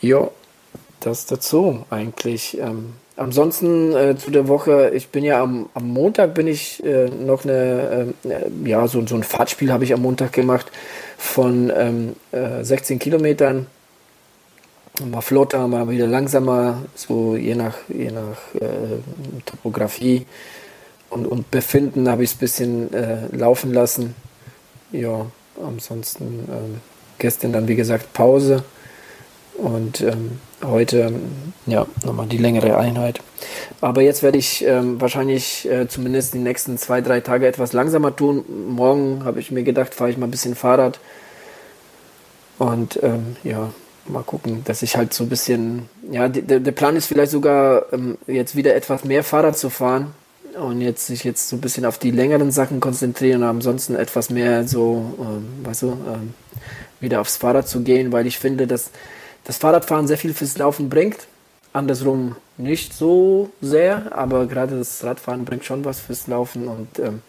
Ja, 0.00 0.28
das 0.98 1.26
dazu 1.26 1.84
eigentlich. 1.90 2.58
Ähm, 2.58 2.94
ansonsten 3.14 3.94
äh, 3.94 4.16
zu 4.16 4.32
der 4.32 4.48
Woche, 4.48 4.90
ich 4.92 5.10
bin 5.10 5.22
ja 5.22 5.40
am, 5.40 5.68
am 5.74 5.88
Montag 5.88 6.34
bin 6.34 6.48
ich 6.48 6.84
äh, 6.84 7.10
noch 7.10 7.44
eine, 7.44 8.12
äh, 8.24 8.68
ja, 8.68 8.88
so, 8.88 9.06
so 9.06 9.14
ein 9.14 9.22
Fahrtspiel 9.22 9.70
habe 9.70 9.84
ich 9.84 9.94
am 9.94 10.02
Montag 10.02 10.32
gemacht 10.32 10.72
von 11.16 11.68
16 11.70 11.72
ähm, 11.72 12.16
äh, 12.32 12.98
Kilometern 12.98 13.68
mal 15.02 15.20
flotter, 15.20 15.66
mal 15.66 15.88
wieder 15.88 16.06
langsamer, 16.06 16.82
so 16.94 17.36
je 17.36 17.54
nach, 17.54 17.76
je 17.88 18.10
nach 18.10 18.54
äh, 18.54 19.00
Topografie 19.44 20.26
und, 21.10 21.26
und 21.26 21.50
Befinden 21.50 22.08
habe 22.08 22.22
ich 22.22 22.30
es 22.30 22.36
ein 22.36 22.40
bisschen 22.40 22.94
äh, 22.94 23.26
laufen 23.32 23.72
lassen. 23.72 24.14
Ja, 24.92 25.26
ansonsten 25.64 26.44
äh, 26.48 26.78
gestern 27.18 27.52
dann 27.52 27.66
wie 27.66 27.74
gesagt 27.74 28.12
Pause 28.12 28.64
und 29.56 30.00
ähm, 30.00 30.38
heute 30.64 31.12
ja 31.66 31.86
nochmal 32.04 32.26
die 32.26 32.38
längere 32.38 32.76
Einheit. 32.76 33.20
Aber 33.80 34.02
jetzt 34.02 34.22
werde 34.22 34.38
ich 34.38 34.64
ähm, 34.64 35.00
wahrscheinlich 35.00 35.68
äh, 35.68 35.88
zumindest 35.88 36.34
die 36.34 36.38
nächsten 36.38 36.78
zwei, 36.78 37.00
drei 37.00 37.20
Tage 37.20 37.46
etwas 37.46 37.72
langsamer 37.72 38.14
tun. 38.14 38.44
Morgen 38.68 39.24
habe 39.24 39.40
ich 39.40 39.50
mir 39.50 39.62
gedacht, 39.64 39.94
fahre 39.94 40.10
ich 40.10 40.16
mal 40.16 40.26
ein 40.26 40.30
bisschen 40.30 40.54
Fahrrad. 40.54 41.00
Und 42.58 43.00
ähm, 43.02 43.36
ja, 43.42 43.70
mal 44.06 44.22
gucken, 44.22 44.62
dass 44.64 44.82
ich 44.82 44.96
halt 44.96 45.14
so 45.14 45.24
ein 45.24 45.28
bisschen, 45.28 45.88
ja, 46.10 46.28
der, 46.28 46.60
der 46.60 46.72
Plan 46.72 46.96
ist 46.96 47.06
vielleicht 47.06 47.32
sogar 47.32 47.92
ähm, 47.92 48.18
jetzt 48.26 48.56
wieder 48.56 48.74
etwas 48.74 49.04
mehr 49.04 49.24
Fahrrad 49.24 49.56
zu 49.56 49.70
fahren 49.70 50.14
und 50.58 50.80
jetzt 50.80 51.06
sich 51.06 51.24
jetzt 51.24 51.48
so 51.48 51.56
ein 51.56 51.60
bisschen 51.60 51.84
auf 51.84 51.98
die 51.98 52.10
längeren 52.10 52.50
Sachen 52.50 52.80
konzentrieren 52.80 53.42
und 53.42 53.48
ansonsten 53.48 53.94
etwas 53.94 54.30
mehr 54.30 54.66
so, 54.68 55.14
ähm, 55.20 55.64
weißt 55.64 55.82
du, 55.82 55.86
ähm, 55.86 56.34
wieder 57.00 57.20
aufs 57.20 57.36
Fahrrad 57.36 57.68
zu 57.68 57.80
gehen, 57.80 58.12
weil 58.12 58.26
ich 58.26 58.38
finde, 58.38 58.66
dass 58.66 58.90
das 59.44 59.58
Fahrradfahren 59.58 60.06
sehr 60.06 60.18
viel 60.18 60.34
fürs 60.34 60.56
Laufen 60.58 60.88
bringt. 60.88 61.26
Andersrum 61.72 62.36
nicht 62.56 62.94
so 62.94 63.50
sehr, 63.60 64.16
aber 64.16 64.46
gerade 64.46 64.78
das 64.78 65.02
Radfahren 65.02 65.44
bringt 65.44 65.64
schon 65.64 65.84
was 65.84 66.00
fürs 66.00 66.26
Laufen 66.28 66.68
und 66.68 66.98
ähm, 66.98 67.22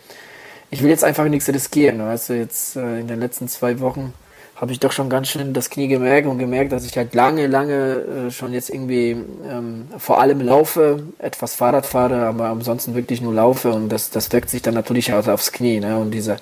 ich 0.69 0.83
will 0.83 0.89
jetzt 0.89 1.03
einfach 1.03 1.25
nichts 1.25 1.47
riskieren. 1.47 1.99
Weißt 1.99 2.29
du, 2.29 2.33
jetzt 2.33 2.75
äh, 2.75 2.99
in 2.99 3.07
den 3.07 3.19
letzten 3.19 3.47
zwei 3.47 3.79
Wochen 3.79 4.13
habe 4.55 4.71
ich 4.71 4.79
doch 4.79 4.93
schon 4.93 5.09
ganz 5.09 5.27
schön 5.27 5.53
das 5.53 5.69
Knie 5.69 5.89
gemerkt 5.89 6.27
und 6.27 6.39
gemerkt, 6.39 6.71
dass 6.71 6.85
ich 6.85 6.97
halt 6.97 7.13
lange, 7.13 7.47
lange 7.47 7.73
äh, 7.73 8.31
schon 8.31 8.53
jetzt 8.53 8.69
irgendwie 8.69 9.11
ähm, 9.49 9.87
vor 9.97 10.21
allem 10.21 10.39
laufe, 10.39 11.03
etwas 11.19 11.55
Fahrrad 11.55 11.85
fahre, 11.85 12.25
aber 12.25 12.45
ansonsten 12.45 12.95
wirklich 12.95 13.21
nur 13.21 13.33
laufe 13.33 13.71
und 13.71 13.89
das, 13.89 14.11
das 14.11 14.31
wirkt 14.31 14.49
sich 14.49 14.61
dann 14.61 14.73
natürlich 14.73 15.13
auch 15.13 15.27
aufs 15.27 15.51
Knie, 15.51 15.81
ne? 15.81 15.97
Und 15.97 16.11
diese, 16.11 16.37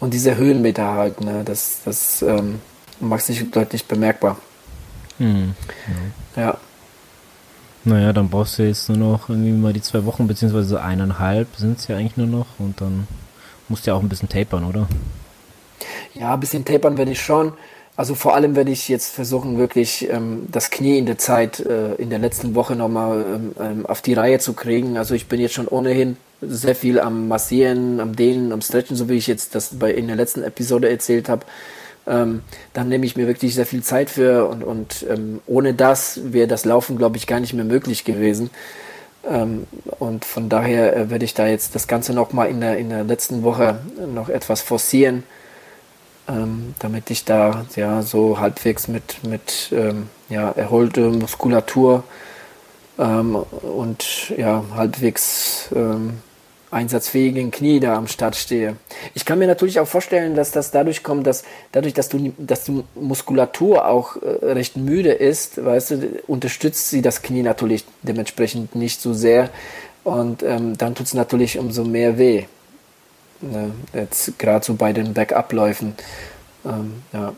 und 0.00 0.12
diese 0.12 0.36
Höhenmeter 0.36 0.92
halt, 0.92 1.20
ne? 1.20 1.42
Das, 1.44 1.82
das 1.84 2.22
ähm, 2.22 2.60
macht 2.98 3.24
sich 3.24 3.48
deutlich 3.48 3.86
bemerkbar. 3.86 4.36
Hm, 5.18 5.54
ja. 6.36 6.42
ja. 6.42 6.58
Naja, 7.84 8.12
dann 8.12 8.28
brauchst 8.28 8.58
du 8.58 8.64
jetzt 8.64 8.88
nur 8.88 8.98
noch 8.98 9.28
irgendwie 9.28 9.52
mal 9.52 9.72
die 9.72 9.82
zwei 9.82 10.04
Wochen, 10.04 10.26
beziehungsweise 10.26 10.82
eineinhalb 10.82 11.48
sind 11.56 11.78
es 11.78 11.86
ja 11.86 11.96
eigentlich 11.96 12.16
nur 12.16 12.28
noch 12.28 12.46
und 12.58 12.80
dann 12.80 13.06
musst 13.68 13.86
du 13.86 13.90
ja 13.90 13.96
auch 13.96 14.02
ein 14.02 14.08
bisschen 14.08 14.28
tapern, 14.28 14.64
oder? 14.64 14.88
Ja, 16.14 16.34
ein 16.34 16.40
bisschen 16.40 16.64
tapern 16.64 16.98
werde 16.98 17.12
ich 17.12 17.20
schon. 17.20 17.52
Also 17.94 18.14
vor 18.14 18.34
allem 18.34 18.56
werde 18.56 18.70
ich 18.70 18.88
jetzt 18.88 19.14
versuchen, 19.14 19.58
wirklich 19.58 20.08
ähm, 20.10 20.46
das 20.50 20.70
Knie 20.70 20.96
in 20.96 21.04
der 21.04 21.18
Zeit, 21.18 21.60
äh, 21.60 21.94
in 21.96 22.08
der 22.08 22.18
letzten 22.18 22.54
Woche 22.54 22.74
nochmal 22.74 23.24
ähm, 23.34 23.54
ähm, 23.60 23.86
auf 23.86 24.00
die 24.00 24.14
Reihe 24.14 24.38
zu 24.38 24.54
kriegen. 24.54 24.96
Also 24.96 25.14
ich 25.14 25.26
bin 25.26 25.40
jetzt 25.40 25.54
schon 25.54 25.68
ohnehin 25.68 26.16
sehr 26.40 26.74
viel 26.74 26.98
am 26.98 27.28
Massieren, 27.28 28.00
am 28.00 28.16
Dehnen, 28.16 28.50
am 28.52 28.62
Stretchen, 28.62 28.96
so 28.96 29.10
wie 29.10 29.16
ich 29.16 29.26
jetzt 29.26 29.54
das 29.54 29.78
bei 29.78 29.92
in 29.92 30.06
der 30.06 30.16
letzten 30.16 30.42
Episode 30.42 30.88
erzählt 30.88 31.28
habe. 31.28 31.44
Ähm, 32.06 32.40
dann 32.72 32.88
nehme 32.88 33.04
ich 33.04 33.16
mir 33.16 33.26
wirklich 33.26 33.54
sehr 33.54 33.66
viel 33.66 33.82
Zeit 33.82 34.08
für 34.08 34.48
und, 34.48 34.64
und 34.64 35.06
ähm, 35.08 35.40
ohne 35.46 35.74
das 35.74 36.18
wäre 36.24 36.48
das 36.48 36.64
Laufen, 36.64 36.96
glaube 36.96 37.18
ich, 37.18 37.26
gar 37.26 37.40
nicht 37.40 37.52
mehr 37.52 37.64
möglich 37.64 38.04
gewesen. 38.04 38.50
Ähm, 39.28 39.66
und 39.98 40.24
von 40.24 40.48
daher 40.48 40.96
äh, 40.96 41.10
werde 41.10 41.26
ich 41.26 41.34
da 41.34 41.46
jetzt 41.46 41.74
das 41.74 41.86
Ganze 41.86 42.14
nochmal 42.14 42.48
in 42.48 42.60
der, 42.60 42.78
in 42.78 42.88
der 42.88 43.04
letzten 43.04 43.42
Woche 43.42 43.80
noch 44.12 44.30
etwas 44.30 44.62
forcieren 44.62 45.24
ähm, 46.28 46.74
damit 46.78 47.10
ich 47.10 47.24
da 47.24 47.64
ja 47.76 48.02
so 48.02 48.38
halbwegs 48.38 48.88
mit, 48.88 49.24
mit 49.24 49.70
ähm, 49.72 50.08
ja, 50.28 50.50
erholte 50.50 51.10
Muskulatur 51.10 52.04
ähm, 52.98 53.36
und 53.36 54.30
ja, 54.36 54.64
halbwegs 54.74 55.68
ähm, 55.74 56.18
einsatzfähigen 56.70 57.50
Knie 57.50 57.80
da 57.80 57.96
am 57.96 58.06
Start 58.06 58.34
stehe. 58.34 58.76
Ich 59.14 59.24
kann 59.24 59.38
mir 59.38 59.46
natürlich 59.46 59.78
auch 59.78 59.86
vorstellen, 59.86 60.34
dass 60.34 60.52
das 60.52 60.70
dadurch 60.70 61.02
kommt, 61.02 61.26
dass 61.26 61.44
dadurch, 61.70 61.92
dass 61.92 62.08
du, 62.08 62.32
dass 62.38 62.64
die 62.64 62.82
Muskulatur 62.94 63.86
auch 63.86 64.16
äh, 64.16 64.52
recht 64.52 64.76
müde 64.76 65.12
ist, 65.12 65.62
weißt 65.62 65.90
du, 65.90 66.22
unterstützt 66.26 66.88
sie 66.88 67.02
das 67.02 67.22
Knie 67.22 67.42
natürlich 67.42 67.84
dementsprechend 68.02 68.74
nicht 68.74 69.00
so 69.00 69.12
sehr 69.12 69.50
und 70.04 70.42
ähm, 70.42 70.78
dann 70.78 70.94
tut 70.94 71.06
es 71.06 71.14
natürlich 71.14 71.58
umso 71.58 71.84
mehr 71.84 72.18
weh. 72.18 72.44
Ne? 73.42 73.72
Jetzt 73.92 74.38
gerade 74.38 74.64
so 74.64 74.74
bei 74.74 74.92
den 74.92 75.14
Backabläufen. 75.14 75.94
Ähm, 76.64 77.02
ja. 77.12 77.32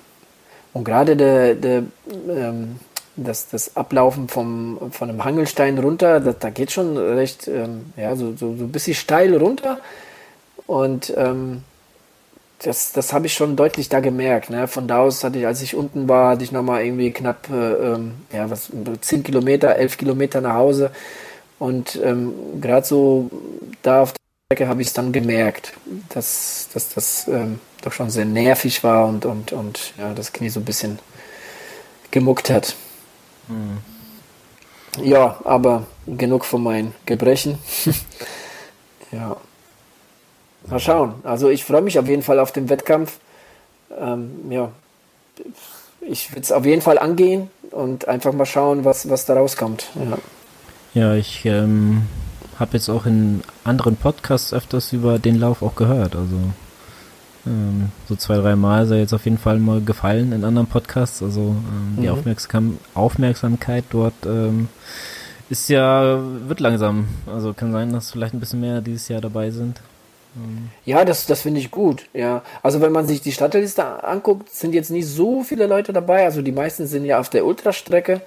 Und 0.73 0.85
gerade 0.85 1.17
der, 1.17 1.55
der, 1.55 1.85
ähm, 2.29 2.81
das, 3.17 3.49
das 3.49 3.77
Ablaufen 3.77 4.29
vom, 4.29 4.91
von 4.91 5.09
einem 5.09 5.25
Hangelstein 5.25 5.79
runter, 5.79 6.21
das, 6.21 6.39
da 6.41 6.51
geht 6.51 6.73
schon 6.73 6.97
recht, 6.97 7.49
ähm, 7.49 7.93
ja, 7.97 8.17
so, 8.17 8.33
so, 8.37 8.57
so 8.57 8.65
ein 8.65 8.73
bisschen 8.73 8.95
steil 8.95 9.37
runter. 9.37 9.79
Und 10.67 11.13
ähm, 11.17 11.63
das, 12.63 12.93
das 12.93 13.13
habe 13.13 13.27
ich 13.27 13.35
schon 13.35 13.57
deutlich 13.57 13.89
da 13.89 14.01
gemerkt. 14.01 14.51
Ne? 14.51 14.67
Von 14.69 14.89
da 14.89 14.99
aus 14.99 15.23
hatte 15.23 15.39
ich, 15.39 15.47
als 15.47 15.63
ich 15.63 15.75
unten 15.75 16.09
war, 16.09 16.31
hatte 16.31 16.45
ich 16.45 16.53
nochmal 16.53 16.85
irgendwie 16.85 17.11
knapp 17.11 17.49
äh, 17.51 17.73
ähm, 17.73 18.15
ja, 18.33 18.51
was, 18.51 18.71
10 19.01 19.23
Kilometer, 19.23 19.77
11 19.77 19.99
Kilometer 19.99 20.41
nach 20.41 20.55
Hause. 20.55 20.91
Und 21.59 21.99
ähm, 22.03 22.33
gerade 22.61 22.87
so 22.87 23.31
da 23.83 24.03
auf 24.03 24.13
der 24.13 24.24
Strecke 24.55 24.69
habe 24.69 24.83
ich 24.83 24.89
es 24.89 24.95
dann 24.95 25.11
gemerkt, 25.13 25.73
dass, 26.11 26.69
dass 26.73 26.95
das 26.95 27.27
ähm, 27.27 27.59
doch 27.83 27.93
schon 27.93 28.09
sehr 28.09 28.25
nervig 28.25 28.85
war 28.85 29.07
und, 29.09 29.27
und, 29.27 29.53
und 29.53 29.93
ja, 29.99 30.15
das 30.15 30.33
Knie 30.33 30.49
so 30.49 30.61
ein 30.61 30.65
bisschen 30.65 31.01
gemuckt 32.13 32.51
hat. 32.51 32.77
Mhm. 33.49 33.79
Ja, 35.05 35.41
aber 35.43 35.89
genug 36.07 36.45
von 36.45 36.63
meinen 36.63 36.95
Gebrechen. 37.05 37.59
ja. 39.11 39.37
Mal 40.69 40.79
schauen. 40.79 41.15
Also 41.25 41.51
ich 41.51 41.65
freue 41.65 41.83
mich 41.83 41.99
auf 41.99 42.07
jeden 42.07 42.23
Fall 42.23 42.39
auf 42.39 42.53
den 42.53 42.69
Wettkampf. 42.69 43.19
Ähm, 43.99 44.53
ja, 44.53 44.71
ich 46.01 46.31
würde 46.31 46.43
es 46.43 46.53
auf 46.53 46.65
jeden 46.65 46.81
Fall 46.81 46.99
angehen 46.99 47.51
und 47.73 48.07
einfach 48.07 48.33
mal 48.33 48.47
schauen, 48.47 48.85
was, 48.85 49.11
was 49.11 49.27
da 49.27 49.35
rauskommt. 49.35 49.91
Ja, 49.97 50.19
ja 50.95 51.15
ich 51.17 51.45
ähm, 51.45 52.07
habe 52.59 52.75
jetzt 52.75 52.89
auch 52.89 53.07
in 53.07 53.43
anderen 53.65 53.97
Podcasts 53.97 54.53
öfters 54.53 54.93
über 54.93 55.19
den 55.19 55.39
Lauf 55.39 55.63
auch 55.63 55.75
gehört. 55.75 56.17
Also 56.17 56.37
ähm, 57.47 57.91
so 58.09 58.17
zwei, 58.17 58.37
drei 58.37 58.57
Mal 58.57 58.85
ist 58.85 58.91
er 58.91 58.99
jetzt 58.99 59.13
auf 59.13 59.25
jeden 59.25 59.39
Fall 59.39 59.59
mal 59.59 59.81
gefallen 59.81 60.33
in 60.33 60.45
anderen 60.45 60.67
Podcasts. 60.67 61.23
Also 61.23 61.41
ähm, 61.41 61.97
die 61.99 62.07
mhm. 62.07 62.13
Aufmerksam 62.13 62.79
Aufmerksamkeit 62.95 63.85
dort 63.91 64.15
ähm, 64.27 64.69
ist 65.51 65.69
ja, 65.69 66.21
wird 66.47 66.61
langsam. 66.61 67.09
Also 67.27 67.53
kann 67.53 67.73
sein, 67.73 67.93
dass 67.93 68.13
vielleicht 68.13 68.35
ein 68.35 68.41
bisschen 68.41 68.61
mehr 68.61 68.81
dieses 68.81 69.09
Jahr 69.09 69.21
dabei 69.21 69.51
sind. 69.51 69.81
Ähm. 70.37 70.71
Ja, 70.85 71.05
das, 71.05 71.27
das 71.27 71.43
finde 71.43 71.61
ich 71.61 71.71
gut. 71.71 72.07
Ja, 72.15 72.43
also 72.63 72.81
wenn 72.81 72.93
man 72.93 73.07
sich 73.07 73.21
die 73.21 73.33
Startliste 73.33 74.05
anguckt, 74.05 74.51
sind 74.55 74.75
jetzt 74.75 74.91
nicht 74.91 75.07
so 75.07 75.43
viele 75.43 75.67
Leute 75.67 75.93
dabei. 75.93 76.25
Also 76.25 76.43
die 76.43 76.53
meisten 76.53 76.87
sind 76.87 77.05
ja 77.05 77.21
auf 77.21 77.29
der 77.29 77.45
Ultrastrecke. 77.45 78.23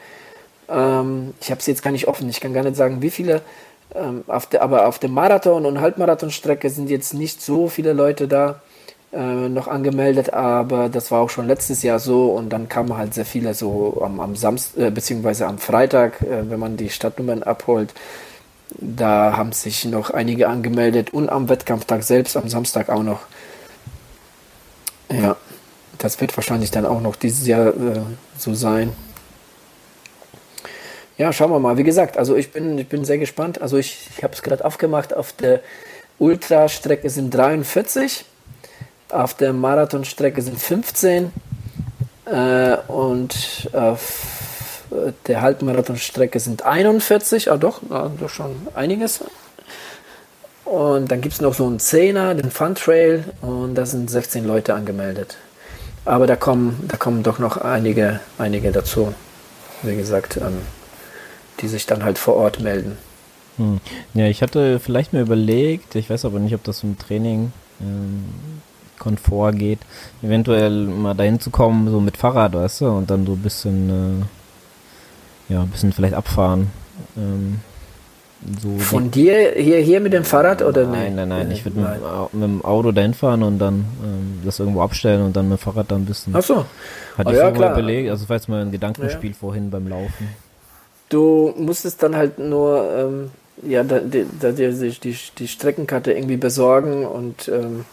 Ähm, 0.69 1.33
ich 1.41 1.49
habe 1.49 1.59
es 1.59 1.65
jetzt 1.65 1.83
gar 1.83 1.91
nicht 1.91 2.07
offen. 2.07 2.29
Ich 2.29 2.39
kann 2.39 2.53
gar 2.53 2.63
nicht 2.63 2.75
sagen, 2.75 3.01
wie 3.01 3.09
viele. 3.09 3.41
Ähm, 3.95 4.23
auf 4.27 4.47
der, 4.47 4.61
aber 4.61 4.87
auf 4.87 4.99
der 4.99 5.09
Marathon- 5.09 5.65
und 5.65 5.79
Halbmarathonstrecke 5.79 6.69
sind 6.69 6.89
jetzt 6.89 7.13
nicht 7.13 7.41
so 7.41 7.67
viele 7.67 7.93
Leute 7.93 8.27
da 8.27 8.61
äh, 9.13 9.47
noch 9.49 9.67
angemeldet, 9.67 10.33
aber 10.33 10.89
das 10.89 11.11
war 11.11 11.21
auch 11.21 11.29
schon 11.29 11.47
letztes 11.47 11.83
Jahr 11.83 11.99
so 11.99 12.31
und 12.31 12.49
dann 12.49 12.67
kamen 12.67 12.97
halt 12.97 13.13
sehr 13.13 13.25
viele 13.25 13.53
so 13.53 14.01
am, 14.03 14.19
am 14.19 14.35
Samstag, 14.35 14.81
äh, 14.81 14.91
beziehungsweise 14.91 15.47
am 15.47 15.57
Freitag, 15.57 16.21
äh, 16.21 16.49
wenn 16.49 16.59
man 16.59 16.75
die 16.75 16.89
Stadtnummern 16.89 17.43
abholt. 17.43 17.93
Da 18.71 19.37
haben 19.37 19.53
sich 19.53 19.85
noch 19.85 20.09
einige 20.09 20.49
angemeldet 20.49 21.13
und 21.13 21.29
am 21.29 21.47
Wettkampftag 21.47 22.03
selbst, 22.03 22.35
am 22.35 22.49
Samstag 22.49 22.89
auch 22.89 23.03
noch. 23.03 23.21
Ja, 25.09 25.37
das 25.97 26.19
wird 26.19 26.35
wahrscheinlich 26.35 26.71
dann 26.71 26.85
auch 26.85 26.99
noch 26.99 27.15
dieses 27.15 27.47
Jahr 27.47 27.67
äh, 27.67 28.01
so 28.37 28.53
sein. 28.53 28.91
Ja, 31.17 31.33
schauen 31.33 31.51
wir 31.51 31.59
mal. 31.59 31.77
Wie 31.77 31.83
gesagt, 31.83 32.17
also 32.17 32.35
ich 32.35 32.51
bin, 32.51 32.77
ich 32.77 32.87
bin 32.87 33.03
sehr 33.05 33.17
gespannt. 33.17 33.61
Also 33.61 33.77
ich, 33.77 34.07
ich 34.15 34.23
habe 34.23 34.33
es 34.33 34.43
gerade 34.43 34.63
aufgemacht. 34.63 35.13
Auf 35.13 35.33
der 35.33 35.61
Ultrastrecke 36.19 37.09
sind 37.09 37.31
43 37.31 38.25
auf 39.11 39.33
der 39.33 39.53
Marathonstrecke 39.53 40.41
sind 40.41 40.59
15 40.59 41.31
äh, 42.25 42.77
und 42.87 43.69
auf 43.73 44.83
der 45.27 45.41
Halbmarathonstrecke 45.41 46.39
sind 46.39 46.65
41, 46.65 47.51
ah 47.51 47.57
doch, 47.57 47.81
ah, 47.89 48.09
doch 48.19 48.29
schon 48.29 48.55
einiges. 48.73 49.23
Und 50.65 51.11
dann 51.11 51.21
gibt 51.21 51.35
es 51.35 51.41
noch 51.41 51.53
so 51.53 51.65
einen 51.65 51.79
Zehner, 51.79 52.35
den 52.35 52.51
Fun 52.51 52.75
Trail 52.75 53.23
und 53.41 53.75
da 53.75 53.85
sind 53.85 54.09
16 54.09 54.45
Leute 54.45 54.73
angemeldet. 54.73 55.37
Aber 56.03 56.27
da 56.27 56.35
kommen, 56.35 56.85
da 56.89 56.97
kommen 56.97 57.23
doch 57.23 57.39
noch 57.39 57.57
einige, 57.57 58.19
einige 58.37 58.71
dazu, 58.71 59.13
wie 59.83 59.95
gesagt, 59.95 60.37
ähm, 60.37 60.57
die 61.59 61.67
sich 61.67 61.85
dann 61.85 62.03
halt 62.03 62.17
vor 62.17 62.35
Ort 62.35 62.59
melden. 62.59 62.97
Hm. 63.57 63.79
Ja, 64.13 64.27
ich 64.27 64.41
hatte 64.41 64.79
vielleicht 64.79 65.13
mir 65.13 65.21
überlegt, 65.21 65.95
ich 65.95 66.09
weiß 66.09 66.25
aber 66.25 66.39
nicht, 66.39 66.53
ob 66.53 66.63
das 66.63 66.83
im 66.83 66.97
Training 66.97 67.51
ähm, 67.81 68.25
Komfort 68.99 69.53
geht, 69.53 69.79
eventuell 70.21 70.85
mal 70.85 71.13
dahin 71.13 71.39
zu 71.39 71.49
kommen, 71.49 71.89
so 71.89 71.99
mit 71.99 72.17
Fahrrad, 72.17 72.53
weißt 72.53 72.81
du, 72.81 72.87
und 72.89 73.09
dann 73.09 73.25
so 73.25 73.33
ein 73.33 73.41
bisschen, 73.41 73.89
äh, 75.49 75.53
ja, 75.53 75.61
ein 75.61 75.69
bisschen 75.69 75.93
vielleicht 75.93 76.13
abfahren. 76.13 76.71
Ähm, 77.15 77.59
so 78.61 78.77
Von 78.77 79.09
dir 79.09 79.53
hier, 79.55 79.79
hier 79.79 79.99
mit 79.99 80.13
dem 80.13 80.23
Fahrrad 80.23 80.61
oder 80.61 80.83
nein? 80.85 81.15
Nein, 81.15 81.27
nein, 81.27 81.47
nein. 81.47 81.51
Ich 81.51 81.65
würde 81.65 81.79
mit, 81.79 82.33
mit, 82.33 82.43
dem 82.43 82.63
Auto 82.63 82.91
dahin 82.91 83.15
fahren 83.15 83.41
und 83.41 83.57
dann 83.57 83.85
ähm, 84.03 84.41
das 84.45 84.59
irgendwo 84.59 84.81
abstellen 84.81 85.23
und 85.23 85.35
dann 85.35 85.49
mit 85.49 85.59
dem 85.59 85.61
Fahrrad 85.61 85.89
dann 85.89 86.03
ein 86.03 86.05
bisschen. 86.05 86.35
Ach 86.35 86.43
so. 86.43 86.65
Hatte 87.17 87.29
oh, 87.29 87.31
ich 87.31 87.37
ja, 87.37 87.51
klar. 87.51 87.71
überlegt, 87.71 88.11
also 88.11 88.31
jetzt 88.31 88.47
mal 88.47 88.61
ein 88.61 88.71
Gedankenspiel 88.71 89.31
ja. 89.31 89.35
vorhin 89.35 89.71
beim 89.71 89.87
Laufen. 89.87 90.29
Du 91.09 91.53
musstest 91.57 92.03
dann 92.03 92.15
halt 92.15 92.39
nur, 92.39 92.89
ähm, 92.95 93.31
ja, 93.61 93.83
da, 93.83 93.99
da, 93.99 94.51
dir 94.51 94.71
die, 94.71 95.17
die 95.37 95.47
Streckenkarte 95.47 96.11
irgendwie 96.11 96.37
besorgen 96.37 97.05
und 97.05 97.47
ähm, 97.47 97.85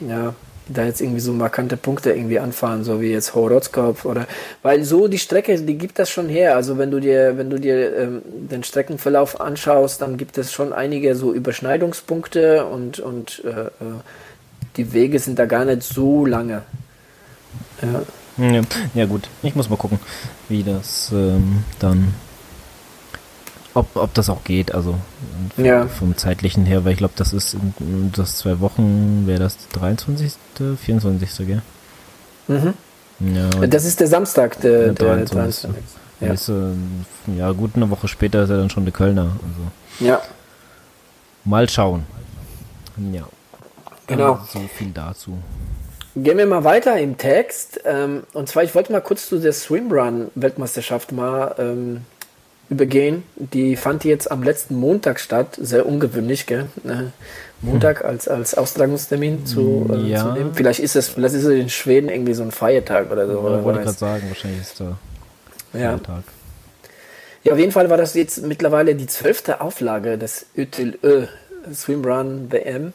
ja, 0.00 0.34
da 0.72 0.84
jetzt 0.84 1.00
irgendwie 1.00 1.20
so 1.20 1.32
markante 1.32 1.76
Punkte 1.76 2.12
irgendwie 2.12 2.38
anfahren, 2.38 2.84
so 2.84 3.00
wie 3.00 3.10
jetzt 3.10 3.34
Horoskop 3.34 4.04
oder 4.04 4.26
weil 4.62 4.84
so 4.84 5.08
die 5.08 5.18
Strecke, 5.18 5.60
die 5.60 5.78
gibt 5.78 5.98
das 5.98 6.10
schon 6.10 6.28
her. 6.28 6.56
Also 6.56 6.78
wenn 6.78 6.90
du 6.90 7.00
dir, 7.00 7.36
wenn 7.36 7.50
du 7.50 7.58
dir 7.58 7.96
ähm, 7.96 8.22
den 8.24 8.62
Streckenverlauf 8.62 9.40
anschaust, 9.40 10.00
dann 10.00 10.16
gibt 10.16 10.38
es 10.38 10.52
schon 10.52 10.72
einige 10.72 11.16
so 11.16 11.32
Überschneidungspunkte 11.32 12.66
und, 12.66 13.00
und 13.00 13.42
äh, 13.44 13.66
äh 13.66 14.00
die 14.76 14.92
Wege 14.92 15.18
sind 15.18 15.38
da 15.38 15.46
gar 15.46 15.64
nicht 15.64 15.82
so 15.82 16.24
lange. 16.24 16.62
Ja. 17.82 18.02
Ja, 18.38 18.60
ja 18.94 19.04
gut, 19.06 19.28
ich 19.42 19.54
muss 19.56 19.68
mal 19.68 19.76
gucken, 19.76 19.98
wie 20.48 20.62
das 20.62 21.10
ähm, 21.12 21.64
dann 21.80 22.14
ob, 23.74 23.96
ob 23.96 24.14
das 24.14 24.28
auch 24.30 24.44
geht, 24.44 24.74
also 24.74 24.96
ja. 25.56 25.86
vom 25.86 26.16
zeitlichen 26.16 26.66
her, 26.66 26.84
weil 26.84 26.92
ich 26.92 26.98
glaube, 26.98 27.14
das 27.16 27.32
ist 27.32 27.54
in, 27.54 28.12
das 28.14 28.38
zwei 28.38 28.60
Wochen, 28.60 29.24
wäre 29.26 29.40
das 29.40 29.56
23., 29.72 30.32
24., 30.76 31.46
gell? 31.46 31.62
Mhm. 32.48 32.74
Ja, 33.20 33.66
das 33.66 33.84
ist 33.84 34.00
der 34.00 34.06
Samstag, 34.06 34.60
der, 34.60 34.92
der 34.92 35.16
23. 35.16 35.70
23. 35.70 35.84
Ja. 36.20 36.32
Ist, 36.32 36.48
äh, 36.48 37.36
ja, 37.38 37.50
gut, 37.52 37.72
eine 37.76 37.88
Woche 37.90 38.08
später 38.08 38.42
ist 38.42 38.50
er 38.50 38.58
dann 38.58 38.70
schon 38.70 38.84
der 38.84 38.92
Kölner. 38.92 39.22
Also. 39.22 40.06
Ja. 40.06 40.20
Mal 41.44 41.68
schauen. 41.68 42.04
Ja. 43.12 43.26
Genau. 44.06 44.40
So 44.52 44.60
viel 44.76 44.90
dazu. 44.92 45.38
Gehen 46.16 46.36
wir 46.36 46.46
mal 46.46 46.64
weiter 46.64 46.98
im 46.98 47.16
Text. 47.16 47.80
Ähm, 47.84 48.24
und 48.32 48.48
zwar, 48.48 48.64
ich 48.64 48.74
wollte 48.74 48.92
mal 48.92 49.00
kurz 49.00 49.28
zu 49.28 49.38
der 49.38 49.52
Swimrun-Weltmeisterschaft 49.52 51.12
mal 51.12 51.54
ähm, 51.58 52.02
übergehen. 52.70 53.24
Die 53.36 53.76
fand 53.76 54.04
jetzt 54.04 54.30
am 54.30 54.42
letzten 54.42 54.76
Montag 54.76 55.20
statt, 55.20 55.58
sehr 55.60 55.86
ungewöhnlich, 55.86 56.46
gell? 56.46 56.66
Ne? 56.84 57.12
Montag 57.60 58.00
hm. 58.00 58.06
als, 58.06 58.28
als 58.28 58.54
Austragungstermin 58.54 59.44
zu, 59.44 59.90
äh, 59.92 60.08
ja. 60.08 60.20
zu 60.20 60.32
nehmen. 60.32 60.54
Vielleicht 60.54 60.80
ist 60.80 60.96
es, 60.96 61.08
vielleicht 61.08 61.34
ist 61.34 61.44
es 61.44 61.58
in 61.58 61.68
Schweden 61.68 62.08
irgendwie 62.08 62.32
so 62.32 62.42
ein 62.42 62.52
Feiertag 62.52 63.10
oder 63.10 63.26
so. 63.26 63.32
Ja, 63.32 63.38
oder 63.38 63.64
wollte 63.64 63.80
gerade 63.80 63.98
sagen, 63.98 64.24
wahrscheinlich 64.28 64.60
ist 64.62 64.80
der 64.80 64.96
Feiertag. 65.72 66.22
Ja. 66.24 66.90
ja, 67.42 67.52
auf 67.52 67.58
jeden 67.58 67.72
Fall 67.72 67.90
war 67.90 67.96
das 67.96 68.14
jetzt 68.14 68.42
mittlerweile 68.46 68.94
die 68.94 69.08
zwölfte 69.08 69.60
Auflage 69.60 70.16
des 70.16 70.46
ÖTLÖ 70.56 71.26
Swimrun 71.74 72.50
WM. 72.50 72.92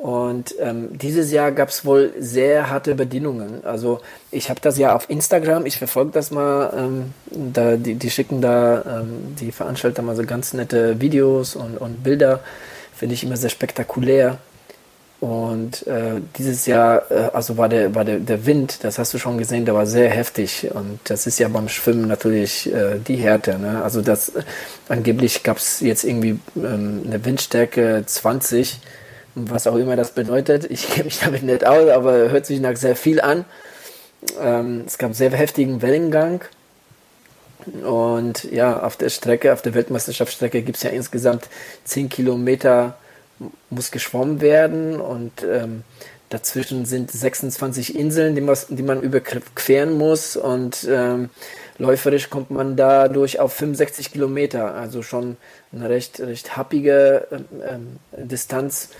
Und 0.00 0.54
ähm, 0.58 0.96
dieses 0.96 1.30
Jahr 1.30 1.52
gab 1.52 1.68
es 1.68 1.84
wohl 1.84 2.14
sehr 2.18 2.70
harte 2.70 2.94
Bedingungen. 2.94 3.62
Also 3.66 4.00
ich 4.30 4.48
habe 4.48 4.58
das 4.58 4.78
ja 4.78 4.96
auf 4.96 5.10
Instagram, 5.10 5.66
ich 5.66 5.76
verfolge 5.76 6.12
das 6.12 6.30
mal, 6.30 6.72
ähm, 6.74 7.14
da, 7.52 7.76
die, 7.76 7.96
die 7.96 8.08
schicken 8.08 8.40
da, 8.40 9.00
ähm, 9.02 9.36
die 9.38 9.52
Veranstalter 9.52 10.00
mal 10.00 10.16
so 10.16 10.24
ganz 10.24 10.54
nette 10.54 11.02
Videos 11.02 11.54
und, 11.54 11.76
und 11.76 12.02
Bilder, 12.02 12.40
finde 12.96 13.14
ich 13.14 13.24
immer 13.24 13.36
sehr 13.36 13.50
spektakulär. 13.50 14.38
Und 15.20 15.86
äh, 15.86 16.22
dieses 16.38 16.64
Jahr, 16.64 17.02
äh, 17.10 17.28
also 17.34 17.58
war 17.58 17.68
der, 17.68 17.94
war 17.94 18.06
der, 18.06 18.20
der 18.20 18.46
Wind, 18.46 18.82
das 18.84 18.98
hast 18.98 19.12
du 19.12 19.18
schon 19.18 19.36
gesehen, 19.36 19.66
der 19.66 19.74
war 19.74 19.84
sehr 19.84 20.08
heftig. 20.08 20.70
Und 20.72 20.98
das 21.04 21.26
ist 21.26 21.38
ja 21.38 21.48
beim 21.48 21.68
Schwimmen 21.68 22.08
natürlich 22.08 22.72
äh, 22.72 22.98
die 23.06 23.16
Härte. 23.16 23.58
Ne? 23.58 23.82
Also 23.84 24.00
das 24.00 24.32
angeblich 24.88 25.42
gab 25.42 25.58
es 25.58 25.80
jetzt 25.80 26.04
irgendwie 26.04 26.38
ähm, 26.56 27.02
eine 27.04 27.22
Windstärke 27.22 28.02
20 28.06 28.80
was 29.34 29.66
auch 29.66 29.76
immer 29.76 29.96
das 29.96 30.12
bedeutet. 30.12 30.70
Ich 30.70 30.88
kenne 30.88 31.04
mich 31.04 31.20
damit 31.20 31.42
nicht 31.42 31.66
aus, 31.66 31.88
aber 31.90 32.30
hört 32.30 32.46
sich 32.46 32.60
nach 32.60 32.76
sehr 32.76 32.96
viel 32.96 33.20
an. 33.20 33.44
Ähm, 34.40 34.84
es 34.86 34.98
gab 34.98 35.14
sehr 35.14 35.30
heftigen 35.30 35.82
Wellengang. 35.82 36.42
Und 37.84 38.44
ja, 38.44 38.82
auf 38.82 38.96
der 38.96 39.10
Strecke, 39.10 39.52
auf 39.52 39.62
der 39.62 39.74
Weltmeisterschaftsstrecke 39.74 40.62
gibt 40.62 40.78
es 40.78 40.82
ja 40.82 40.90
insgesamt 40.90 41.48
10 41.84 42.08
Kilometer, 42.08 42.96
muss 43.70 43.90
geschwommen 43.90 44.40
werden 44.40 45.00
und 45.00 45.32
ähm, 45.42 45.82
dazwischen 46.30 46.86
sind 46.86 47.10
26 47.10 47.96
Inseln, 47.96 48.34
die 48.34 48.40
man, 48.40 48.56
die 48.68 48.82
man 48.82 49.02
überqueren 49.02 49.92
muss 49.96 50.36
und 50.36 50.86
ähm, 50.88 51.30
läuferisch 51.80 52.30
kommt 52.30 52.50
man 52.50 52.76
dadurch 52.76 53.40
auf 53.40 53.54
65 53.54 54.12
Kilometer, 54.12 54.74
also 54.74 55.02
schon 55.02 55.36
eine 55.72 55.88
recht, 55.88 56.20
recht 56.20 56.56
happige 56.56 57.26
ähm, 57.32 57.44
ähm, 57.68 58.26
Distanz 58.28 58.90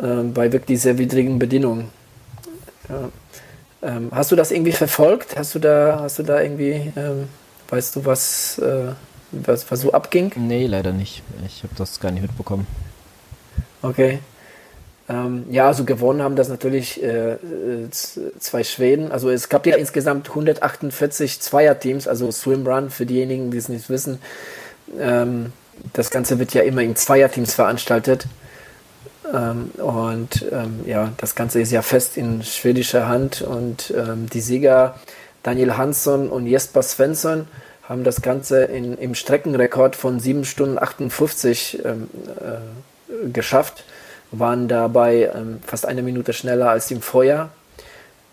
äh, 0.00 0.22
bei 0.22 0.52
wirklich 0.52 0.80
sehr 0.80 0.96
widrigen 0.96 1.38
Bedingungen. 1.38 1.90
Ja. 2.88 3.10
Ähm, 3.80 4.08
hast 4.12 4.32
du 4.32 4.36
das 4.36 4.50
irgendwie 4.50 4.72
verfolgt? 4.72 5.36
Hast 5.36 5.54
du 5.54 5.58
da, 5.58 5.98
hast 6.00 6.18
du 6.18 6.22
da 6.22 6.40
irgendwie, 6.40 6.92
ähm, 6.96 7.28
weißt 7.68 7.96
du, 7.96 8.04
was, 8.04 8.58
äh, 8.58 8.92
was, 9.32 9.70
was 9.70 9.80
so 9.80 9.92
abging? 9.92 10.32
Nee, 10.36 10.66
leider 10.66 10.92
nicht. 10.92 11.22
Ich 11.46 11.62
habe 11.62 11.74
das 11.76 12.00
gar 12.00 12.10
nicht 12.10 12.22
mitbekommen. 12.22 12.66
Okay. 13.82 14.20
Ähm, 15.08 15.46
ja, 15.50 15.66
also 15.66 15.84
gewonnen 15.84 16.22
haben 16.22 16.36
das 16.36 16.48
natürlich 16.48 17.02
äh, 17.02 17.36
zwei 17.90 18.64
Schweden. 18.64 19.10
Also 19.10 19.30
es 19.30 19.48
gab 19.48 19.66
ja 19.66 19.76
insgesamt 19.76 20.28
148 20.28 21.40
Zweierteams, 21.40 22.06
also 22.06 22.30
Swimrun 22.30 22.90
für 22.90 23.06
diejenigen, 23.06 23.50
die 23.50 23.58
es 23.58 23.68
nicht 23.68 23.88
wissen. 23.88 24.20
Ähm, 24.98 25.52
das 25.92 26.10
Ganze 26.10 26.38
wird 26.38 26.54
ja 26.54 26.62
immer 26.62 26.82
in 26.82 26.96
Zweierteams 26.96 27.54
veranstaltet. 27.54 28.26
Ähm, 29.32 29.70
und 29.78 30.44
ähm, 30.52 30.80
ja, 30.86 31.12
das 31.18 31.34
Ganze 31.34 31.60
ist 31.60 31.72
ja 31.72 31.82
fest 31.82 32.16
in 32.16 32.42
schwedischer 32.42 33.08
Hand 33.08 33.42
und 33.42 33.92
ähm, 33.96 34.28
die 34.30 34.40
Sieger 34.40 34.96
Daniel 35.42 35.76
Hansson 35.76 36.28
und 36.28 36.46
Jesper 36.46 36.82
Svensson 36.82 37.46
haben 37.88 38.04
das 38.04 38.20
Ganze 38.20 38.64
in, 38.64 38.98
im 38.98 39.14
Streckenrekord 39.14 39.96
von 39.96 40.20
7 40.20 40.44
Stunden 40.44 40.78
58 40.78 41.84
ähm, 41.84 42.10
äh, 42.40 43.28
geschafft, 43.30 43.84
waren 44.30 44.68
dabei 44.68 45.30
ähm, 45.34 45.60
fast 45.66 45.86
eine 45.86 46.02
Minute 46.02 46.32
schneller 46.32 46.70
als 46.70 46.90
im 46.90 47.02
Vorjahr. 47.02 47.50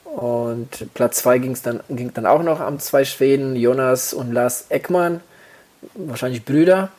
Und 0.04 0.94
Platz 0.94 1.18
2 1.18 1.40
dann, 1.64 1.82
ging 1.90 2.14
dann 2.14 2.26
auch 2.26 2.42
noch 2.42 2.62
an 2.62 2.80
zwei 2.80 3.04
Schweden, 3.04 3.56
Jonas 3.56 4.14
und 4.14 4.32
Lars 4.32 4.68
Eckmann, 4.70 5.20
wahrscheinlich 5.94 6.46
Brüder, 6.46 6.90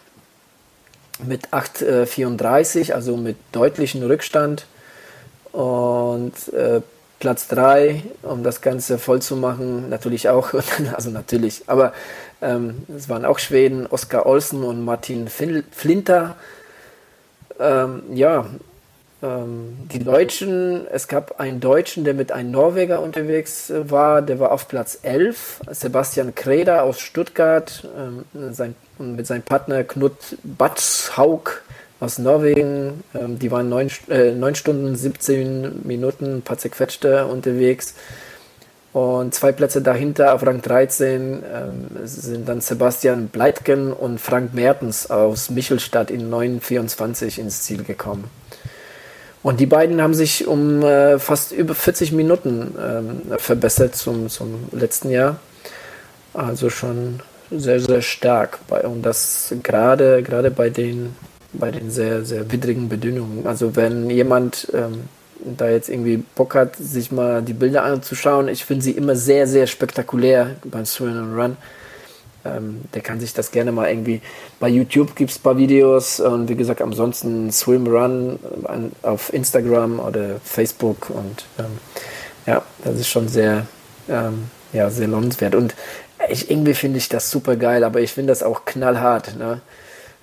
mit 1.24 1.48
8,34, 1.48 2.90
äh, 2.90 2.92
also 2.92 3.16
mit 3.16 3.36
deutlichem 3.52 4.02
Rückstand. 4.02 4.66
Und 5.52 6.52
äh, 6.52 6.82
Platz 7.18 7.48
3, 7.48 8.02
um 8.22 8.42
das 8.42 8.60
Ganze 8.60 8.98
voll 8.98 9.22
zu 9.22 9.36
machen, 9.36 9.88
natürlich 9.88 10.28
auch, 10.28 10.52
also 10.94 11.10
natürlich, 11.10 11.62
aber 11.66 11.94
ähm, 12.42 12.84
es 12.94 13.08
waren 13.08 13.24
auch 13.24 13.38
Schweden, 13.38 13.86
Oskar 13.86 14.26
Olsen 14.26 14.62
und 14.62 14.84
Martin 14.84 15.28
Flinter. 15.28 16.36
Ähm, 17.58 18.02
ja, 18.12 18.44
ähm, 19.26 19.76
die 19.92 19.98
Deutschen, 19.98 20.86
es 20.88 21.08
gab 21.08 21.40
einen 21.40 21.60
Deutschen, 21.60 22.04
der 22.04 22.14
mit 22.14 22.32
einem 22.32 22.50
Norweger 22.50 23.02
unterwegs 23.02 23.70
äh, 23.70 23.90
war, 23.90 24.22
der 24.22 24.38
war 24.38 24.52
auf 24.52 24.68
Platz 24.68 24.98
11, 25.02 25.62
Sebastian 25.70 26.34
Kreder 26.34 26.84
aus 26.84 27.00
Stuttgart, 27.00 27.86
ähm, 27.98 28.24
sein, 28.52 28.74
mit 28.98 29.26
seinem 29.26 29.42
Partner 29.42 29.84
Knut 29.84 30.38
Batshaug 30.44 31.62
aus 31.98 32.18
Norwegen, 32.18 33.02
ähm, 33.14 33.38
die 33.38 33.50
waren 33.50 33.68
9, 33.68 33.90
äh, 34.10 34.32
9 34.32 34.54
Stunden, 34.54 34.94
17 34.94 35.80
Minuten, 35.84 36.36
ein 36.36 36.42
paar 36.42 36.58
zerquetschte 36.58 37.26
unterwegs. 37.26 37.94
Und 38.92 39.34
zwei 39.34 39.52
Plätze 39.52 39.82
dahinter 39.82 40.32
auf 40.34 40.46
Rang 40.46 40.62
13 40.62 41.42
ähm, 41.42 41.86
sind 42.04 42.48
dann 42.48 42.62
Sebastian 42.62 43.28
Bleitgen 43.28 43.92
und 43.92 44.18
Frank 44.20 44.54
Mertens 44.54 45.10
aus 45.10 45.50
Michelstadt 45.50 46.10
in 46.10 46.30
9,24 46.30 47.38
ins 47.38 47.62
Ziel 47.62 47.84
gekommen. 47.84 48.30
Und 49.46 49.60
die 49.60 49.66
beiden 49.66 50.02
haben 50.02 50.12
sich 50.12 50.48
um 50.48 50.82
äh, 50.82 51.20
fast 51.20 51.52
über 51.52 51.76
40 51.76 52.10
Minuten 52.10 52.74
ähm, 52.84 53.38
verbessert 53.38 53.94
zum, 53.94 54.28
zum 54.28 54.64
letzten 54.72 55.08
Jahr. 55.08 55.38
Also 56.34 56.68
schon 56.68 57.20
sehr, 57.52 57.78
sehr 57.78 58.02
stark. 58.02 58.58
Bei, 58.66 58.80
und 58.80 59.02
das 59.02 59.54
gerade, 59.62 60.24
gerade 60.24 60.50
bei 60.50 60.68
den, 60.68 61.14
bei 61.52 61.70
den 61.70 61.92
sehr, 61.92 62.24
sehr 62.24 62.50
widrigen 62.50 62.88
Bedingungen. 62.88 63.46
Also 63.46 63.76
wenn 63.76 64.10
jemand 64.10 64.66
ähm, 64.74 65.02
da 65.38 65.68
jetzt 65.68 65.90
irgendwie 65.90 66.24
Bock 66.34 66.56
hat, 66.56 66.74
sich 66.74 67.12
mal 67.12 67.40
die 67.40 67.52
Bilder 67.52 67.84
anzuschauen, 67.84 68.48
ich 68.48 68.64
finde 68.64 68.82
sie 68.82 68.96
immer 68.98 69.14
sehr, 69.14 69.46
sehr 69.46 69.68
spektakulär 69.68 70.56
beim 70.64 70.86
Swim 70.86 71.16
and 71.16 71.38
Run 71.38 71.56
ähm, 72.54 72.82
der 72.94 73.02
kann 73.02 73.20
sich 73.20 73.32
das 73.34 73.50
gerne 73.50 73.72
mal 73.72 73.88
irgendwie. 73.88 74.20
Bei 74.60 74.68
YouTube 74.68 75.16
gibt 75.16 75.30
es 75.30 75.38
ein 75.38 75.42
paar 75.42 75.56
Videos 75.56 76.20
und 76.20 76.48
wie 76.48 76.56
gesagt, 76.56 76.82
ansonsten 76.82 77.50
Swim 77.50 77.86
Run 77.86 78.38
an, 78.64 78.92
auf 79.02 79.32
Instagram 79.32 80.00
oder 80.00 80.40
Facebook 80.44 81.10
und 81.10 81.44
ähm, 81.58 81.78
ja, 82.46 82.62
das 82.84 82.96
ist 82.96 83.08
schon 83.08 83.28
sehr, 83.28 83.66
ähm, 84.08 84.44
ja, 84.72 84.90
sehr 84.90 85.08
lohnenswert. 85.08 85.54
Und 85.54 85.74
ich, 86.28 86.50
irgendwie 86.50 86.74
finde 86.74 86.98
ich 86.98 87.08
das 87.08 87.30
super 87.30 87.56
geil, 87.56 87.84
aber 87.84 88.00
ich 88.00 88.12
finde 88.12 88.32
das 88.32 88.42
auch 88.42 88.64
knallhart. 88.64 89.36
Ne? 89.36 89.60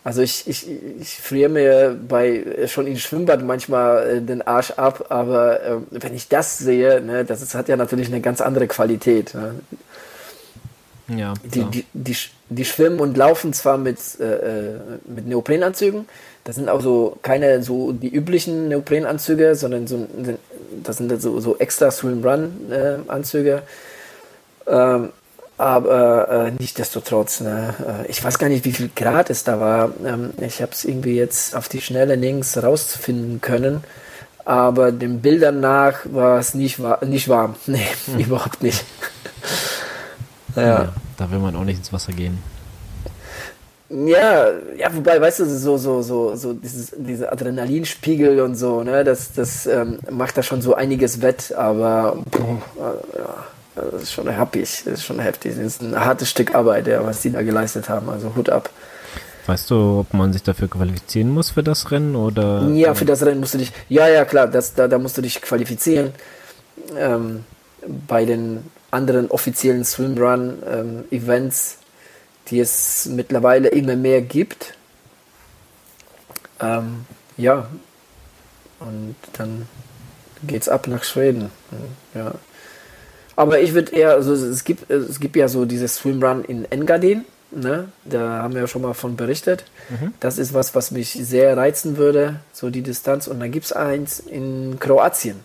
Also 0.04 0.22
ich, 0.22 0.48
ich, 0.48 0.68
ich 1.00 1.16
friere 1.16 1.50
mir 1.50 1.98
bei 2.08 2.68
schon 2.68 2.88
im 2.88 2.98
Schwimmbad 2.98 3.44
manchmal 3.44 4.18
äh, 4.18 4.22
den 4.22 4.42
Arsch 4.42 4.72
ab, 4.72 5.06
aber 5.10 5.62
äh, 5.62 5.76
wenn 5.92 6.14
ich 6.14 6.28
das 6.28 6.58
sehe, 6.58 7.00
ne, 7.02 7.24
das 7.24 7.42
ist, 7.42 7.56
hat 7.56 7.70
ja 7.70 7.78
natürlich 7.78 8.08
eine 8.08 8.20
ganz 8.20 8.42
andere 8.42 8.68
Qualität. 8.68 9.34
Ne? 9.34 9.56
Ja, 11.08 11.34
die, 11.44 11.66
die, 11.66 11.86
die, 11.94 12.16
die, 12.50 12.66
schwimmen 12.66 13.00
und 13.00 13.18
laufen 13.18 13.52
zwar 13.52 13.78
mit, 13.78 13.98
äh, 14.20 14.24
äh, 14.24 14.80
mit 15.06 15.28
Neoprenanzügen, 15.28 16.06
das 16.46 16.56
sind 16.56 16.70
auch 16.70 16.82
so 16.82 17.18
keine 17.22 17.62
so 17.62 17.92
die 17.92 18.10
üblichen 18.10 18.70
Neoprenanzüge, 18.70 19.56
sondern 19.56 19.88
so, 19.88 20.08
das 20.84 20.98
sind 20.98 21.22
so, 21.22 21.40
so 21.40 21.58
extra 21.58 21.92
Swim-Run-Anzüge. 21.92 23.64
Äh, 24.66 24.72
ähm, 24.72 25.10
aber 25.58 26.30
äh, 26.30 26.52
nichtsdestotrotz, 26.60 27.42
ne, 27.42 27.76
äh, 28.06 28.10
ich 28.10 28.24
weiß 28.24 28.40
gar 28.40 28.50
nicht, 28.50 28.66
wie 28.66 28.72
viel 28.72 28.90
Grad 28.96 29.30
es 29.30 29.44
da 29.44 29.60
war. 29.60 29.94
Ähm, 30.04 30.34
ich 30.42 30.62
habe 30.62 30.72
es 30.72 30.84
irgendwie 30.84 31.16
jetzt 31.16 31.56
auf 31.56 31.70
die 31.70 31.80
Schnelle 31.80 32.16
links 32.16 32.62
rausfinden 32.62 33.40
können. 33.40 33.84
Aber 34.46 34.92
den 34.92 35.22
Bildern 35.22 35.62
nach 35.62 36.02
war 36.06 36.40
es 36.40 36.54
nicht, 36.54 36.80
nicht 37.06 37.30
warm. 37.30 37.56
Nee, 37.68 37.88
hm. 38.06 38.20
überhaupt 38.20 38.62
nicht. 38.64 38.84
Ja. 40.56 40.94
Da 41.18 41.32
will 41.32 41.40
man 41.40 41.56
auch 41.56 41.64
nicht 41.64 41.78
ins 41.78 41.94
Wasser 41.94 42.14
gehen. 42.14 42.40
Ja, 43.90 44.48
ja, 44.76 44.94
wobei, 44.94 45.22
weißt 45.22 45.42
du, 45.42 45.46
so, 45.46 45.78
so, 45.78 46.02
so, 46.02 46.36
so 46.36 46.54
dieses, 46.54 46.94
diese 46.98 47.32
Adrenalinspiegel 47.32 48.42
und 48.42 48.56
so, 48.56 48.82
ne, 48.82 49.04
das, 49.04 49.34
das 49.34 49.68
ähm, 49.68 50.00
macht 50.10 50.36
da 50.36 50.42
schon 50.42 50.64
so 50.64 50.74
einiges 50.74 51.22
wett, 51.22 51.54
aber 51.54 52.18
boah, 52.32 52.98
ja, 53.16 53.86
das 53.92 54.04
ist 54.04 54.14
schon 54.14 54.36
happig, 54.36 54.82
das 54.86 54.96
ist 54.96 55.06
schon 55.06 55.20
heftig. 55.20 55.56
Das 55.56 55.64
ist 55.64 55.82
ein 55.82 56.00
hartes 56.00 56.30
Stück 56.30 56.56
Arbeit, 56.56 56.88
ja, 56.88 57.06
was 57.06 57.22
die 57.22 57.32
da 57.32 57.44
geleistet 57.44 57.88
haben, 57.88 58.10
also 58.10 58.36
Hut 58.36 58.50
ab. 58.50 58.70
Weißt 59.46 59.70
du, 59.70 60.00
ob 60.00 60.14
man 60.14 60.34
sich 60.34 60.42
dafür 60.42 60.70
qualifizieren 60.70 61.30
muss 61.30 61.52
für 61.52 61.64
das 61.64 61.92
Rennen 61.92 62.16
oder? 62.16 62.68
Ja, 62.70 62.96
für 62.96 63.06
das 63.06 63.24
Rennen 63.24 63.42
musst 63.42 63.54
du 63.54 63.60
dich, 63.60 63.74
ja, 63.90 64.08
ja, 64.08 64.26
klar, 64.26 64.48
das, 64.48 64.74
da, 64.74 64.88
da 64.88 64.98
musst 64.98 65.18
du 65.18 65.22
dich 65.22 65.42
qualifizieren. 65.42 66.14
Ähm, 66.98 67.44
bei 68.08 68.26
den 68.26 68.64
anderen 68.94 69.30
offiziellen 69.32 69.84
Swimrun-Events, 69.84 71.78
ähm, 71.80 71.86
die 72.50 72.60
es 72.60 73.08
mittlerweile 73.08 73.70
immer 73.70 73.96
mehr 73.96 74.22
gibt. 74.22 74.76
Ähm, 76.60 77.06
ja, 77.38 77.68
und 78.80 79.16
dann 79.34 79.68
geht's 80.46 80.70
ab 80.70 80.88
nach 80.88 81.04
Schweden. 81.04 81.50
Ja. 82.14 82.36
Aber 83.36 83.60
ich 83.60 83.74
würde 83.74 83.96
eher, 83.96 84.12
also 84.12 84.34
es 84.34 84.64
gibt, 84.64 84.90
es 84.92 85.20
gibt 85.20 85.36
ja 85.36 85.48
so 85.48 85.66
dieses 85.66 85.96
Swimrun 85.96 86.46
in 86.46 86.72
Engadin, 86.72 87.26
ne? 87.52 87.88
Da 88.06 88.44
haben 88.44 88.54
wir 88.54 88.62
ja 88.62 88.68
schon 88.68 88.84
mal 88.84 88.94
von 88.94 89.16
berichtet. 89.16 89.66
Mhm. 89.90 90.14
Das 90.20 90.38
ist 90.38 90.54
was, 90.54 90.76
was 90.76 90.92
mich 90.92 91.14
sehr 91.14 91.58
reizen 91.58 91.98
würde, 91.98 92.40
so 92.52 92.70
die 92.70 92.84
Distanz. 92.84 93.28
Und 93.28 93.40
dann 93.40 93.52
gibt 93.52 93.66
es 93.66 93.74
eins 93.74 94.20
in 94.20 94.78
Kroatien. 94.80 95.40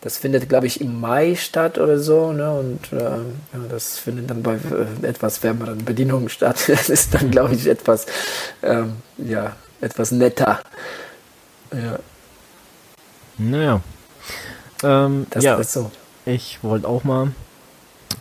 Das 0.00 0.16
findet, 0.16 0.48
glaube 0.48 0.66
ich, 0.68 0.80
im 0.80 1.00
Mai 1.00 1.34
statt 1.34 1.78
oder 1.78 1.98
so. 1.98 2.32
Ne? 2.32 2.50
Und 2.50 2.92
äh, 2.92 2.98
ja, 2.98 3.20
das 3.68 3.98
findet 3.98 4.30
dann 4.30 4.42
bei 4.42 4.54
äh, 4.54 5.06
etwas 5.06 5.42
wärmeren 5.42 5.84
Bedingungen 5.84 6.28
statt. 6.28 6.56
Das 6.68 6.88
ist 6.88 7.14
dann, 7.14 7.30
glaube 7.30 7.54
ich, 7.54 7.66
etwas, 7.66 8.06
ähm, 8.62 8.96
ja, 9.16 9.56
etwas 9.80 10.12
netter. 10.12 10.60
Ja. 11.72 11.98
Naja. 13.38 13.80
Ähm, 14.84 15.26
das 15.30 15.44
ja, 15.44 15.56
ist 15.56 15.72
so. 15.72 15.90
Ich 16.24 16.62
wollte 16.62 16.86
auch 16.86 17.04
mal 17.04 17.32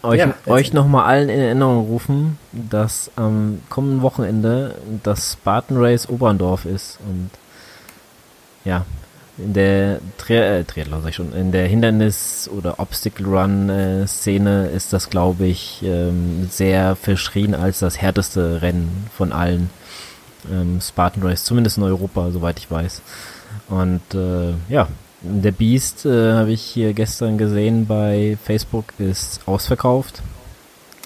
euch, 0.04 0.20
ja, 0.20 0.34
euch 0.46 0.74
nochmal 0.74 1.06
allen 1.06 1.30
in 1.30 1.40
Erinnerung 1.40 1.88
rufen, 1.88 2.40
dass 2.52 3.12
am 3.16 3.62
kommenden 3.70 4.02
Wochenende 4.02 4.76
das 5.04 5.34
Spartan 5.34 5.78
Race 5.78 6.10
Oberndorf 6.10 6.66
ist. 6.66 7.00
Und 7.08 7.30
ja, 8.66 8.86
in 9.38 9.54
der 9.54 10.00
Tri 10.18 10.36
äh, 10.36 10.64
Triathlon 10.64 11.02
sag 11.02 11.10
ich 11.10 11.16
schon, 11.16 11.34
in 11.34 11.52
der 11.52 11.68
Hindernis- 11.68 12.50
oder 12.50 12.80
Obstacle 12.80 13.26
Run-Szene 13.26 14.68
ist 14.68 14.94
das, 14.94 15.10
glaube 15.10 15.46
ich, 15.46 15.82
ähm, 15.84 16.48
sehr 16.50 16.96
verschrien 16.96 17.54
als 17.54 17.80
das 17.80 18.02
härteste 18.02 18.62
Rennen 18.62 19.08
von 19.16 19.32
allen 19.32 19.70
ähm, 20.52 20.80
Spartan 20.82 21.24
Race, 21.24 21.44
zumindest 21.44 21.78
in 21.78 21.84
Europa, 21.84 22.32
soweit 22.32 22.60
ich 22.60 22.70
weiß. 22.70 23.02
Und 23.70 24.02
äh, 24.14 24.54
ja, 24.70 24.88
der 25.22 25.52
Beast 25.52 26.06
äh, 26.06 26.34
habe 26.34 26.52
ich 26.52 26.62
hier 26.62 26.94
gestern 26.94 27.38
gesehen 27.38 27.86
bei 27.86 28.38
Facebook, 28.44 28.94
ist 28.98 29.42
ausverkauft. 29.46 30.22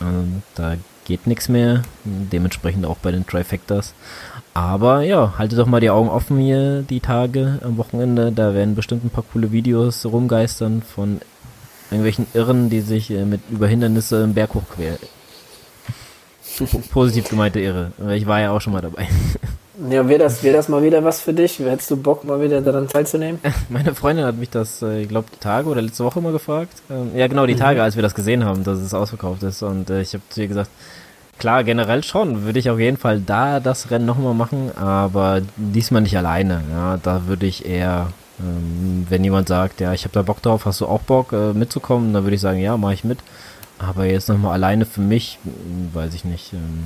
Ähm, 0.01 0.43
da 0.55 0.75
geht 1.05 1.27
nichts 1.27 1.49
mehr, 1.49 1.81
dementsprechend 2.03 2.85
auch 2.85 2.97
bei 2.97 3.11
den 3.11 3.25
Trifectas. 3.25 3.93
Aber 4.53 5.01
ja, 5.01 5.33
haltet 5.37 5.59
doch 5.59 5.65
mal 5.65 5.79
die 5.79 5.89
Augen 5.89 6.09
offen 6.09 6.37
hier 6.37 6.81
die 6.81 6.99
Tage 6.99 7.59
am 7.63 7.77
Wochenende. 7.77 8.31
Da 8.31 8.53
werden 8.53 8.75
bestimmt 8.75 9.05
ein 9.05 9.09
paar 9.09 9.23
coole 9.31 9.51
Videos 9.51 10.05
rumgeistern 10.05 10.81
von 10.81 11.21
irgendwelchen 11.89 12.27
Irren, 12.33 12.69
die 12.69 12.81
sich 12.81 13.11
äh, 13.11 13.25
mit 13.25 13.41
über 13.49 13.67
Hindernisse 13.67 14.23
im 14.23 14.33
Berg 14.33 14.53
hochqueren. 14.53 14.97
positiv 16.91 17.29
gemeinte 17.29 17.59
Irre. 17.59 17.91
Ich 18.13 18.25
war 18.27 18.39
ja 18.41 18.51
auch 18.51 18.61
schon 18.61 18.73
mal 18.73 18.81
dabei. 18.81 19.07
Ja, 19.89 20.07
wäre 20.07 20.19
das, 20.19 20.43
wär 20.43 20.53
das 20.53 20.67
mal 20.69 20.83
wieder 20.83 21.03
was 21.03 21.21
für 21.21 21.33
dich? 21.33 21.57
Hättest 21.59 21.89
du 21.89 21.97
Bock, 21.97 22.23
mal 22.23 22.41
wieder 22.41 22.61
daran 22.61 22.87
teilzunehmen? 22.87 23.39
Meine 23.69 23.95
Freundin 23.95 24.25
hat 24.25 24.35
mich 24.35 24.49
das, 24.49 24.81
äh, 24.81 25.01
ich 25.01 25.09
glaube, 25.09 25.29
die 25.33 25.39
Tage 25.39 25.69
oder 25.69 25.81
letzte 25.81 26.03
Woche 26.03 26.21
mal 26.21 26.31
gefragt. 26.31 26.73
Ähm, 26.89 27.11
ja, 27.15 27.27
genau, 27.27 27.45
die 27.45 27.55
mhm. 27.55 27.59
Tage, 27.59 27.81
als 27.81 27.95
wir 27.95 28.03
das 28.03 28.13
gesehen 28.13 28.45
haben, 28.45 28.63
dass 28.63 28.79
es 28.79 28.93
ausverkauft 28.93 29.41
ist. 29.43 29.63
Und 29.63 29.89
äh, 29.89 30.01
ich 30.01 30.13
habe 30.13 30.23
zu 30.29 30.41
ihr 30.41 30.47
gesagt, 30.47 30.69
klar, 31.41 31.63
generell 31.63 32.03
schon, 32.03 32.43
würde 32.43 32.59
ich 32.59 32.69
auf 32.69 32.79
jeden 32.79 32.97
Fall 32.97 33.19
da 33.19 33.59
das 33.59 33.89
Rennen 33.89 34.05
nochmal 34.05 34.35
machen, 34.35 34.71
aber 34.77 35.41
diesmal 35.57 36.03
nicht 36.03 36.15
alleine. 36.15 36.61
Ja, 36.71 36.97
da 37.01 37.27
würde 37.27 37.47
ich 37.47 37.65
eher, 37.65 38.13
ähm, 38.39 39.07
wenn 39.09 39.23
jemand 39.23 39.47
sagt, 39.47 39.81
ja, 39.81 39.91
ich 39.91 40.03
habe 40.03 40.13
da 40.13 40.21
Bock 40.21 40.41
drauf, 40.41 40.65
hast 40.65 40.81
du 40.81 40.85
auch 40.85 41.01
Bock 41.01 41.33
äh, 41.33 41.53
mitzukommen, 41.53 42.13
dann 42.13 42.23
würde 42.23 42.35
ich 42.35 42.41
sagen, 42.41 42.59
ja, 42.59 42.77
mache 42.77 42.93
ich 42.93 43.03
mit. 43.03 43.17
Aber 43.79 44.05
jetzt 44.05 44.29
nochmal 44.29 44.53
alleine 44.53 44.85
für 44.85 45.01
mich, 45.01 45.39
hm, 45.43 45.89
weiß 45.93 46.13
ich 46.13 46.25
nicht, 46.25 46.53
ähm, 46.53 46.85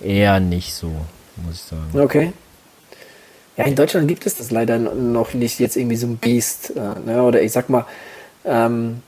eher 0.00 0.40
nicht 0.40 0.72
so 0.72 0.90
muss 1.44 1.56
ich 1.56 1.62
sagen. 1.62 2.00
Okay. 2.00 2.32
Ja, 3.58 3.64
in 3.64 3.74
Deutschland 3.74 4.08
gibt 4.08 4.26
es 4.26 4.36
das 4.36 4.50
leider 4.50 4.78
noch 4.78 5.34
nicht 5.34 5.60
jetzt 5.60 5.76
irgendwie 5.76 5.96
so 5.96 6.06
ein 6.06 6.16
Biest. 6.16 6.70
Äh, 6.76 6.94
ne? 7.04 7.22
Oder 7.22 7.42
ich 7.42 7.52
sag 7.52 7.68
mal, 7.68 7.84
ähm, 8.44 9.02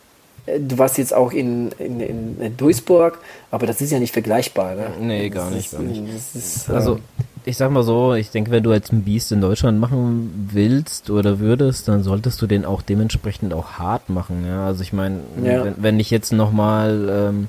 du 0.58 0.78
warst 0.78 0.98
jetzt 0.98 1.14
auch 1.14 1.32
in, 1.32 1.70
in, 1.78 2.00
in 2.40 2.56
Duisburg, 2.56 3.18
aber 3.50 3.66
das 3.66 3.80
ist 3.80 3.90
ja 3.90 3.98
nicht 3.98 4.12
vergleichbar. 4.12 4.74
Ne? 4.74 4.90
Nee, 5.00 5.28
gar 5.28 5.50
nicht. 5.50 5.66
Ist, 5.66 5.72
gar 5.72 5.82
nicht. 5.82 6.02
Ist, 6.34 6.70
also, 6.70 6.96
ähm, 6.96 7.02
ich 7.44 7.56
sag 7.56 7.70
mal 7.70 7.82
so, 7.82 8.14
ich 8.14 8.30
denke, 8.30 8.50
wenn 8.50 8.62
du 8.62 8.72
jetzt 8.72 8.92
ein 8.92 9.02
Biest 9.02 9.32
in 9.32 9.40
Deutschland 9.40 9.80
machen 9.80 10.48
willst 10.52 11.10
oder 11.10 11.38
würdest, 11.38 11.88
dann 11.88 12.02
solltest 12.02 12.40
du 12.42 12.46
den 12.46 12.64
auch 12.64 12.82
dementsprechend 12.82 13.54
auch 13.54 13.72
hart 13.72 14.08
machen. 14.10 14.44
Ja? 14.46 14.66
Also 14.66 14.82
ich 14.82 14.92
meine, 14.92 15.20
ja. 15.42 15.64
wenn, 15.64 15.74
wenn 15.78 16.00
ich 16.00 16.10
jetzt 16.10 16.32
nochmal 16.32 17.08
ähm, 17.10 17.48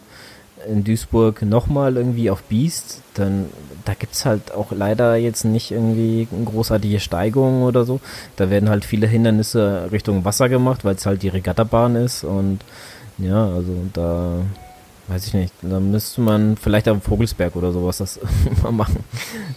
in 0.68 0.84
Duisburg 0.84 1.41
nochmal 1.41 1.97
irgendwie 1.97 2.30
auf 2.30 2.43
Beast, 2.43 3.02
dann 3.14 3.45
da 3.90 3.96
gibt's 3.96 4.24
halt 4.24 4.54
auch 4.54 4.72
leider 4.72 5.16
jetzt 5.16 5.46
nicht 5.46 5.72
irgendwie 5.72 6.28
großartige 6.46 7.00
Steigung 7.00 7.64
oder 7.64 7.86
so. 7.86 8.00
Da 8.36 8.52
werden 8.52 8.70
halt 8.70 8.86
viele 8.86 9.08
Hindernisse 9.08 9.90
Richtung 9.92 10.26
Wasser 10.26 10.48
gemacht, 10.48 10.86
weil 10.86 10.94
es 10.94 11.08
halt 11.08 11.24
die 11.24 11.30
Regattabahn 11.30 11.96
ist 11.96 12.24
und 12.24 12.60
ja, 13.18 13.48
also 13.48 13.74
da 13.94 14.34
Weiß 15.10 15.26
ich 15.26 15.34
nicht. 15.34 15.53
Da 15.64 15.80
müsste 15.80 16.22
man 16.22 16.55
vielleicht 16.55 16.88
am 16.88 17.01
Vogelsberg 17.01 17.55
oder 17.55 17.72
sowas 17.72 17.97
das 17.97 18.20
mal 18.64 18.72
machen. 18.72 19.03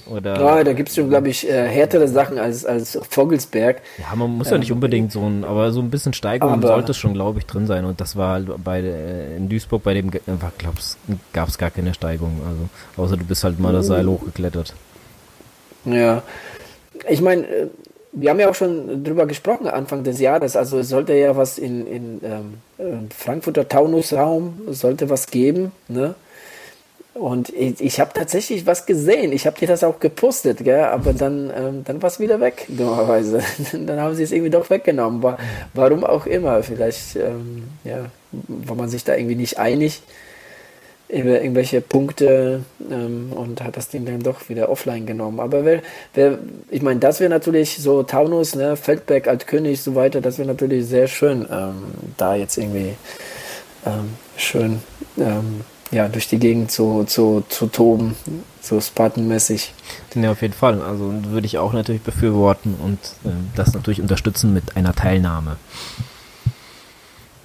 Oder 0.06 0.40
ja, 0.40 0.64
da 0.64 0.72
gibt 0.72 0.88
es 0.88 0.94
schon, 0.94 1.10
glaube 1.10 1.28
ich, 1.28 1.46
äh, 1.46 1.68
härtere 1.68 2.08
Sachen 2.08 2.38
als, 2.38 2.64
als 2.64 2.98
Vogelsberg. 3.10 3.82
Ja, 3.98 4.16
man 4.16 4.30
muss 4.30 4.48
ja 4.48 4.56
nicht 4.56 4.70
ähm, 4.70 4.76
unbedingt 4.76 5.12
so 5.12 5.20
ein, 5.20 5.44
aber 5.44 5.70
so 5.70 5.80
ein 5.80 5.90
bisschen 5.90 6.14
Steigerung 6.14 6.62
sollte 6.62 6.92
es 6.92 6.96
schon, 6.96 7.12
glaube 7.12 7.38
ich, 7.38 7.44
drin 7.44 7.66
sein. 7.66 7.84
Und 7.84 8.00
das 8.00 8.16
war 8.16 8.32
halt 8.32 8.48
bei 8.64 8.80
äh, 8.80 9.36
in 9.36 9.50
Duisburg 9.50 9.82
bei 9.82 9.92
dem 9.92 10.10
glaub's, 10.56 10.96
gab 11.34 11.48
es 11.48 11.58
gar 11.58 11.70
keine 11.70 11.92
Steigung. 11.92 12.40
Also 12.48 13.02
außer 13.02 13.18
du 13.18 13.24
bist 13.24 13.44
halt 13.44 13.60
mal 13.60 13.74
das 13.74 13.88
Seil 13.88 14.04
mhm. 14.04 14.10
hochgeklettert. 14.10 14.74
Ja. 15.84 16.22
Ich 17.10 17.20
meine, 17.20 17.46
äh, 17.46 17.66
wir 18.12 18.30
haben 18.30 18.40
ja 18.40 18.50
auch 18.50 18.54
schon 18.54 19.04
drüber 19.04 19.26
gesprochen 19.26 19.66
Anfang 19.66 20.04
des 20.04 20.20
Jahres. 20.20 20.54
Also 20.54 20.78
es 20.78 20.88
sollte 20.88 21.14
ja 21.14 21.36
was 21.36 21.58
in, 21.58 21.86
in 21.86 22.20
ähm, 22.78 23.08
Frankfurter 23.16 23.68
Taunusraum 23.68 24.60
sollte 24.68 25.08
was 25.08 25.28
geben. 25.28 25.72
Ne? 25.88 26.14
Und 27.14 27.50
ich, 27.50 27.80
ich 27.80 28.00
habe 28.00 28.12
tatsächlich 28.14 28.66
was 28.66 28.86
gesehen. 28.86 29.32
Ich 29.32 29.46
habe 29.46 29.58
dir 29.58 29.68
das 29.68 29.84
auch 29.84 29.98
gepostet, 29.98 30.64
gell? 30.64 30.84
aber 30.84 31.12
dann, 31.12 31.50
ähm, 31.54 31.84
dann 31.84 32.02
war 32.02 32.08
es 32.08 32.20
wieder 32.20 32.40
weg, 32.40 32.66
dummerweise. 32.68 33.40
dann 33.72 34.00
haben 34.00 34.14
sie 34.14 34.22
es 34.22 34.32
irgendwie 34.32 34.50
doch 34.50 34.68
weggenommen. 34.68 35.22
War, 35.22 35.38
warum 35.74 36.04
auch 36.04 36.26
immer. 36.26 36.62
Vielleicht 36.62 37.16
ähm, 37.16 37.64
ja, 37.84 38.06
war 38.30 38.76
man 38.76 38.88
sich 38.88 39.04
da 39.04 39.14
irgendwie 39.14 39.36
nicht 39.36 39.58
einig 39.58 40.02
irgendwelche 41.12 41.80
Punkte 41.80 42.64
ähm, 42.90 43.32
und 43.34 43.62
hat 43.62 43.76
das 43.76 43.88
Ding 43.88 44.06
dann 44.06 44.22
doch 44.22 44.48
wieder 44.48 44.70
offline 44.70 45.04
genommen. 45.04 45.40
Aber 45.40 45.64
wer, 45.64 45.82
wer 46.14 46.38
ich 46.70 46.82
meine, 46.82 47.00
das 47.00 47.20
wäre 47.20 47.30
natürlich 47.30 47.78
so 47.78 48.02
Taunus, 48.02 48.54
ne, 48.54 48.76
Feldberg 48.76 49.28
als 49.28 49.46
König, 49.46 49.82
so 49.82 49.94
weiter, 49.94 50.20
das 50.20 50.38
wäre 50.38 50.48
natürlich 50.48 50.86
sehr 50.86 51.08
schön, 51.08 51.46
ähm, 51.50 51.74
da 52.16 52.34
jetzt 52.34 52.56
irgendwie 52.56 52.94
ähm, 53.84 54.14
schön 54.36 54.80
ähm, 55.18 55.60
ja, 55.90 56.08
durch 56.08 56.26
die 56.28 56.38
Gegend 56.38 56.70
zu, 56.70 57.04
zu, 57.04 57.44
zu 57.48 57.66
toben, 57.66 58.16
so 58.62 58.80
Spartan-mäßig. 58.80 59.74
Ja, 60.14 60.32
auf 60.32 60.40
jeden 60.40 60.54
Fall. 60.54 60.80
Also 60.80 61.12
würde 61.26 61.46
ich 61.46 61.58
auch 61.58 61.74
natürlich 61.74 62.00
befürworten 62.00 62.74
und 62.82 62.98
äh, 63.30 63.34
das 63.54 63.74
natürlich 63.74 64.00
unterstützen 64.00 64.54
mit 64.54 64.76
einer 64.76 64.94
Teilnahme. 64.94 65.56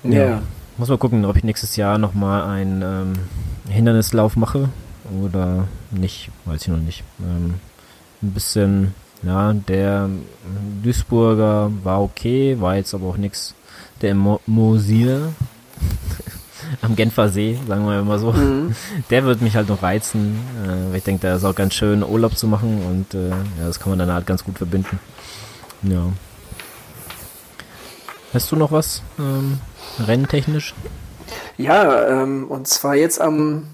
Ja. 0.03 0.25
ja. 0.25 0.41
Muss 0.77 0.89
mal 0.89 0.97
gucken, 0.97 1.25
ob 1.25 1.35
ich 1.35 1.43
nächstes 1.43 1.75
Jahr 1.75 1.97
nochmal 1.97 2.43
ein 2.43 2.81
ähm, 2.81 3.13
Hindernislauf 3.69 4.35
mache 4.35 4.69
oder 5.23 5.67
nicht, 5.91 6.29
weiß 6.45 6.61
ich 6.63 6.67
noch 6.67 6.77
nicht. 6.77 7.03
Ähm, 7.19 7.55
ein 8.21 8.31
bisschen, 8.31 8.93
ja, 9.23 9.53
der 9.53 10.09
Duisburger 10.83 11.71
war 11.83 12.01
okay, 12.01 12.57
war 12.59 12.75
jetzt 12.75 12.93
aber 12.93 13.07
auch 13.07 13.17
nichts. 13.17 13.53
Der 14.01 14.15
Mo 14.15 14.39
Mosil 14.45 15.29
am 16.81 16.95
Genfer 16.95 17.29
See, 17.29 17.57
sagen 17.67 17.85
wir 17.85 18.03
mal 18.03 18.19
so, 18.19 18.31
mhm. 18.31 18.75
der 19.09 19.23
wird 19.25 19.41
mich 19.41 19.55
halt 19.55 19.69
noch 19.69 19.83
reizen. 19.83 20.39
Äh, 20.65 20.97
ich 20.97 21.03
denke, 21.03 21.27
da 21.27 21.35
ist 21.35 21.45
auch 21.45 21.55
ganz 21.55 21.73
schön 21.73 22.03
Urlaub 22.03 22.37
zu 22.37 22.47
machen 22.47 22.81
und 22.85 23.13
äh, 23.13 23.29
ja, 23.29 23.65
das 23.65 23.79
kann 23.79 23.89
man 23.89 23.99
dann 23.99 24.11
halt 24.11 24.25
ganz 24.25 24.43
gut 24.43 24.57
verbinden. 24.57 24.99
Ja. 25.83 26.11
Hast 28.33 28.51
du 28.51 28.55
noch 28.55 28.71
was 28.71 29.01
ähm, 29.19 29.59
renntechnisch? 29.99 30.73
Ja, 31.57 32.23
ähm, 32.23 32.45
und 32.49 32.67
zwar 32.67 32.95
jetzt 32.95 33.19
am 33.19 33.67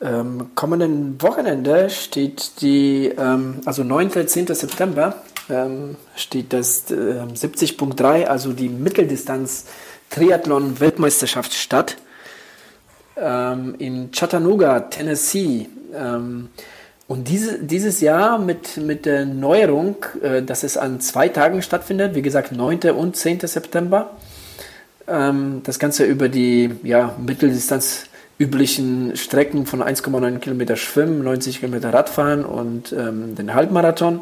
ähm, 0.00 0.50
kommenden 0.54 1.20
Wochenende 1.22 1.90
steht 1.90 2.60
die, 2.60 3.12
ähm, 3.16 3.60
also 3.64 3.84
9. 3.84 4.26
10. 4.26 4.54
September, 4.54 5.22
ähm, 5.50 5.96
steht 6.16 6.52
das 6.52 6.90
äh, 6.90 6.94
70.3, 6.94 8.24
also 8.24 8.52
die 8.52 8.68
Mitteldistanz 8.68 9.66
Triathlon 10.10 10.78
Weltmeisterschaft 10.80 11.52
statt. 11.54 11.96
Ähm, 13.16 13.74
in 13.78 14.10
Chattanooga, 14.10 14.80
Tennessee. 14.80 15.68
Ähm, 15.94 16.50
und 17.06 17.28
diese, 17.28 17.58
dieses 17.58 18.00
Jahr 18.00 18.38
mit, 18.38 18.76
mit 18.76 19.06
der 19.06 19.24
Neuerung, 19.26 19.96
äh, 20.22 20.42
dass 20.42 20.62
es 20.62 20.76
an 20.76 21.00
zwei 21.00 21.28
Tagen 21.28 21.62
stattfindet, 21.62 22.14
wie 22.14 22.22
gesagt 22.22 22.52
9. 22.52 22.90
und 22.90 23.16
10. 23.16 23.40
September. 23.40 24.10
Ähm, 25.06 25.62
das 25.64 25.78
Ganze 25.78 26.04
über 26.04 26.28
die 26.28 26.70
ja, 26.82 27.14
Mitteldistanz 27.18 28.06
üblichen 28.38 29.16
Strecken 29.16 29.66
von 29.66 29.82
1,9 29.82 30.38
Kilometer 30.38 30.76
Schwimmen, 30.76 31.22
90 31.22 31.60
Kilometer 31.60 31.92
Radfahren 31.92 32.44
und 32.44 32.92
ähm, 32.92 33.34
den 33.36 33.54
Halbmarathon. 33.54 34.20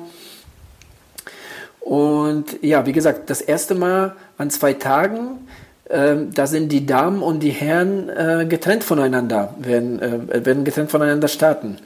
Und 1.80 2.62
ja, 2.62 2.86
wie 2.86 2.92
gesagt, 2.92 3.30
das 3.30 3.40
erste 3.40 3.74
Mal 3.74 4.14
an 4.38 4.50
zwei 4.50 4.74
Tagen, 4.74 5.46
ähm, 5.90 6.32
da 6.32 6.46
sind 6.46 6.70
die 6.70 6.86
Damen 6.86 7.22
und 7.22 7.40
die 7.40 7.50
Herren 7.50 8.08
äh, 8.08 8.46
getrennt 8.48 8.84
voneinander, 8.84 9.54
werden, 9.58 10.00
äh, 10.00 10.44
werden 10.44 10.64
getrennt 10.64 10.90
voneinander 10.90 11.28
starten. 11.28 11.78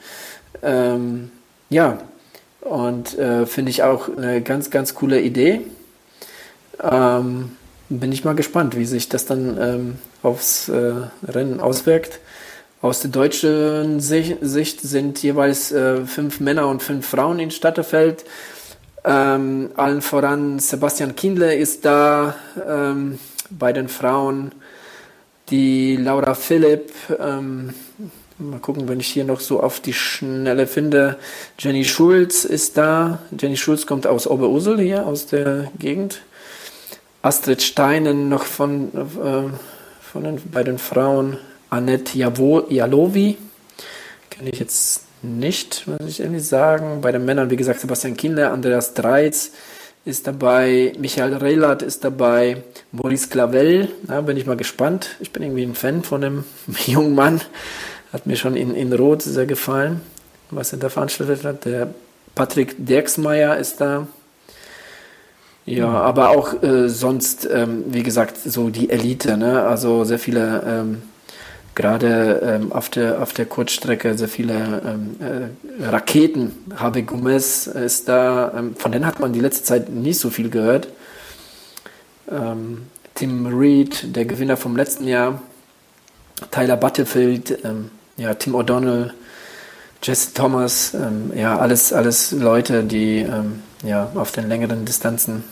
Ähm, 0.62 1.30
ja, 1.70 1.98
und 2.60 3.16
äh, 3.18 3.46
finde 3.46 3.70
ich 3.70 3.82
auch 3.82 4.08
eine 4.16 4.42
ganz, 4.42 4.70
ganz 4.70 4.94
coole 4.94 5.20
Idee. 5.20 5.62
Ähm, 6.82 7.52
bin 7.88 8.12
ich 8.12 8.24
mal 8.24 8.34
gespannt, 8.34 8.76
wie 8.76 8.84
sich 8.84 9.08
das 9.08 9.26
dann 9.26 9.58
ähm, 9.60 9.94
aufs 10.22 10.68
äh, 10.68 10.92
Rennen 11.26 11.60
auswirkt. 11.60 12.20
Aus 12.82 13.00
der 13.00 13.10
deutschen 13.10 14.00
Sicht 14.00 14.80
sind 14.80 15.22
jeweils 15.22 15.72
äh, 15.72 16.04
fünf 16.04 16.40
Männer 16.40 16.68
und 16.68 16.82
fünf 16.82 17.06
Frauen 17.06 17.38
in 17.38 17.50
Statterfeld. 17.50 18.24
Ähm, 19.04 19.70
allen 19.76 20.02
voran 20.02 20.58
Sebastian 20.58 21.16
Kindle 21.16 21.54
ist 21.54 21.84
da 21.84 22.34
ähm, 22.68 23.18
bei 23.50 23.72
den 23.72 23.88
Frauen. 23.88 24.52
Die 25.48 25.96
Laura 25.96 26.34
Philipp, 26.34 26.92
ähm, 27.18 27.72
mal 28.38 28.58
gucken, 28.58 28.88
wenn 28.88 29.00
ich 29.00 29.06
hier 29.06 29.24
noch 29.24 29.40
so 29.40 29.60
auf 29.62 29.80
die 29.80 29.92
Schnelle 29.92 30.66
finde. 30.66 31.16
Jenny 31.58 31.84
Schulz 31.84 32.44
ist 32.44 32.76
da. 32.76 33.20
Jenny 33.38 33.56
Schulz 33.56 33.86
kommt 33.86 34.06
aus 34.06 34.26
Oberursel 34.26 34.80
hier, 34.80 35.06
aus 35.06 35.26
der 35.26 35.70
Gegend. 35.78 36.20
Astrid 37.26 37.60
Steinen 37.60 38.28
noch 38.28 38.44
von, 38.44 38.92
äh, 38.94 39.50
von 40.00 40.22
den, 40.22 40.40
bei 40.52 40.62
den 40.62 40.78
Frauen. 40.78 41.38
Annette 41.70 42.16
Jalowi, 42.16 43.36
kenne 44.30 44.50
ich 44.50 44.60
jetzt 44.60 45.02
nicht, 45.22 45.88
muss 45.88 46.08
ich 46.08 46.20
irgendwie 46.20 46.38
sagen. 46.38 47.00
Bei 47.00 47.10
den 47.10 47.24
Männern, 47.24 47.50
wie 47.50 47.56
gesagt, 47.56 47.80
Sebastian 47.80 48.16
Kinder, 48.16 48.52
Andreas 48.52 48.94
Dreiz 48.94 49.50
ist 50.04 50.28
dabei, 50.28 50.92
Michael 51.00 51.34
Rehlert 51.34 51.82
ist 51.82 52.04
dabei, 52.04 52.62
Maurice 52.92 53.26
Clavel, 53.26 53.88
da 54.04 54.20
bin 54.20 54.36
ich 54.36 54.46
mal 54.46 54.56
gespannt. 54.56 55.16
Ich 55.18 55.32
bin 55.32 55.42
irgendwie 55.42 55.64
ein 55.64 55.74
Fan 55.74 56.04
von 56.04 56.20
dem 56.20 56.44
jungen 56.86 57.16
Mann. 57.16 57.40
Hat 58.12 58.26
mir 58.26 58.36
schon 58.36 58.54
in, 58.54 58.72
in 58.72 58.92
Rot 58.92 59.22
sehr 59.22 59.46
gefallen, 59.46 60.00
was 60.52 60.72
er 60.72 60.78
da 60.78 60.88
veranstaltet 60.90 61.42
hat. 61.42 61.64
Der 61.64 61.92
Patrick 62.36 62.76
Derksmeier 62.78 63.56
ist 63.56 63.80
da. 63.80 64.06
Ja, 65.66 65.88
aber 65.88 66.30
auch 66.30 66.62
äh, 66.62 66.88
sonst, 66.88 67.48
ähm, 67.52 67.84
wie 67.88 68.04
gesagt, 68.04 68.38
so 68.38 68.70
die 68.70 68.88
Elite, 68.88 69.36
ne? 69.36 69.62
Also 69.64 70.04
sehr 70.04 70.20
viele 70.20 70.62
ähm, 70.64 71.02
gerade 71.74 72.40
ähm, 72.42 72.72
auf, 72.72 72.88
der, 72.88 73.20
auf 73.20 73.32
der 73.32 73.46
Kurzstrecke 73.46 74.16
sehr 74.16 74.28
viele 74.28 74.80
ähm, 74.86 75.16
äh, 75.20 75.84
Raketen. 75.86 76.52
Habe 76.76 77.02
Gomez 77.02 77.66
ist 77.66 78.08
da, 78.08 78.52
ähm, 78.56 78.76
von 78.76 78.92
denen 78.92 79.06
hat 79.06 79.18
man 79.18 79.32
die 79.32 79.40
letzte 79.40 79.64
Zeit 79.64 79.90
nicht 79.90 80.20
so 80.20 80.30
viel 80.30 80.50
gehört. 80.50 80.88
Ähm, 82.30 82.86
Tim 83.14 83.46
Reed, 83.46 84.14
der 84.14 84.24
Gewinner 84.24 84.56
vom 84.56 84.76
letzten 84.76 85.08
Jahr, 85.08 85.42
Tyler 86.50 86.76
Butterfield, 86.76 87.58
ja, 88.18 88.34
Tim 88.34 88.54
O'Donnell, 88.54 89.12
Jesse 90.02 90.34
Thomas, 90.34 90.94
ja, 91.34 91.58
alles, 91.58 91.94
alles 91.94 92.32
Leute, 92.32 92.84
die 92.84 93.26
ja, 93.82 94.10
auf 94.14 94.32
den 94.32 94.48
längeren 94.48 94.84
Distanzen 94.84 95.44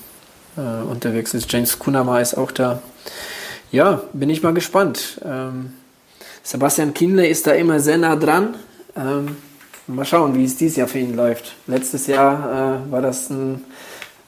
äh, 0.57 0.83
unterwegs 0.83 1.33
sind. 1.33 1.51
James 1.51 1.79
Kunama 1.79 2.21
ist 2.21 2.35
auch 2.35 2.51
da. 2.51 2.83
Ja, 3.73 4.03
bin 4.13 4.31
ich 4.31 4.43
mal 4.43 4.55
gespannt. 4.55 5.21
Ähm, 5.25 5.73
Sebastian 6.43 6.95
Kienle 6.95 7.27
ist 7.27 7.47
da 7.47 7.53
immer 7.53 7.81
sehr 7.81 7.99
nah 7.99 8.17
dran. 8.17 8.55
Ähm, 8.97 9.37
mal 9.87 10.05
schauen, 10.05 10.35
wie 10.37 10.45
es 10.45 10.57
dieses 10.57 10.77
Jahr 10.77 10.89
für 10.89 10.99
ihn 10.99 11.17
läuft. 11.17 11.55
Letztes 11.67 12.07
Jahr 12.07 12.83
äh, 12.87 12.91
war, 12.93 13.03
das 13.03 13.31
ein, 13.31 13.65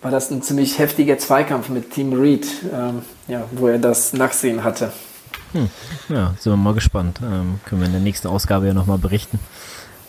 war 0.02 0.10
das 0.10 0.30
ein 0.30 0.42
ziemlich 0.42 0.78
heftiger 0.78 1.18
Zweikampf 1.18 1.68
mit 1.68 1.90
Team 1.92 2.12
Reed, 2.12 2.46
ähm, 2.72 3.02
ja, 3.28 3.44
wo 3.52 3.68
er 3.68 3.78
das 3.78 4.12
Nachsehen 4.12 4.64
hatte. 4.64 4.92
Hm. 5.52 5.70
Ja, 6.08 6.34
sind 6.38 6.52
wir 6.52 6.56
mal 6.56 6.74
gespannt. 6.74 7.20
Ähm, 7.22 7.60
können 7.64 7.80
wir 7.80 7.86
in 7.86 7.92
der 7.92 8.00
nächsten 8.00 8.28
Ausgabe 8.28 8.66
ja 8.66 8.74
nochmal 8.74 8.98
berichten, 8.98 9.38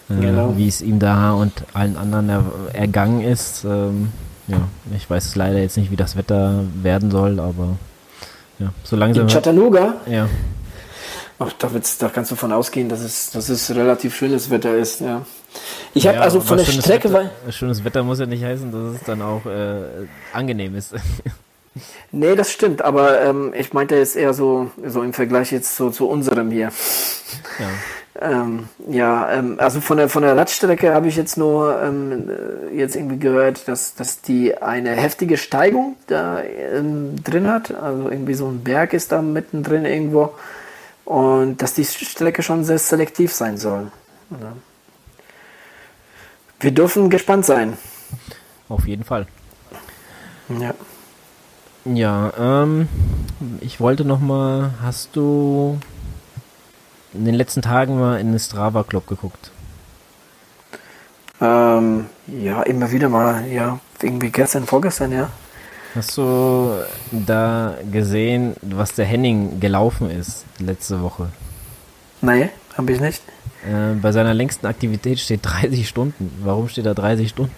äh, 0.09 0.19
genau. 0.19 0.57
wie 0.57 0.67
es 0.67 0.81
ihm 0.81 0.99
da 0.99 1.33
und 1.33 1.53
allen 1.73 1.97
anderen 1.97 2.29
er, 2.29 2.43
ergangen 2.73 3.21
ist. 3.21 3.63
Ähm, 3.65 4.11
ja, 4.47 4.67
ich 4.95 5.09
weiß 5.09 5.35
leider 5.35 5.59
jetzt 5.59 5.77
nicht, 5.77 5.91
wie 5.91 5.95
das 5.95 6.15
Wetter 6.15 6.63
werden 6.81 7.11
soll, 7.11 7.39
aber 7.39 7.77
ja, 8.59 8.73
so 8.83 8.95
langsam. 8.95 9.23
In 9.23 9.29
Chattanooga? 9.29 9.95
Ja. 10.07 10.27
Ach, 11.39 11.53
da, 11.59 11.69
da 11.99 12.09
kannst 12.09 12.31
du 12.31 12.35
von 12.35 12.51
ausgehen, 12.51 12.89
dass 12.89 13.01
es, 13.01 13.29
dass 13.29 13.49
es 13.49 13.69
relativ 13.75 14.15
schönes 14.15 14.49
Wetter 14.49 14.75
ist, 14.75 15.01
ja. 15.01 15.23
Ich 15.93 16.03
ja, 16.03 16.13
habe 16.13 16.21
also 16.21 16.41
von 16.41 16.57
der 16.57 16.65
Strecke, 16.65 17.11
Wetter, 17.11 17.29
weil. 17.45 17.51
Schönes 17.51 17.83
Wetter 17.83 18.03
muss 18.03 18.19
ja 18.19 18.25
nicht 18.25 18.43
heißen, 18.43 18.71
dass 18.71 18.99
es 18.99 19.05
dann 19.05 19.21
auch 19.21 19.45
äh, 19.45 20.07
angenehm 20.33 20.75
ist. 20.75 20.95
nee, 22.11 22.35
das 22.35 22.51
stimmt, 22.51 22.81
aber 22.81 23.21
ähm, 23.21 23.53
ich 23.55 23.73
meinte 23.73 23.95
jetzt 23.95 24.15
eher 24.15 24.33
so, 24.33 24.71
so 24.85 25.03
im 25.03 25.13
Vergleich 25.13 25.51
jetzt 25.51 25.75
so 25.75 25.89
zu 25.89 26.07
unserem 26.07 26.49
hier. 26.49 26.71
Ja. 27.59 27.69
Ähm, 28.19 28.67
ja, 28.89 29.31
ähm, 29.31 29.55
also 29.59 29.79
von 29.79 29.97
der 29.97 30.09
von 30.09 30.23
der 30.23 30.35
Radstrecke 30.35 30.93
habe 30.93 31.07
ich 31.07 31.15
jetzt 31.15 31.37
nur 31.37 31.81
ähm, 31.81 32.29
jetzt 32.73 32.95
irgendwie 32.95 33.19
gehört, 33.19 33.67
dass, 33.67 33.93
dass 33.95 34.21
die 34.21 34.57
eine 34.57 34.91
heftige 34.91 35.37
Steigung 35.37 35.95
da 36.07 36.41
ähm, 36.41 37.23
drin 37.23 37.47
hat. 37.47 37.73
Also 37.75 38.09
irgendwie 38.09 38.33
so 38.33 38.47
ein 38.47 38.63
Berg 38.63 38.93
ist 38.93 39.11
da 39.11 39.21
mittendrin 39.21 39.85
irgendwo 39.85 40.33
und 41.05 41.61
dass 41.61 41.73
die 41.73 41.85
Strecke 41.85 42.43
schon 42.43 42.63
sehr 42.63 42.79
selektiv 42.79 43.33
sein 43.33 43.57
soll. 43.57 43.91
Wir 46.59 46.71
dürfen 46.71 47.09
gespannt 47.09 47.45
sein. 47.45 47.77
Auf 48.67 48.87
jeden 48.87 49.03
Fall. 49.03 49.27
Ja. 50.49 50.73
Ja, 51.85 52.33
ähm, 52.37 52.89
ich 53.61 53.79
wollte 53.79 54.03
noch 54.03 54.19
mal, 54.19 54.71
hast 54.81 55.15
du 55.15 55.79
in 57.13 57.25
den 57.25 57.35
letzten 57.35 57.61
Tagen 57.61 57.99
mal 57.99 58.19
in 58.19 58.31
den 58.31 58.39
Strava 58.39 58.83
Club 58.83 59.07
geguckt? 59.07 59.51
Ähm, 61.39 62.07
ja, 62.27 62.63
immer 62.63 62.91
wieder 62.91 63.09
mal, 63.09 63.45
ja, 63.47 63.79
irgendwie 64.01 64.29
gestern, 64.29 64.65
vorgestern, 64.65 65.11
ja. 65.11 65.29
Hast 65.95 66.17
du 66.17 66.73
da 67.11 67.75
gesehen, 67.91 68.55
was 68.61 68.93
der 68.93 69.05
Henning 69.05 69.59
gelaufen 69.59 70.09
ist 70.09 70.45
letzte 70.59 71.01
Woche? 71.01 71.29
Nein, 72.21 72.49
habe 72.77 72.91
ich 72.91 72.99
nicht. 72.99 73.21
Äh, 73.65 73.95
bei 73.95 74.11
seiner 74.11 74.33
längsten 74.33 74.65
Aktivität 74.65 75.19
steht 75.19 75.41
30 75.43 75.87
Stunden. 75.87 76.31
Warum 76.43 76.67
steht 76.69 76.85
da 76.85 76.93
30 76.93 77.29
Stunden? 77.29 77.53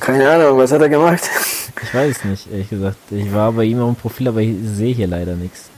Keine 0.00 0.28
Ahnung, 0.28 0.58
was 0.58 0.72
hat 0.72 0.82
er 0.82 0.88
gemacht? 0.88 1.22
Ich 1.82 1.94
weiß 1.94 2.16
es 2.16 2.24
nicht, 2.24 2.50
ehrlich 2.50 2.68
gesagt. 2.68 2.96
Ich 3.10 3.32
war 3.32 3.52
bei 3.52 3.64
ihm 3.64 3.80
auf 3.80 3.94
dem 3.94 3.96
Profil, 3.96 4.28
aber 4.28 4.40
ich 4.40 4.56
sehe 4.62 4.94
hier 4.94 5.06
leider 5.06 5.34
nichts. 5.34 5.70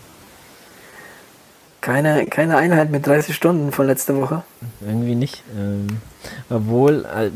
Keine, 1.87 2.26
keine 2.26 2.57
Einheit 2.57 2.91
mit 2.91 3.07
30 3.07 3.32
Stunden 3.32 3.70
von 3.70 3.87
letzter 3.87 4.16
Woche? 4.16 4.43
Irgendwie 4.84 5.14
nicht. 5.14 5.45
Ähm, 5.57 5.87
obwohl, 6.51 7.05
äh, 7.05 7.30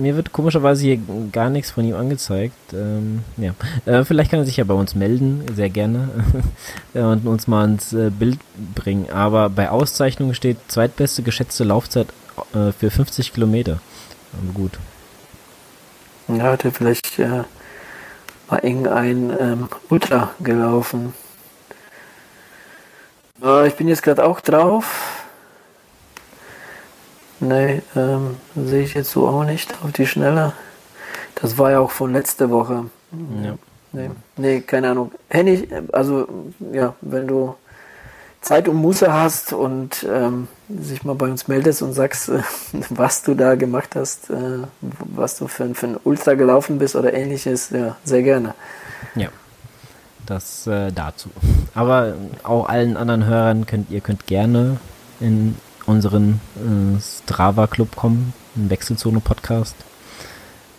mir 0.00 0.16
wird 0.16 0.32
komischerweise 0.32 0.82
hier 0.82 0.98
gar 1.30 1.50
nichts 1.50 1.72
von 1.72 1.84
ihm 1.84 1.94
angezeigt. 1.94 2.56
Ähm, 2.72 3.22
ja. 3.36 3.52
Äh, 3.84 4.06
vielleicht 4.06 4.30
kann 4.30 4.40
er 4.40 4.46
sich 4.46 4.56
ja 4.56 4.64
bei 4.64 4.72
uns 4.72 4.94
melden, 4.94 5.44
sehr 5.54 5.68
gerne, 5.68 6.08
und 6.94 7.26
uns 7.26 7.46
mal 7.46 7.66
ins 7.66 7.92
äh, 7.92 8.08
Bild 8.08 8.38
bringen. 8.74 9.10
Aber 9.10 9.50
bei 9.50 9.68
Auszeichnungen 9.68 10.34
steht 10.34 10.56
zweitbeste 10.68 11.22
geschätzte 11.22 11.64
Laufzeit 11.64 12.06
äh, 12.54 12.72
für 12.72 12.90
50 12.90 13.34
Kilometer. 13.34 13.78
Aber 14.32 14.54
gut. 14.54 14.78
Ja, 16.28 16.44
hat 16.44 16.64
er 16.64 16.72
vielleicht 16.72 17.18
äh, 17.18 17.42
mal 18.48 18.60
irgendein 18.62 19.36
ähm, 19.38 19.68
Ultra 19.90 20.30
gelaufen. 20.40 21.12
Äh, 23.42 23.68
ich 23.68 23.74
bin 23.74 23.88
jetzt 23.88 24.02
gerade 24.02 24.24
auch 24.24 24.40
drauf. 24.40 25.24
Nee, 27.40 27.82
ähm, 27.96 28.36
sehe 28.54 28.84
ich 28.84 28.94
jetzt 28.94 29.10
so 29.10 29.26
auch 29.26 29.44
nicht 29.44 29.74
auf 29.82 29.92
die 29.92 30.06
Schnelle. 30.06 30.52
Das 31.34 31.58
war 31.58 31.72
ja 31.72 31.80
auch 31.80 31.90
von 31.90 32.12
letzter 32.12 32.50
Woche. 32.50 32.84
Ja. 33.42 33.54
Nee, 33.92 34.10
nee, 34.36 34.60
keine 34.60 34.90
Ahnung. 34.90 35.12
Henny, 35.28 35.68
also 35.92 36.26
ja, 36.72 36.94
wenn 37.00 37.26
du 37.26 37.56
Zeit 38.40 38.68
und 38.68 38.76
Muße 38.76 39.12
hast 39.12 39.52
und 39.52 40.06
ähm, 40.08 40.48
sich 40.68 41.04
mal 41.04 41.14
bei 41.14 41.26
uns 41.26 41.48
meldest 41.48 41.82
und 41.82 41.92
sagst, 41.92 42.28
äh, 42.28 42.42
was 42.90 43.22
du 43.22 43.34
da 43.34 43.54
gemacht 43.56 43.96
hast, 43.96 44.30
äh, 44.30 44.60
was 44.80 45.36
du 45.36 45.48
für, 45.48 45.74
für 45.74 45.86
ein 45.86 45.96
Ultra 46.04 46.34
gelaufen 46.34 46.78
bist 46.78 46.96
oder 46.96 47.12
ähnliches, 47.12 47.70
ja, 47.70 47.96
sehr 48.04 48.22
gerne. 48.22 48.54
Ja. 49.14 49.28
Das 50.26 50.66
äh, 50.66 50.92
dazu. 50.92 51.30
Aber 51.74 52.14
auch 52.42 52.68
allen 52.68 52.96
anderen 52.96 53.26
Hörern 53.26 53.66
könnt 53.66 53.90
ihr 53.90 54.00
könnt 54.00 54.26
gerne 54.26 54.78
in 55.20 55.56
unseren 55.86 56.40
äh, 56.56 57.00
Strava 57.00 57.66
Club 57.66 57.96
kommen, 57.96 58.32
einen 58.56 58.70
Wechselzone 58.70 59.20
Podcast. 59.20 59.74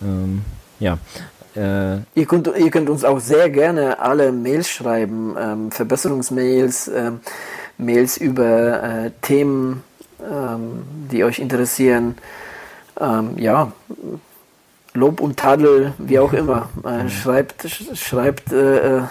Ähm, 0.02 0.42
ja. 0.80 0.98
Äh, 1.54 1.98
ihr, 2.14 2.26
könnt, 2.26 2.48
ihr 2.56 2.70
könnt 2.70 2.90
uns 2.90 3.04
auch 3.04 3.20
sehr 3.20 3.48
gerne 3.50 4.00
alle 4.00 4.32
Mails 4.32 4.68
schreiben, 4.68 5.36
ähm, 5.38 5.70
Verbesserungsmails, 5.70 6.88
ähm, 6.88 7.20
Mails 7.78 8.16
über 8.16 8.82
äh, 8.82 9.10
Themen, 9.22 9.84
ähm, 10.20 10.82
die 11.10 11.22
euch 11.22 11.38
interessieren. 11.38 12.16
Ähm, 12.98 13.38
ja, 13.38 13.72
Lob 14.94 15.20
und 15.20 15.36
Tadel, 15.36 15.92
wie 15.98 16.18
auch 16.18 16.32
immer. 16.32 16.70
Äh, 16.84 17.08
schreibt 17.08 17.66
schreibt 17.94 18.52
äh, 18.52 18.98
äh 18.98 19.02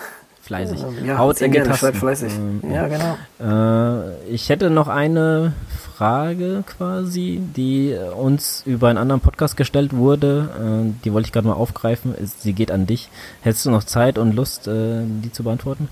fleißig. 0.43 0.79
Ja, 1.05 1.17
Haut 1.17 1.41
in 1.41 1.51
die 1.51 1.57
gerne, 1.57 1.71
Tasten. 1.71 1.93
fleißig. 1.93 2.33
Ähm, 2.33 2.61
ja, 2.71 2.87
genau. 2.87 3.17
Äh, 3.39 4.33
ich 4.33 4.49
hätte 4.49 4.69
noch 4.69 4.87
eine 4.87 5.53
Frage 5.95 6.63
quasi, 6.65 7.41
die 7.55 7.95
uns 8.15 8.63
über 8.65 8.89
einen 8.89 8.97
anderen 8.97 9.21
Podcast 9.21 9.57
gestellt 9.57 9.95
wurde. 9.95 10.49
Äh, 10.59 11.03
die 11.03 11.13
wollte 11.13 11.27
ich 11.27 11.31
gerade 11.31 11.47
mal 11.47 11.53
aufgreifen. 11.53 12.13
Sie 12.39 12.53
geht 12.53 12.71
an 12.71 12.85
dich. 12.85 13.09
Hättest 13.41 13.65
du 13.65 13.71
noch 13.71 13.83
Zeit 13.83 14.17
und 14.17 14.35
Lust, 14.35 14.67
äh, 14.67 15.01
die 15.05 15.31
zu 15.31 15.43
beantworten? 15.43 15.87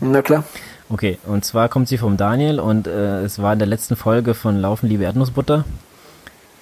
Na 0.00 0.22
klar. 0.22 0.44
Okay, 0.88 1.18
und 1.26 1.44
zwar 1.44 1.68
kommt 1.68 1.88
sie 1.88 1.98
vom 1.98 2.16
Daniel 2.16 2.60
und 2.60 2.86
äh, 2.86 3.22
es 3.22 3.40
war 3.40 3.54
in 3.54 3.58
der 3.58 3.66
letzten 3.66 3.96
Folge 3.96 4.34
von 4.34 4.56
Laufen, 4.60 4.88
liebe 4.88 5.02
Erdnussbutter. 5.04 5.64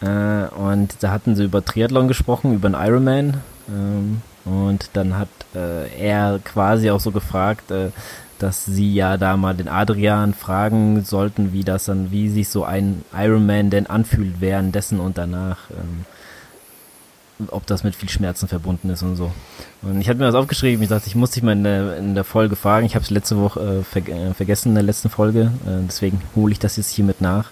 Äh, 0.00 0.46
und 0.56 0.96
da 1.00 1.10
hatten 1.10 1.36
sie 1.36 1.44
über 1.44 1.64
Triathlon 1.64 2.08
gesprochen, 2.08 2.54
über 2.54 2.68
einen 2.68 2.86
Ironman. 2.86 3.34
Ähm, 3.68 4.22
und 4.44 4.90
dann 4.92 5.16
hat 5.18 5.28
äh, 5.54 5.88
er 5.98 6.40
quasi 6.44 6.90
auch 6.90 7.00
so 7.00 7.10
gefragt, 7.10 7.70
äh, 7.70 7.90
dass 8.38 8.64
sie 8.64 8.92
ja 8.92 9.16
da 9.16 9.36
mal 9.36 9.54
den 9.54 9.68
Adrian 9.68 10.34
fragen 10.34 11.02
sollten, 11.04 11.52
wie 11.52 11.64
das 11.64 11.84
dann, 11.84 12.10
wie 12.10 12.28
sich 12.28 12.48
so 12.48 12.64
ein 12.64 13.04
Ironman 13.16 13.70
denn 13.70 13.86
anfühlt 13.86 14.40
währenddessen 14.40 15.00
und 15.00 15.18
danach. 15.18 15.70
Ähm, 15.70 16.04
ob 17.48 17.66
das 17.66 17.84
mit 17.84 17.96
viel 17.96 18.08
Schmerzen 18.08 18.48
verbunden 18.48 18.90
ist 18.90 19.02
und 19.02 19.16
so. 19.16 19.32
Und 19.82 20.00
ich 20.00 20.08
hatte 20.08 20.18
mir 20.18 20.26
das 20.26 20.34
aufgeschrieben, 20.34 20.82
ich 20.82 20.88
dachte, 20.88 21.08
ich 21.08 21.16
muss 21.16 21.32
dich 21.32 21.42
mal 21.42 21.52
in 21.52 21.64
der, 21.64 21.96
in 21.96 22.14
der 22.14 22.24
Folge 22.24 22.56
fragen. 22.56 22.86
Ich 22.86 22.94
habe 22.94 23.04
es 23.04 23.10
letzte 23.10 23.36
Woche 23.38 23.80
äh, 23.80 23.82
ver 23.82 24.08
äh, 24.08 24.34
vergessen 24.34 24.70
in 24.70 24.74
der 24.74 24.84
letzten 24.84 25.10
Folge, 25.10 25.50
äh, 25.66 25.82
deswegen 25.86 26.20
hole 26.36 26.52
ich 26.52 26.58
das 26.58 26.76
jetzt 26.76 26.90
hiermit 26.90 27.20
nach. 27.20 27.50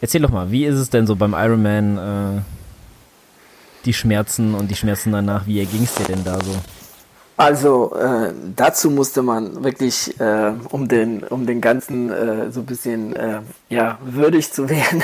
Erzähl 0.00 0.20
doch 0.20 0.30
mal, 0.30 0.50
wie 0.50 0.64
ist 0.64 0.76
es 0.76 0.90
denn 0.90 1.06
so 1.06 1.16
beim 1.16 1.34
Ironman, 1.34 1.98
äh, 1.98 2.40
die 3.86 3.94
Schmerzen 3.94 4.54
und 4.54 4.70
die 4.70 4.76
Schmerzen 4.76 5.12
danach. 5.12 5.46
Wie 5.46 5.64
ging 5.64 5.84
es 5.84 5.94
dir 5.94 6.04
denn 6.04 6.24
da 6.24 6.38
so? 6.42 6.54
Also 7.38 7.94
äh, 7.96 8.32
dazu 8.56 8.90
musste 8.90 9.22
man 9.22 9.62
wirklich, 9.62 10.18
äh, 10.20 10.52
um 10.70 10.88
den, 10.88 11.22
um 11.22 11.46
den 11.46 11.60
ganzen 11.60 12.10
äh, 12.10 12.50
so 12.50 12.60
ein 12.60 12.66
bisschen 12.66 13.14
äh, 13.14 13.40
ja 13.68 13.98
würdig 14.02 14.52
zu 14.52 14.68
werden, 14.76 15.02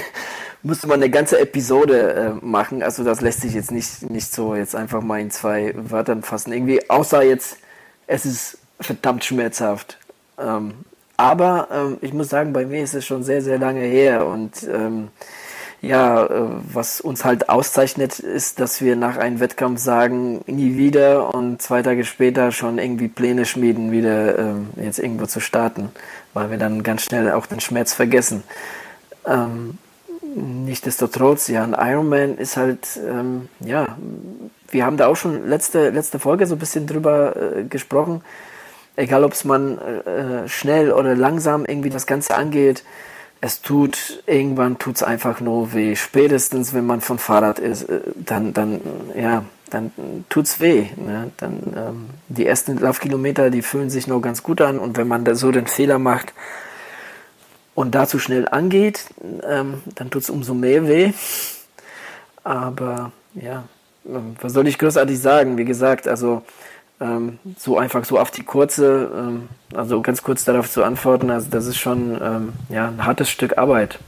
musste 0.63 0.87
man 0.87 1.03
eine 1.03 1.11
ganze 1.11 1.39
Episode 1.41 2.13
äh, 2.43 2.45
machen. 2.45 2.83
Also 2.83 3.05
das 3.05 3.21
lässt 3.21 3.43
sich 3.43 3.53
jetzt 3.55 3.71
nicht 3.71 4.11
nicht 4.11 4.33
so 4.33 4.55
jetzt 4.55 4.75
einfach 4.75 5.03
mal 5.03 5.21
in 5.21 5.31
zwei 5.31 5.75
Wörtern 5.77 6.23
fassen. 6.23 6.53
Irgendwie 6.53 6.89
außer 6.89 7.23
jetzt, 7.23 7.59
es 8.07 8.25
ist 8.25 8.59
verdammt 8.81 9.25
schmerzhaft. 9.25 9.99
Ähm, 10.39 10.73
Aber 11.19 11.69
ähm, 11.71 11.99
ich 12.01 12.15
muss 12.15 12.31
sagen, 12.31 12.53
bei 12.53 12.65
mir 12.65 12.83
ist 12.83 12.95
es 12.95 13.05
schon 13.05 13.23
sehr, 13.25 13.43
sehr 13.43 13.59
lange 13.59 13.83
her 13.83 14.27
und 14.27 14.67
ähm, 14.73 15.09
ja, 15.83 16.25
äh, 16.25 16.49
was 16.73 17.01
uns 17.01 17.25
halt 17.25 17.49
auszeichnet, 17.49 18.21
ist, 18.21 18.61
dass 18.61 18.81
wir 18.81 18.95
nach 18.95 19.17
einem 19.17 19.41
Wettkampf 19.41 19.81
sagen, 19.81 20.41
nie 20.47 20.77
wieder 20.77 21.35
und 21.35 21.61
zwei 21.61 21.83
Tage 21.83 22.05
später 22.05 22.53
schon 22.53 22.79
irgendwie 22.79 23.09
Pläne 23.09 23.45
schmieden, 23.45 23.91
wieder 23.91 24.39
ähm, 24.39 24.71
jetzt 24.77 25.01
irgendwo 25.01 25.27
zu 25.27 25.41
starten, 25.41 25.91
weil 26.35 26.51
wir 26.51 26.59
dann 26.59 26.85
ganz 26.85 27.03
schnell 27.03 27.33
auch 27.33 27.47
den 27.47 27.61
Schmerz 27.61 27.93
vergessen. 27.93 28.45
Ähm, 29.27 29.77
nichtsdestotrotz, 30.37 31.49
ja, 31.49 31.65
ein 31.65 31.75
Ironman 31.77 32.39
ist 32.39 32.57
halt, 32.57 32.87
ähm, 33.05 33.49
ja, 33.59 33.97
wir 34.71 34.87
haben 34.87 34.97
da 34.97 35.09
auch 35.09 35.17
schon 35.17 35.49
letzte, 35.49 35.91
letzte 35.91 36.21
Folge 36.21 36.47
so 36.47 36.55
ein 36.55 36.61
bisschen 36.61 36.87
drüber 36.87 37.35
äh, 37.37 37.65
gesprochen. 37.65 38.23
Egal, 38.95 39.25
ob 39.25 39.33
es 39.33 39.45
man 39.45 39.79
äh, 39.79 40.49
schnell 40.49 40.93
oder 40.93 41.17
langsam 41.17 41.65
irgendwie 41.65 41.91
das 41.91 42.07
Ganze 42.07 42.37
angeht, 42.37 42.85
es 43.43 43.61
tut, 43.61 44.23
irgendwann 44.27 44.79
tut 44.79 44.97
es 44.97 45.03
einfach 45.03 45.41
nur 45.41 45.75
weh. 45.75 45.97
Spätestens, 45.97 46.73
wenn 46.75 46.87
man 46.87 47.01
von 47.01 47.19
Fahrrad 47.19 47.59
ist, 47.59 47.83
äh, 47.89 48.01
dann, 48.15 48.55
dann, 48.55 48.81
ja, 49.17 49.45
dann 49.69 49.91
tut's 50.29 50.61
weh. 50.61 50.87
Ne? 50.97 51.33
Dann, 51.39 51.75
ähm, 51.77 52.11
die 52.29 52.47
ersten 52.47 52.79
Laufkilometer, 52.79 53.51
die 53.51 53.63
fühlen 53.63 53.91
sich 53.91 54.07
nur 54.07 54.23
ganz 54.23 54.45
gut 54.45 54.61
an 54.61 54.79
und 54.79 54.97
wenn 54.97 55.09
man 55.09 55.25
da 55.25 55.35
so 55.35 55.51
den 55.51 55.67
Fehler 55.67 55.99
macht 55.99 56.33
und 57.75 57.97
da 57.97 58.07
zu 58.07 58.21
schnell 58.21 58.47
angeht, 58.49 59.07
ähm, 59.47 59.83
dann 59.97 60.11
tut's 60.11 60.31
umso 60.31 60.55
mehr 60.55 60.87
weh. 60.87 61.13
Aber 62.45 63.11
ja, 63.35 63.65
ähm, 64.07 64.37
was 64.41 64.53
soll 64.53 64.69
ich 64.69 64.79
großartig 64.79 65.19
sagen? 65.19 65.59
Wie 65.59 65.65
gesagt, 65.65 66.07
also 66.07 66.45
ähm, 67.03 67.39
so 67.59 67.77
einfach 67.77 68.05
so 68.05 68.19
auf 68.19 68.31
die 68.31 68.45
kurze, 68.45 69.11
ähm, 69.15 69.49
also 69.75 70.01
ganz 70.01 70.23
kurz 70.23 70.45
darauf 70.45 70.71
zu 70.71 70.85
antworten, 70.85 71.31
also 71.31 71.49
das 71.51 71.67
ist 71.67 71.79
schon 71.79 72.19
ähm, 72.23 72.53
ja, 72.69 72.89
ein 72.89 73.05
hartes 73.05 73.29
Stück 73.29 73.59
Arbeit. 73.59 73.99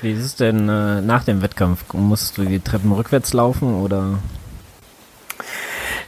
Wie 0.00 0.12
ist 0.12 0.24
es 0.24 0.36
denn 0.36 0.68
äh, 0.68 1.00
nach 1.00 1.24
dem 1.24 1.42
Wettkampf? 1.42 1.92
Musst 1.92 2.38
du 2.38 2.44
die 2.44 2.60
Treppen 2.60 2.92
rückwärts 2.92 3.32
laufen 3.32 3.74
oder? 3.80 4.18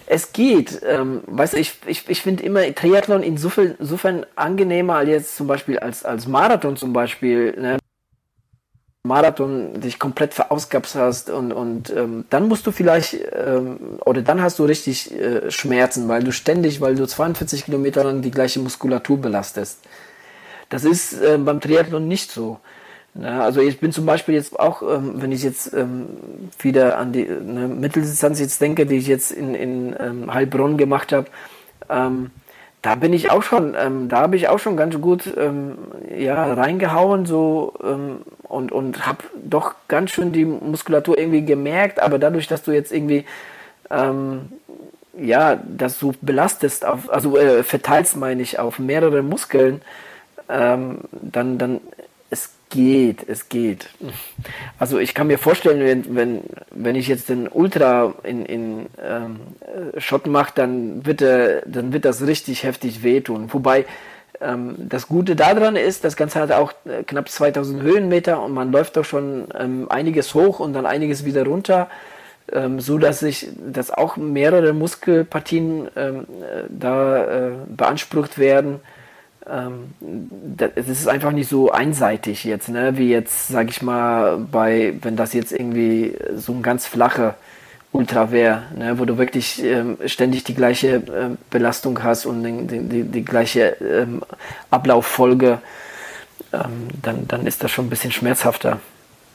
Es 0.07 0.32
geht. 0.32 0.80
Ähm, 0.84 1.22
weißt 1.26 1.55
du, 1.55 1.59
ich, 1.59 1.74
ich, 1.86 2.09
ich 2.09 2.22
finde 2.22 2.43
immer 2.43 2.74
Triathlon 2.74 3.22
insofern, 3.22 3.74
insofern 3.78 4.26
angenehmer 4.34 4.97
als 4.97 5.09
jetzt 5.09 5.36
zum 5.36 5.47
Beispiel 5.47 5.78
als, 5.78 6.05
als 6.05 6.26
Marathon 6.26 6.76
zum 6.76 6.93
Beispiel. 6.93 7.55
Ne? 7.61 7.78
Marathon 9.03 9.80
dich 9.80 9.98
komplett 9.98 10.34
verausgabst 10.34 10.94
hast 10.94 11.30
und, 11.30 11.53
und 11.53 11.88
ähm, 11.90 12.26
dann 12.28 12.48
musst 12.48 12.66
du 12.66 12.70
vielleicht, 12.70 13.16
ähm, 13.32 13.98
oder 14.05 14.20
dann 14.20 14.42
hast 14.42 14.59
du 14.59 14.64
richtig 14.64 15.11
äh, 15.18 15.51
Schmerzen, 15.51 16.07
weil 16.09 16.22
du 16.22 16.32
ständig, 16.32 16.82
weil 16.82 16.94
du 16.96 17.07
42 17.07 17.64
Kilometer 17.64 18.05
lang 18.05 18.20
die 18.20 18.30
gleiche 18.30 18.61
Muskulatur 18.61 19.18
belastest. 19.18 19.80
Das 20.68 20.84
ist 20.84 21.14
äh, 21.14 21.38
beim 21.38 21.61
Triathlon 21.61 22.09
nicht 22.09 22.30
so. 22.30 22.61
Ja, 23.14 23.42
also 23.42 23.61
ich 23.61 23.80
bin 23.80 23.90
zum 23.90 24.05
Beispiel 24.07 24.34
jetzt 24.34 24.59
auch, 24.61 24.82
ähm, 24.82 25.14
wenn 25.16 25.32
ich 25.32 25.42
jetzt 25.42 25.72
ähm, 25.72 26.07
wieder 26.59 26.98
an 26.98 27.12
die 27.12 27.26
eine 27.26 27.68
Mitteldistanz 27.68 28.38
jetzt 28.38 28.61
denke, 28.61 28.84
die 28.84 28.96
ich 28.96 29.07
jetzt 29.07 29.32
in, 29.32 29.55
in 29.55 29.96
ähm, 29.98 30.32
Heilbronn 30.32 30.76
gemacht 30.76 31.12
habe, 31.12 31.26
ähm, 31.88 32.30
da 32.82 32.94
bin 32.94 33.12
ich 33.12 33.30
auch 33.30 33.42
schon, 33.42 33.76
ähm, 33.78 34.08
da 34.08 34.20
habe 34.20 34.36
ich 34.36 34.48
auch 34.48 34.58
schon 34.58 34.76
ganz 34.76 34.98
gut 35.00 35.32
ähm, 35.36 35.76
ja, 36.16 36.52
reingehauen 36.52 37.26
so 37.26 37.74
ähm, 37.82 38.22
und, 38.42 38.72
und 38.72 39.06
habe 39.06 39.24
doch 39.44 39.74
ganz 39.88 40.10
schön 40.10 40.32
die 40.32 40.44
Muskulatur 40.44 41.18
irgendwie 41.18 41.44
gemerkt, 41.44 42.00
aber 42.00 42.18
dadurch, 42.18 42.46
dass 42.46 42.62
du 42.62 42.72
jetzt 42.72 42.92
irgendwie 42.92 43.26
ähm, 43.90 44.48
ja, 45.18 45.58
das 45.62 45.98
so 45.98 46.14
belastest, 46.22 46.84
auf, 46.84 47.10
also 47.10 47.36
äh, 47.36 47.62
verteilst 47.62 48.16
meine 48.16 48.42
ich 48.42 48.58
auf 48.58 48.78
mehrere 48.78 49.22
Muskeln, 49.22 49.82
ähm, 50.48 51.00
dann, 51.12 51.58
dann 52.30 52.60
geht, 52.70 53.28
es 53.28 53.48
geht. 53.48 53.90
Also 54.78 54.98
ich 54.98 55.12
kann 55.12 55.26
mir 55.26 55.38
vorstellen, 55.38 55.80
wenn, 55.80 56.16
wenn, 56.16 56.40
wenn 56.70 56.96
ich 56.96 57.08
jetzt 57.08 57.28
den 57.28 57.48
Ultra 57.48 58.14
in, 58.22 58.46
in 58.46 58.86
ähm, 59.02 59.40
Schott 59.98 60.26
mache, 60.26 60.52
dann 60.54 61.04
wird, 61.04 61.20
er, 61.20 61.62
dann 61.66 61.92
wird 61.92 62.04
das 62.04 62.26
richtig 62.26 62.62
heftig 62.62 63.02
wehtun. 63.02 63.52
Wobei 63.52 63.84
ähm, 64.40 64.76
das 64.78 65.08
Gute 65.08 65.36
daran 65.36 65.76
ist, 65.76 66.04
das 66.04 66.16
Ganze 66.16 66.40
hat 66.40 66.52
auch 66.52 66.72
äh, 66.86 67.02
knapp 67.02 67.28
2000 67.28 67.82
Höhenmeter 67.82 68.40
und 68.42 68.52
man 68.52 68.72
läuft 68.72 68.96
doch 68.96 69.04
schon 69.04 69.48
ähm, 69.58 69.86
einiges 69.90 70.34
hoch 70.34 70.60
und 70.60 70.72
dann 70.72 70.86
einiges 70.86 71.24
wieder 71.24 71.44
runter, 71.44 71.90
ähm, 72.52 72.78
so 72.80 72.98
dass 72.98 73.18
sich, 73.18 73.48
dass 73.72 73.90
auch 73.90 74.16
mehrere 74.16 74.72
Muskelpartien 74.72 75.88
ähm, 75.96 76.26
äh, 76.40 76.62
da 76.68 77.24
äh, 77.24 77.50
beansprucht 77.68 78.38
werden 78.38 78.80
es 80.76 80.88
ist 80.88 81.09
einfach 81.09 81.32
nicht 81.32 81.48
so 81.48 81.72
einseitig 81.72 82.44
jetzt, 82.44 82.68
ne? 82.68 82.96
wie 82.96 83.11
jetzt, 83.11 83.48
sag 83.48 83.68
ich 83.68 83.82
mal, 83.82 84.38
bei, 84.38 84.94
wenn 85.03 85.16
das 85.16 85.32
jetzt 85.32 85.53
irgendwie 85.53 86.16
so 86.36 86.53
ein 86.53 86.62
ganz 86.62 86.86
flache 86.86 87.34
Ultra 87.92 88.30
wäre, 88.30 88.62
ne? 88.76 88.98
wo 88.98 89.05
du 89.05 89.18
wirklich 89.18 89.62
ähm, 89.64 89.98
ständig 90.07 90.44
die 90.44 90.55
gleiche 90.55 90.96
äh, 90.96 91.36
Belastung 91.51 92.03
hast 92.03 92.26
und 92.26 92.44
die, 92.44 92.88
die, 92.88 93.03
die 93.03 93.24
gleiche 93.24 93.76
ähm, 93.80 94.22
Ablauffolge, 94.70 95.59
ähm, 96.53 96.88
dann, 97.03 97.26
dann 97.26 97.46
ist 97.46 97.64
das 97.64 97.70
schon 97.72 97.86
ein 97.86 97.90
bisschen 97.90 98.12
schmerzhafter. 98.12 98.78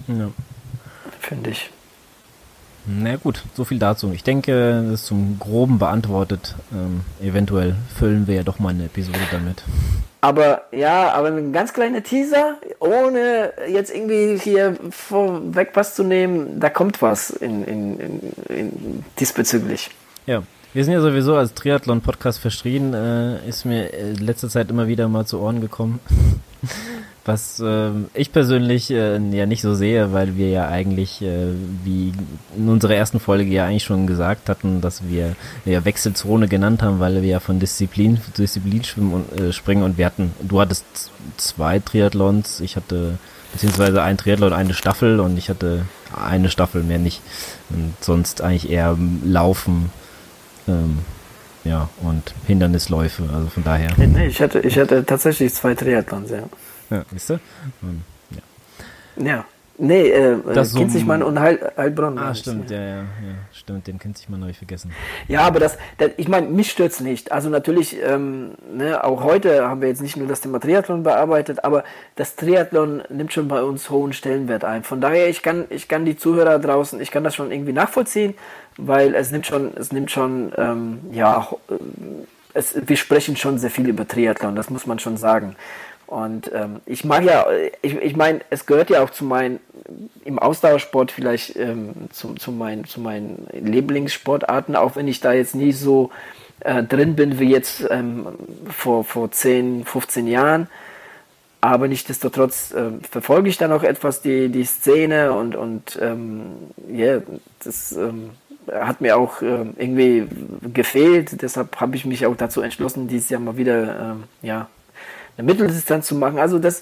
Ja. 0.08 0.30
Finde 1.20 1.50
ich. 1.50 1.70
Na 2.88 3.16
gut, 3.16 3.44
so 3.56 3.66
viel 3.66 3.80
dazu. 3.80 4.12
Ich 4.14 4.24
denke, 4.24 4.84
das 4.84 5.02
ist 5.02 5.06
zum 5.08 5.40
Groben 5.40 5.80
beantwortet. 5.80 6.56
Ähm, 6.72 7.02
eventuell 7.22 7.76
füllen 7.96 8.28
wir 8.28 8.36
ja 8.36 8.44
doch 8.44 8.60
mal 8.60 8.70
eine 8.70 8.86
Episode 8.86 9.20
damit. 9.32 9.64
Aber 10.22 10.64
ja, 10.72 11.12
aber 11.12 11.28
ein 11.28 11.54
ganz 11.54 11.74
kleiner 11.74 12.04
Teaser, 12.04 12.58
ohne 12.80 13.54
jetzt 13.68 13.94
irgendwie 13.94 14.40
hier 14.40 14.76
vorweg 14.90 15.72
was 15.74 15.96
zu 15.96 16.04
nehmen, 16.04 16.60
da 16.60 16.70
kommt 16.70 17.02
was 17.02 17.30
in, 17.30 17.64
in, 17.64 18.00
in, 18.00 18.20
in 18.50 19.06
diesbezüglich. 19.20 19.90
Ja, 20.26 20.44
wir 20.74 20.84
sind 20.84 20.94
ja 20.94 21.02
sowieso 21.02 21.36
als 21.36 21.54
Triathlon-Podcast 21.54 22.40
verschrien, 22.40 22.94
äh, 22.94 23.48
ist 23.48 23.66
mir 23.66 23.94
äh, 23.94 24.14
letzte 24.14 24.50
Zeit 24.50 24.70
immer 24.70 24.88
wieder 24.88 25.08
mal 25.08 25.26
zu 25.26 25.40
Ohren 25.40 25.62
gekommen. 25.62 26.00
Was 27.28 27.60
äh, 27.60 27.90
ich 28.14 28.32
persönlich 28.32 28.92
äh, 28.92 29.18
ja 29.18 29.48
nicht 29.48 29.64
so 29.64 29.74
sehe, 29.74 30.14
weil 30.14 30.38
wir 30.38 30.50
ja 30.50 30.68
eigentlich, 30.68 31.24
äh, 31.24 31.54
wie 31.84 32.14
in 32.56 32.70
unserer 32.70 32.94
ersten 32.94 33.20
Folge 33.20 33.50
ja 33.50 33.66
eigentlich 33.66 33.84
schon 33.84 34.06
gesagt 34.06 34.48
hatten, 34.48 34.80
dass 34.80 35.10
wir 35.10 35.36
ja 35.66 35.84
Wechselzone 35.84 36.48
genannt 36.48 36.84
haben, 36.84 37.00
weil 37.00 37.24
wir 37.24 37.30
ja 37.30 37.40
von 37.40 37.60
Disziplin 37.60 38.22
zu 38.22 38.44
Disziplin 38.44 38.84
schwimmen 38.84 39.14
und, 39.14 39.40
äh, 39.40 39.52
springen 39.54 39.82
und 39.82 39.98
wir 39.98 40.06
hatten, 40.06 40.34
du 40.40 40.62
hattest 40.62 40.86
zwei 41.38 41.80
Triathlons, 41.80 42.60
ich 42.60 42.76
hatte 42.76 43.18
beziehungsweise 43.54 44.04
ein 44.04 44.18
Triathlon, 44.18 44.54
eine 44.54 44.76
Staffel 44.76 45.20
und 45.20 45.36
ich 45.38 45.50
hatte 45.50 45.86
eine 46.16 46.52
Staffel 46.52 46.84
mehr 46.84 47.00
nicht 47.00 47.22
und 47.72 47.96
sonst 48.02 48.42
eigentlich 48.42 48.70
eher 48.70 48.96
Laufen. 49.24 49.90
Ähm, 50.68 51.00
ja, 51.64 51.90
und 52.04 52.36
Hindernisläufe, 52.46 53.24
also 53.34 53.48
von 53.48 53.64
daher. 53.64 53.90
Nee, 53.98 54.28
ich 54.28 54.40
hatte, 54.40 54.60
ich 54.60 54.78
hatte 54.78 55.04
tatsächlich 55.04 55.52
zwei 55.52 55.74
Triathlons, 55.74 56.30
ja. 56.30 56.44
Ja, 56.90 57.06
siehst 57.12 57.30
du? 57.30 57.40
Ja. 59.18 59.26
ja. 59.26 59.46
Nee, 59.78 60.08
äh, 60.10 60.38
das 60.54 60.74
kennt 60.74 60.92
sich 60.92 61.06
man 61.06 61.22
und 61.22 61.38
Heil, 61.38 61.72
Heilbronn. 61.76 62.18
Ah, 62.18 62.34
stimmt, 62.34 62.72
ja, 62.72 62.80
ja, 62.80 62.96
ja, 62.96 63.04
stimmt, 63.52 63.88
den 63.88 64.00
kennt 64.00 64.18
sich 64.18 64.30
man, 64.30 64.40
habe 64.40 64.52
ich 64.52 64.58
vergessen. 64.58 64.92
Ja, 65.28 65.42
aber 65.42 65.60
das, 65.60 65.78
das 65.98 66.12
ich 66.16 66.30
meine, 66.30 66.48
mich 66.48 66.72
stört's 66.72 67.02
nicht. 67.02 67.34
Also 67.34 67.50
natürlich, 67.50 67.98
ähm, 68.02 68.52
ne, 68.74 69.04
auch 69.04 69.24
heute 69.24 69.68
haben 69.68 69.82
wir 69.82 69.90
jetzt 69.90 70.02
nicht 70.02 70.16
nur 70.16 70.28
das 70.28 70.40
Thema 70.40 70.62
Triathlon 70.62 71.04
bearbeitet, 71.04 71.66
aber 71.66 71.84
das 72.16 72.38
Triathlon 72.38 73.04
nimmt 73.10 73.34
schon 73.34 73.50
bei 73.50 73.62
uns 73.62 73.90
hohen 73.90 74.14
Stellenwert 74.14 74.64
ein. 74.64 74.84
Von 74.84 75.02
daher, 75.02 75.28
ich 75.28 75.42
kann, 75.42 75.66
ich 75.70 75.90
kann 75.90 76.06
die 76.06 76.16
Zuhörer 76.16 76.60
draußen, 76.60 77.02
ich 77.02 77.12
kann 77.12 77.26
das 77.26 77.36
schon 77.36 77.52
irgendwie 77.52 77.74
nachvollziehen, 77.74 78.34
weil 78.78 79.14
es 79.14 79.32
nimmt 79.32 79.46
schon, 79.46 79.76
es 79.76 79.92
nimmt 79.92 80.10
schon, 80.10 80.54
ähm, 80.58 81.00
ja, 81.12 81.50
es, 82.54 82.76
wir 82.82 82.96
sprechen 82.96 83.36
schon 83.36 83.58
sehr 83.58 83.72
viel 83.72 83.90
über 83.90 84.08
Triathlon, 84.08 84.56
das 84.56 84.70
muss 84.70 84.86
man 84.86 85.00
schon 85.00 85.18
sagen. 85.18 85.58
Und 86.08 86.52
ähm, 86.54 86.82
ich 86.86 87.04
mag 87.04 87.24
ja, 87.24 87.46
ich, 87.82 87.96
ich 87.96 88.16
meine, 88.16 88.42
es 88.50 88.66
gehört 88.66 88.90
ja 88.90 89.04
auch 89.04 89.10
zu 89.10 89.26
meinen, 89.26 89.60
im 90.24 90.40
Ausdauersport 90.40 91.12
vielleicht 91.12 91.56
ähm, 91.56 91.94
zu, 92.12 92.34
zu, 92.36 92.52
mein, 92.52 92.86
zu 92.86 93.00
meinen 93.00 93.48
Lieblingssportarten, 93.52 94.76
auch 94.76 94.96
wenn 94.96 95.08
ich 95.08 95.20
da 95.20 95.34
jetzt 95.34 95.56
nie 95.56 95.72
so 95.72 96.12
äh, 96.60 96.84
drin 96.84 97.16
bin 97.16 97.40
wie 97.40 97.50
jetzt 97.50 97.86
ähm, 97.90 98.28
vor, 98.70 99.04
vor 99.04 99.32
10, 99.32 99.86
15 99.86 100.28
Jahren. 100.28 100.68
Aber 101.62 101.88
nichtsdestotrotz 101.88 102.74
äh, 102.74 102.92
verfolge 103.10 103.50
ich 103.50 103.58
da 103.58 103.68
noch 103.68 103.82
etwas 103.82 104.22
die, 104.22 104.50
die 104.50 104.66
Szene 104.66 105.34
und, 105.34 105.56
und 105.56 105.98
ähm, 106.00 106.54
yeah, 106.88 107.24
das 107.64 107.94
ähm, 107.94 108.30
hat 108.72 109.02
mir 109.02 109.18
auch 109.18 109.42
äh, 109.42 109.66
irgendwie 109.76 110.28
gefehlt. 110.74 111.42
Deshalb 111.42 111.82
habe 111.82 111.96
ich 111.96 112.06
mich 112.06 112.26
auch 112.28 112.36
dazu 112.36 112.62
entschlossen, 112.62 113.08
dieses 113.08 113.30
Jahr 113.30 113.42
mal 113.42 113.58
wieder 113.58 114.12
ähm, 114.12 114.24
ja, 114.44 114.68
eine 115.38 115.46
Mitteldistanz 115.46 116.08
zu 116.08 116.16
machen. 116.16 116.40
Also 116.40 116.60
das, 116.60 116.82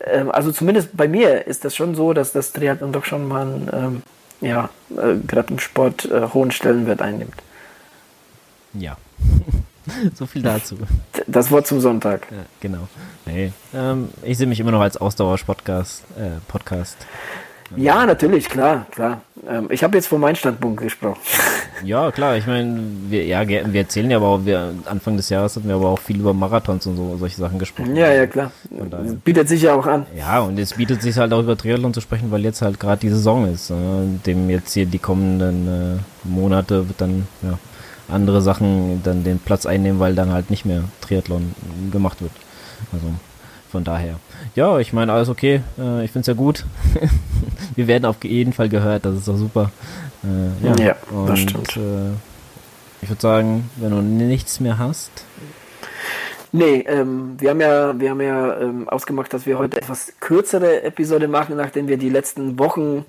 ähm, 0.00 0.30
also 0.30 0.52
zumindest 0.52 0.96
bei 0.96 1.08
mir 1.08 1.46
ist 1.46 1.64
das 1.64 1.76
schon 1.76 1.94
so, 1.94 2.12
dass 2.12 2.32
das 2.32 2.52
Triathlon 2.52 2.92
doch 2.92 3.04
schon 3.04 3.26
mal, 3.28 3.46
ähm, 3.72 4.02
ja, 4.40 4.70
äh, 4.90 5.16
gerade 5.26 5.52
im 5.52 5.58
Sport 5.58 6.06
äh, 6.06 6.28
hohen 6.32 6.50
Stellenwert 6.50 7.02
einnimmt. 7.02 7.34
Ja. 8.74 8.96
so 10.14 10.26
viel 10.26 10.42
dazu. 10.42 10.76
Das 11.28 11.50
Wort 11.50 11.66
zum 11.66 11.80
Sonntag. 11.80 12.26
Ja, 12.30 12.44
genau. 12.60 12.88
Nee, 13.26 13.52
ähm, 13.72 14.08
ich 14.22 14.36
sehe 14.38 14.46
mich 14.46 14.58
immer 14.58 14.72
noch 14.72 14.80
als 14.80 14.96
Ausdauer-Podcast. 14.96 16.02
Äh, 16.18 16.40
Podcast. 16.48 16.96
Ja, 17.76 18.06
natürlich, 18.06 18.48
klar, 18.48 18.86
klar. 18.90 19.20
Ähm, 19.48 19.68
ich 19.70 19.82
habe 19.82 19.96
jetzt 19.96 20.06
von 20.06 20.20
meinem 20.20 20.36
Standpunkt 20.36 20.80
gesprochen. 20.80 21.20
Ja, 21.84 22.12
klar, 22.12 22.36
ich 22.36 22.46
meine, 22.46 22.80
wir, 23.08 23.24
ja, 23.24 23.48
wir 23.48 23.74
erzählen 23.74 24.08
ja 24.08 24.18
aber 24.18 24.26
auch, 24.26 24.44
wir, 24.44 24.72
Anfang 24.84 25.16
des 25.16 25.30
Jahres 25.30 25.56
hatten 25.56 25.66
wir 25.66 25.74
aber 25.74 25.88
auch 25.88 25.98
viel 25.98 26.20
über 26.20 26.32
Marathons 26.32 26.86
und 26.86 26.96
so 26.96 27.16
solche 27.16 27.38
Sachen 27.38 27.58
gesprochen. 27.58 27.96
Ja, 27.96 28.12
ja, 28.12 28.26
klar. 28.28 28.52
Bietet 29.24 29.48
sich 29.48 29.62
ja 29.62 29.74
auch 29.74 29.86
an. 29.86 30.06
Ja, 30.16 30.38
und 30.38 30.56
es 30.60 30.74
bietet 30.74 31.02
sich 31.02 31.16
halt 31.18 31.32
auch 31.32 31.40
über 31.40 31.56
Triathlon 31.56 31.92
zu 31.92 32.00
sprechen, 32.00 32.30
weil 32.30 32.44
jetzt 32.44 32.62
halt 32.62 32.78
gerade 32.78 33.00
die 33.00 33.08
Saison 33.08 33.52
ist. 33.52 33.70
Äh, 33.70 33.74
dem 34.24 34.48
jetzt 34.48 34.72
hier 34.74 34.86
die 34.86 35.00
kommenden 35.00 35.66
äh, 35.66 36.28
Monate 36.28 36.88
wird 36.88 37.00
dann, 37.00 37.26
ja, 37.42 37.58
andere 38.08 38.42
Sachen 38.42 39.02
dann 39.02 39.24
den 39.24 39.40
Platz 39.40 39.66
einnehmen, 39.66 39.98
weil 39.98 40.14
dann 40.14 40.30
halt 40.30 40.50
nicht 40.50 40.64
mehr 40.64 40.84
Triathlon 41.00 41.52
gemacht 41.90 42.22
wird. 42.22 42.32
Also 42.92 43.06
von 43.72 43.84
daher. 43.84 44.20
Ja, 44.54 44.78
ich 44.78 44.92
meine, 44.92 45.12
alles 45.12 45.28
okay. 45.28 45.62
Äh, 45.78 46.04
ich 46.04 46.12
finde 46.12 46.20
es 46.20 46.26
ja 46.28 46.34
gut. 46.34 46.64
Wir 47.74 47.88
werden 47.88 48.04
auf 48.04 48.22
jeden 48.22 48.52
Fall 48.52 48.68
gehört, 48.68 49.04
das 49.06 49.16
ist 49.16 49.28
doch 49.28 49.36
super. 49.36 49.72
Äh, 50.22 50.66
ja, 50.66 50.76
ja 50.76 50.96
und, 51.10 51.26
das 51.26 51.40
stimmt. 51.40 51.76
Äh, 51.76 52.12
ich 53.00 53.08
würde 53.08 53.20
sagen, 53.20 53.70
wenn 53.76 53.90
du 53.90 54.02
nichts 54.02 54.60
mehr 54.60 54.78
hast. 54.78 55.10
Nee, 56.52 56.84
ähm, 56.86 57.36
wir 57.38 57.50
haben 57.50 57.60
ja, 57.62 57.98
wir 57.98 58.10
haben 58.10 58.20
ja 58.20 58.60
ähm, 58.60 58.86
ausgemacht, 58.88 59.32
dass 59.32 59.46
wir 59.46 59.58
heute 59.58 59.78
etwas 59.78 60.12
kürzere 60.20 60.82
Episode 60.82 61.26
machen, 61.26 61.56
nachdem 61.56 61.88
wir 61.88 61.96
die 61.96 62.10
letzten 62.10 62.58
Wochen 62.58 63.06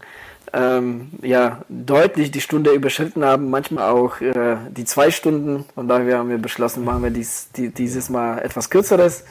ähm, 0.53 1.09
ja 1.21 1.61
deutlich 1.67 2.31
die 2.31 2.41
Stunde 2.41 2.71
überschritten 2.71 3.25
haben, 3.25 3.49
manchmal 3.49 3.89
auch 3.89 4.21
äh, 4.21 4.57
die 4.69 4.85
zwei 4.85 5.09
Stunden. 5.09 5.65
Von 5.73 5.87
daher 5.87 6.19
haben 6.19 6.29
wir 6.29 6.37
beschlossen, 6.37 6.85
machen 6.85 7.03
wir 7.03 7.09
dies, 7.09 7.49
die, 7.55 7.69
dieses 7.69 8.09
Mal 8.09 8.39
etwas 8.39 8.69
kürzeres, 8.69 9.25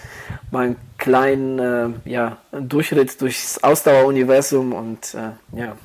mal 0.51 0.67
einen 0.67 0.77
kleinen 0.99 1.59
äh, 1.59 2.11
ja, 2.11 2.39
Durchritt 2.51 3.21
durchs 3.21 3.63
Ausdaueruniversum 3.63 4.73
und 4.73 5.15
äh, 5.15 5.59
ja. 5.59 5.77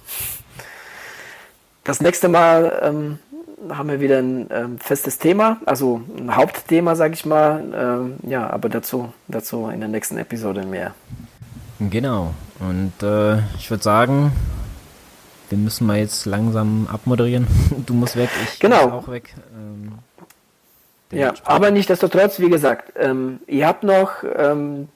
Das 1.83 2.01
nächste 2.01 2.27
Mal 2.27 2.79
ähm, 2.83 3.19
haben 3.69 3.89
wir 3.89 4.01
wieder 4.01 4.17
ein 4.17 4.47
ähm, 4.51 4.79
festes 4.79 5.19
Thema, 5.19 5.57
also 5.65 6.01
ein 6.17 6.35
Hauptthema, 6.35 6.95
sage 6.95 7.13
ich 7.13 7.25
mal. 7.25 7.63
Ähm, 7.73 8.29
ja, 8.29 8.49
aber 8.49 8.69
dazu, 8.69 9.13
dazu 9.27 9.69
in 9.69 9.79
der 9.79 9.89
nächsten 9.89 10.17
Episode 10.17 10.65
mehr. 10.65 10.93
Genau. 11.79 12.33
Und 12.59 12.93
äh, 13.03 13.37
ich 13.57 13.69
würde 13.69 13.83
sagen, 13.83 14.31
wir 15.49 15.57
müssen 15.57 15.87
mal 15.87 15.97
jetzt 15.97 16.25
langsam 16.25 16.87
abmoderieren. 16.91 17.47
Du 17.85 17.93
musst 17.93 18.15
weg, 18.15 18.29
ich 18.43 18.59
genau. 18.59 18.89
auch 18.89 19.07
weg. 19.07 19.33
Ähm, 19.55 19.93
ja, 21.11 21.33
aber 21.45 21.71
nichtsdestotrotz, 21.71 22.39
wie 22.39 22.49
gesagt, 22.49 22.93
ähm, 22.97 23.39
ihr 23.47 23.65
habt 23.65 23.83
noch 23.83 24.23
ähm, 24.35 24.89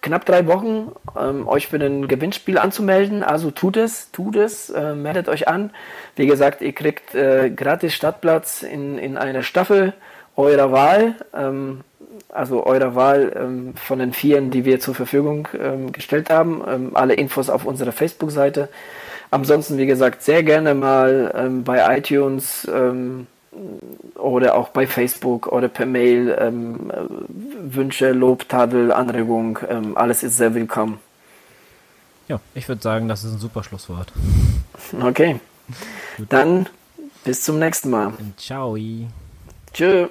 knapp 0.00 0.24
drei 0.24 0.46
Wochen, 0.46 0.92
ähm, 1.18 1.46
euch 1.46 1.68
für 1.68 1.76
ein 1.76 2.08
Gewinnspiel 2.08 2.58
anzumelden. 2.58 3.22
Also 3.22 3.50
tut 3.50 3.76
es, 3.76 4.10
tut 4.10 4.36
es, 4.36 4.70
äh, 4.70 4.94
meldet 4.94 5.28
euch 5.28 5.48
an. 5.48 5.70
Wie 6.16 6.26
gesagt, 6.26 6.62
ihr 6.62 6.72
kriegt 6.72 7.14
äh, 7.14 7.50
gratis 7.50 7.94
Stadtplatz 7.94 8.62
in, 8.62 8.98
in 8.98 9.16
einer 9.16 9.42
Staffel 9.42 9.92
eurer 10.36 10.72
Wahl. 10.72 11.14
Ähm, 11.34 11.80
also 12.28 12.64
eurer 12.64 12.94
Wahl 12.94 13.32
ähm, 13.36 13.74
von 13.74 13.98
den 13.98 14.12
Vieren, 14.12 14.50
die 14.50 14.64
wir 14.64 14.80
zur 14.80 14.94
Verfügung 14.94 15.48
ähm, 15.58 15.92
gestellt 15.92 16.30
haben. 16.30 16.62
Ähm, 16.66 16.90
alle 16.94 17.14
Infos 17.14 17.50
auf 17.50 17.64
unserer 17.64 17.92
Facebook-Seite. 17.92 18.68
Ansonsten, 19.30 19.78
wie 19.78 19.86
gesagt, 19.86 20.22
sehr 20.22 20.42
gerne 20.42 20.74
mal 20.74 21.32
ähm, 21.36 21.62
bei 21.62 21.98
iTunes 21.98 22.68
ähm, 22.72 23.26
oder 24.14 24.54
auch 24.54 24.68
bei 24.68 24.86
Facebook 24.86 25.46
oder 25.46 25.68
per 25.68 25.86
Mail 25.86 26.36
ähm, 26.38 26.90
Wünsche, 27.60 28.12
Lob, 28.12 28.48
Tadel, 28.48 28.92
Anregung, 28.92 29.58
ähm, 29.68 29.96
alles 29.96 30.22
ist 30.22 30.36
sehr 30.36 30.54
willkommen. 30.54 30.98
Ja, 32.28 32.40
ich 32.54 32.68
würde 32.68 32.82
sagen, 32.82 33.08
das 33.08 33.24
ist 33.24 33.32
ein 33.32 33.38
super 33.38 33.64
Schlusswort. 33.64 34.12
Okay. 35.00 35.40
Dann 36.28 36.68
bis 37.24 37.42
zum 37.42 37.58
nächsten 37.58 37.90
Mal. 37.90 38.12
Ciao. 38.36 38.76
Tschüss. 39.72 40.10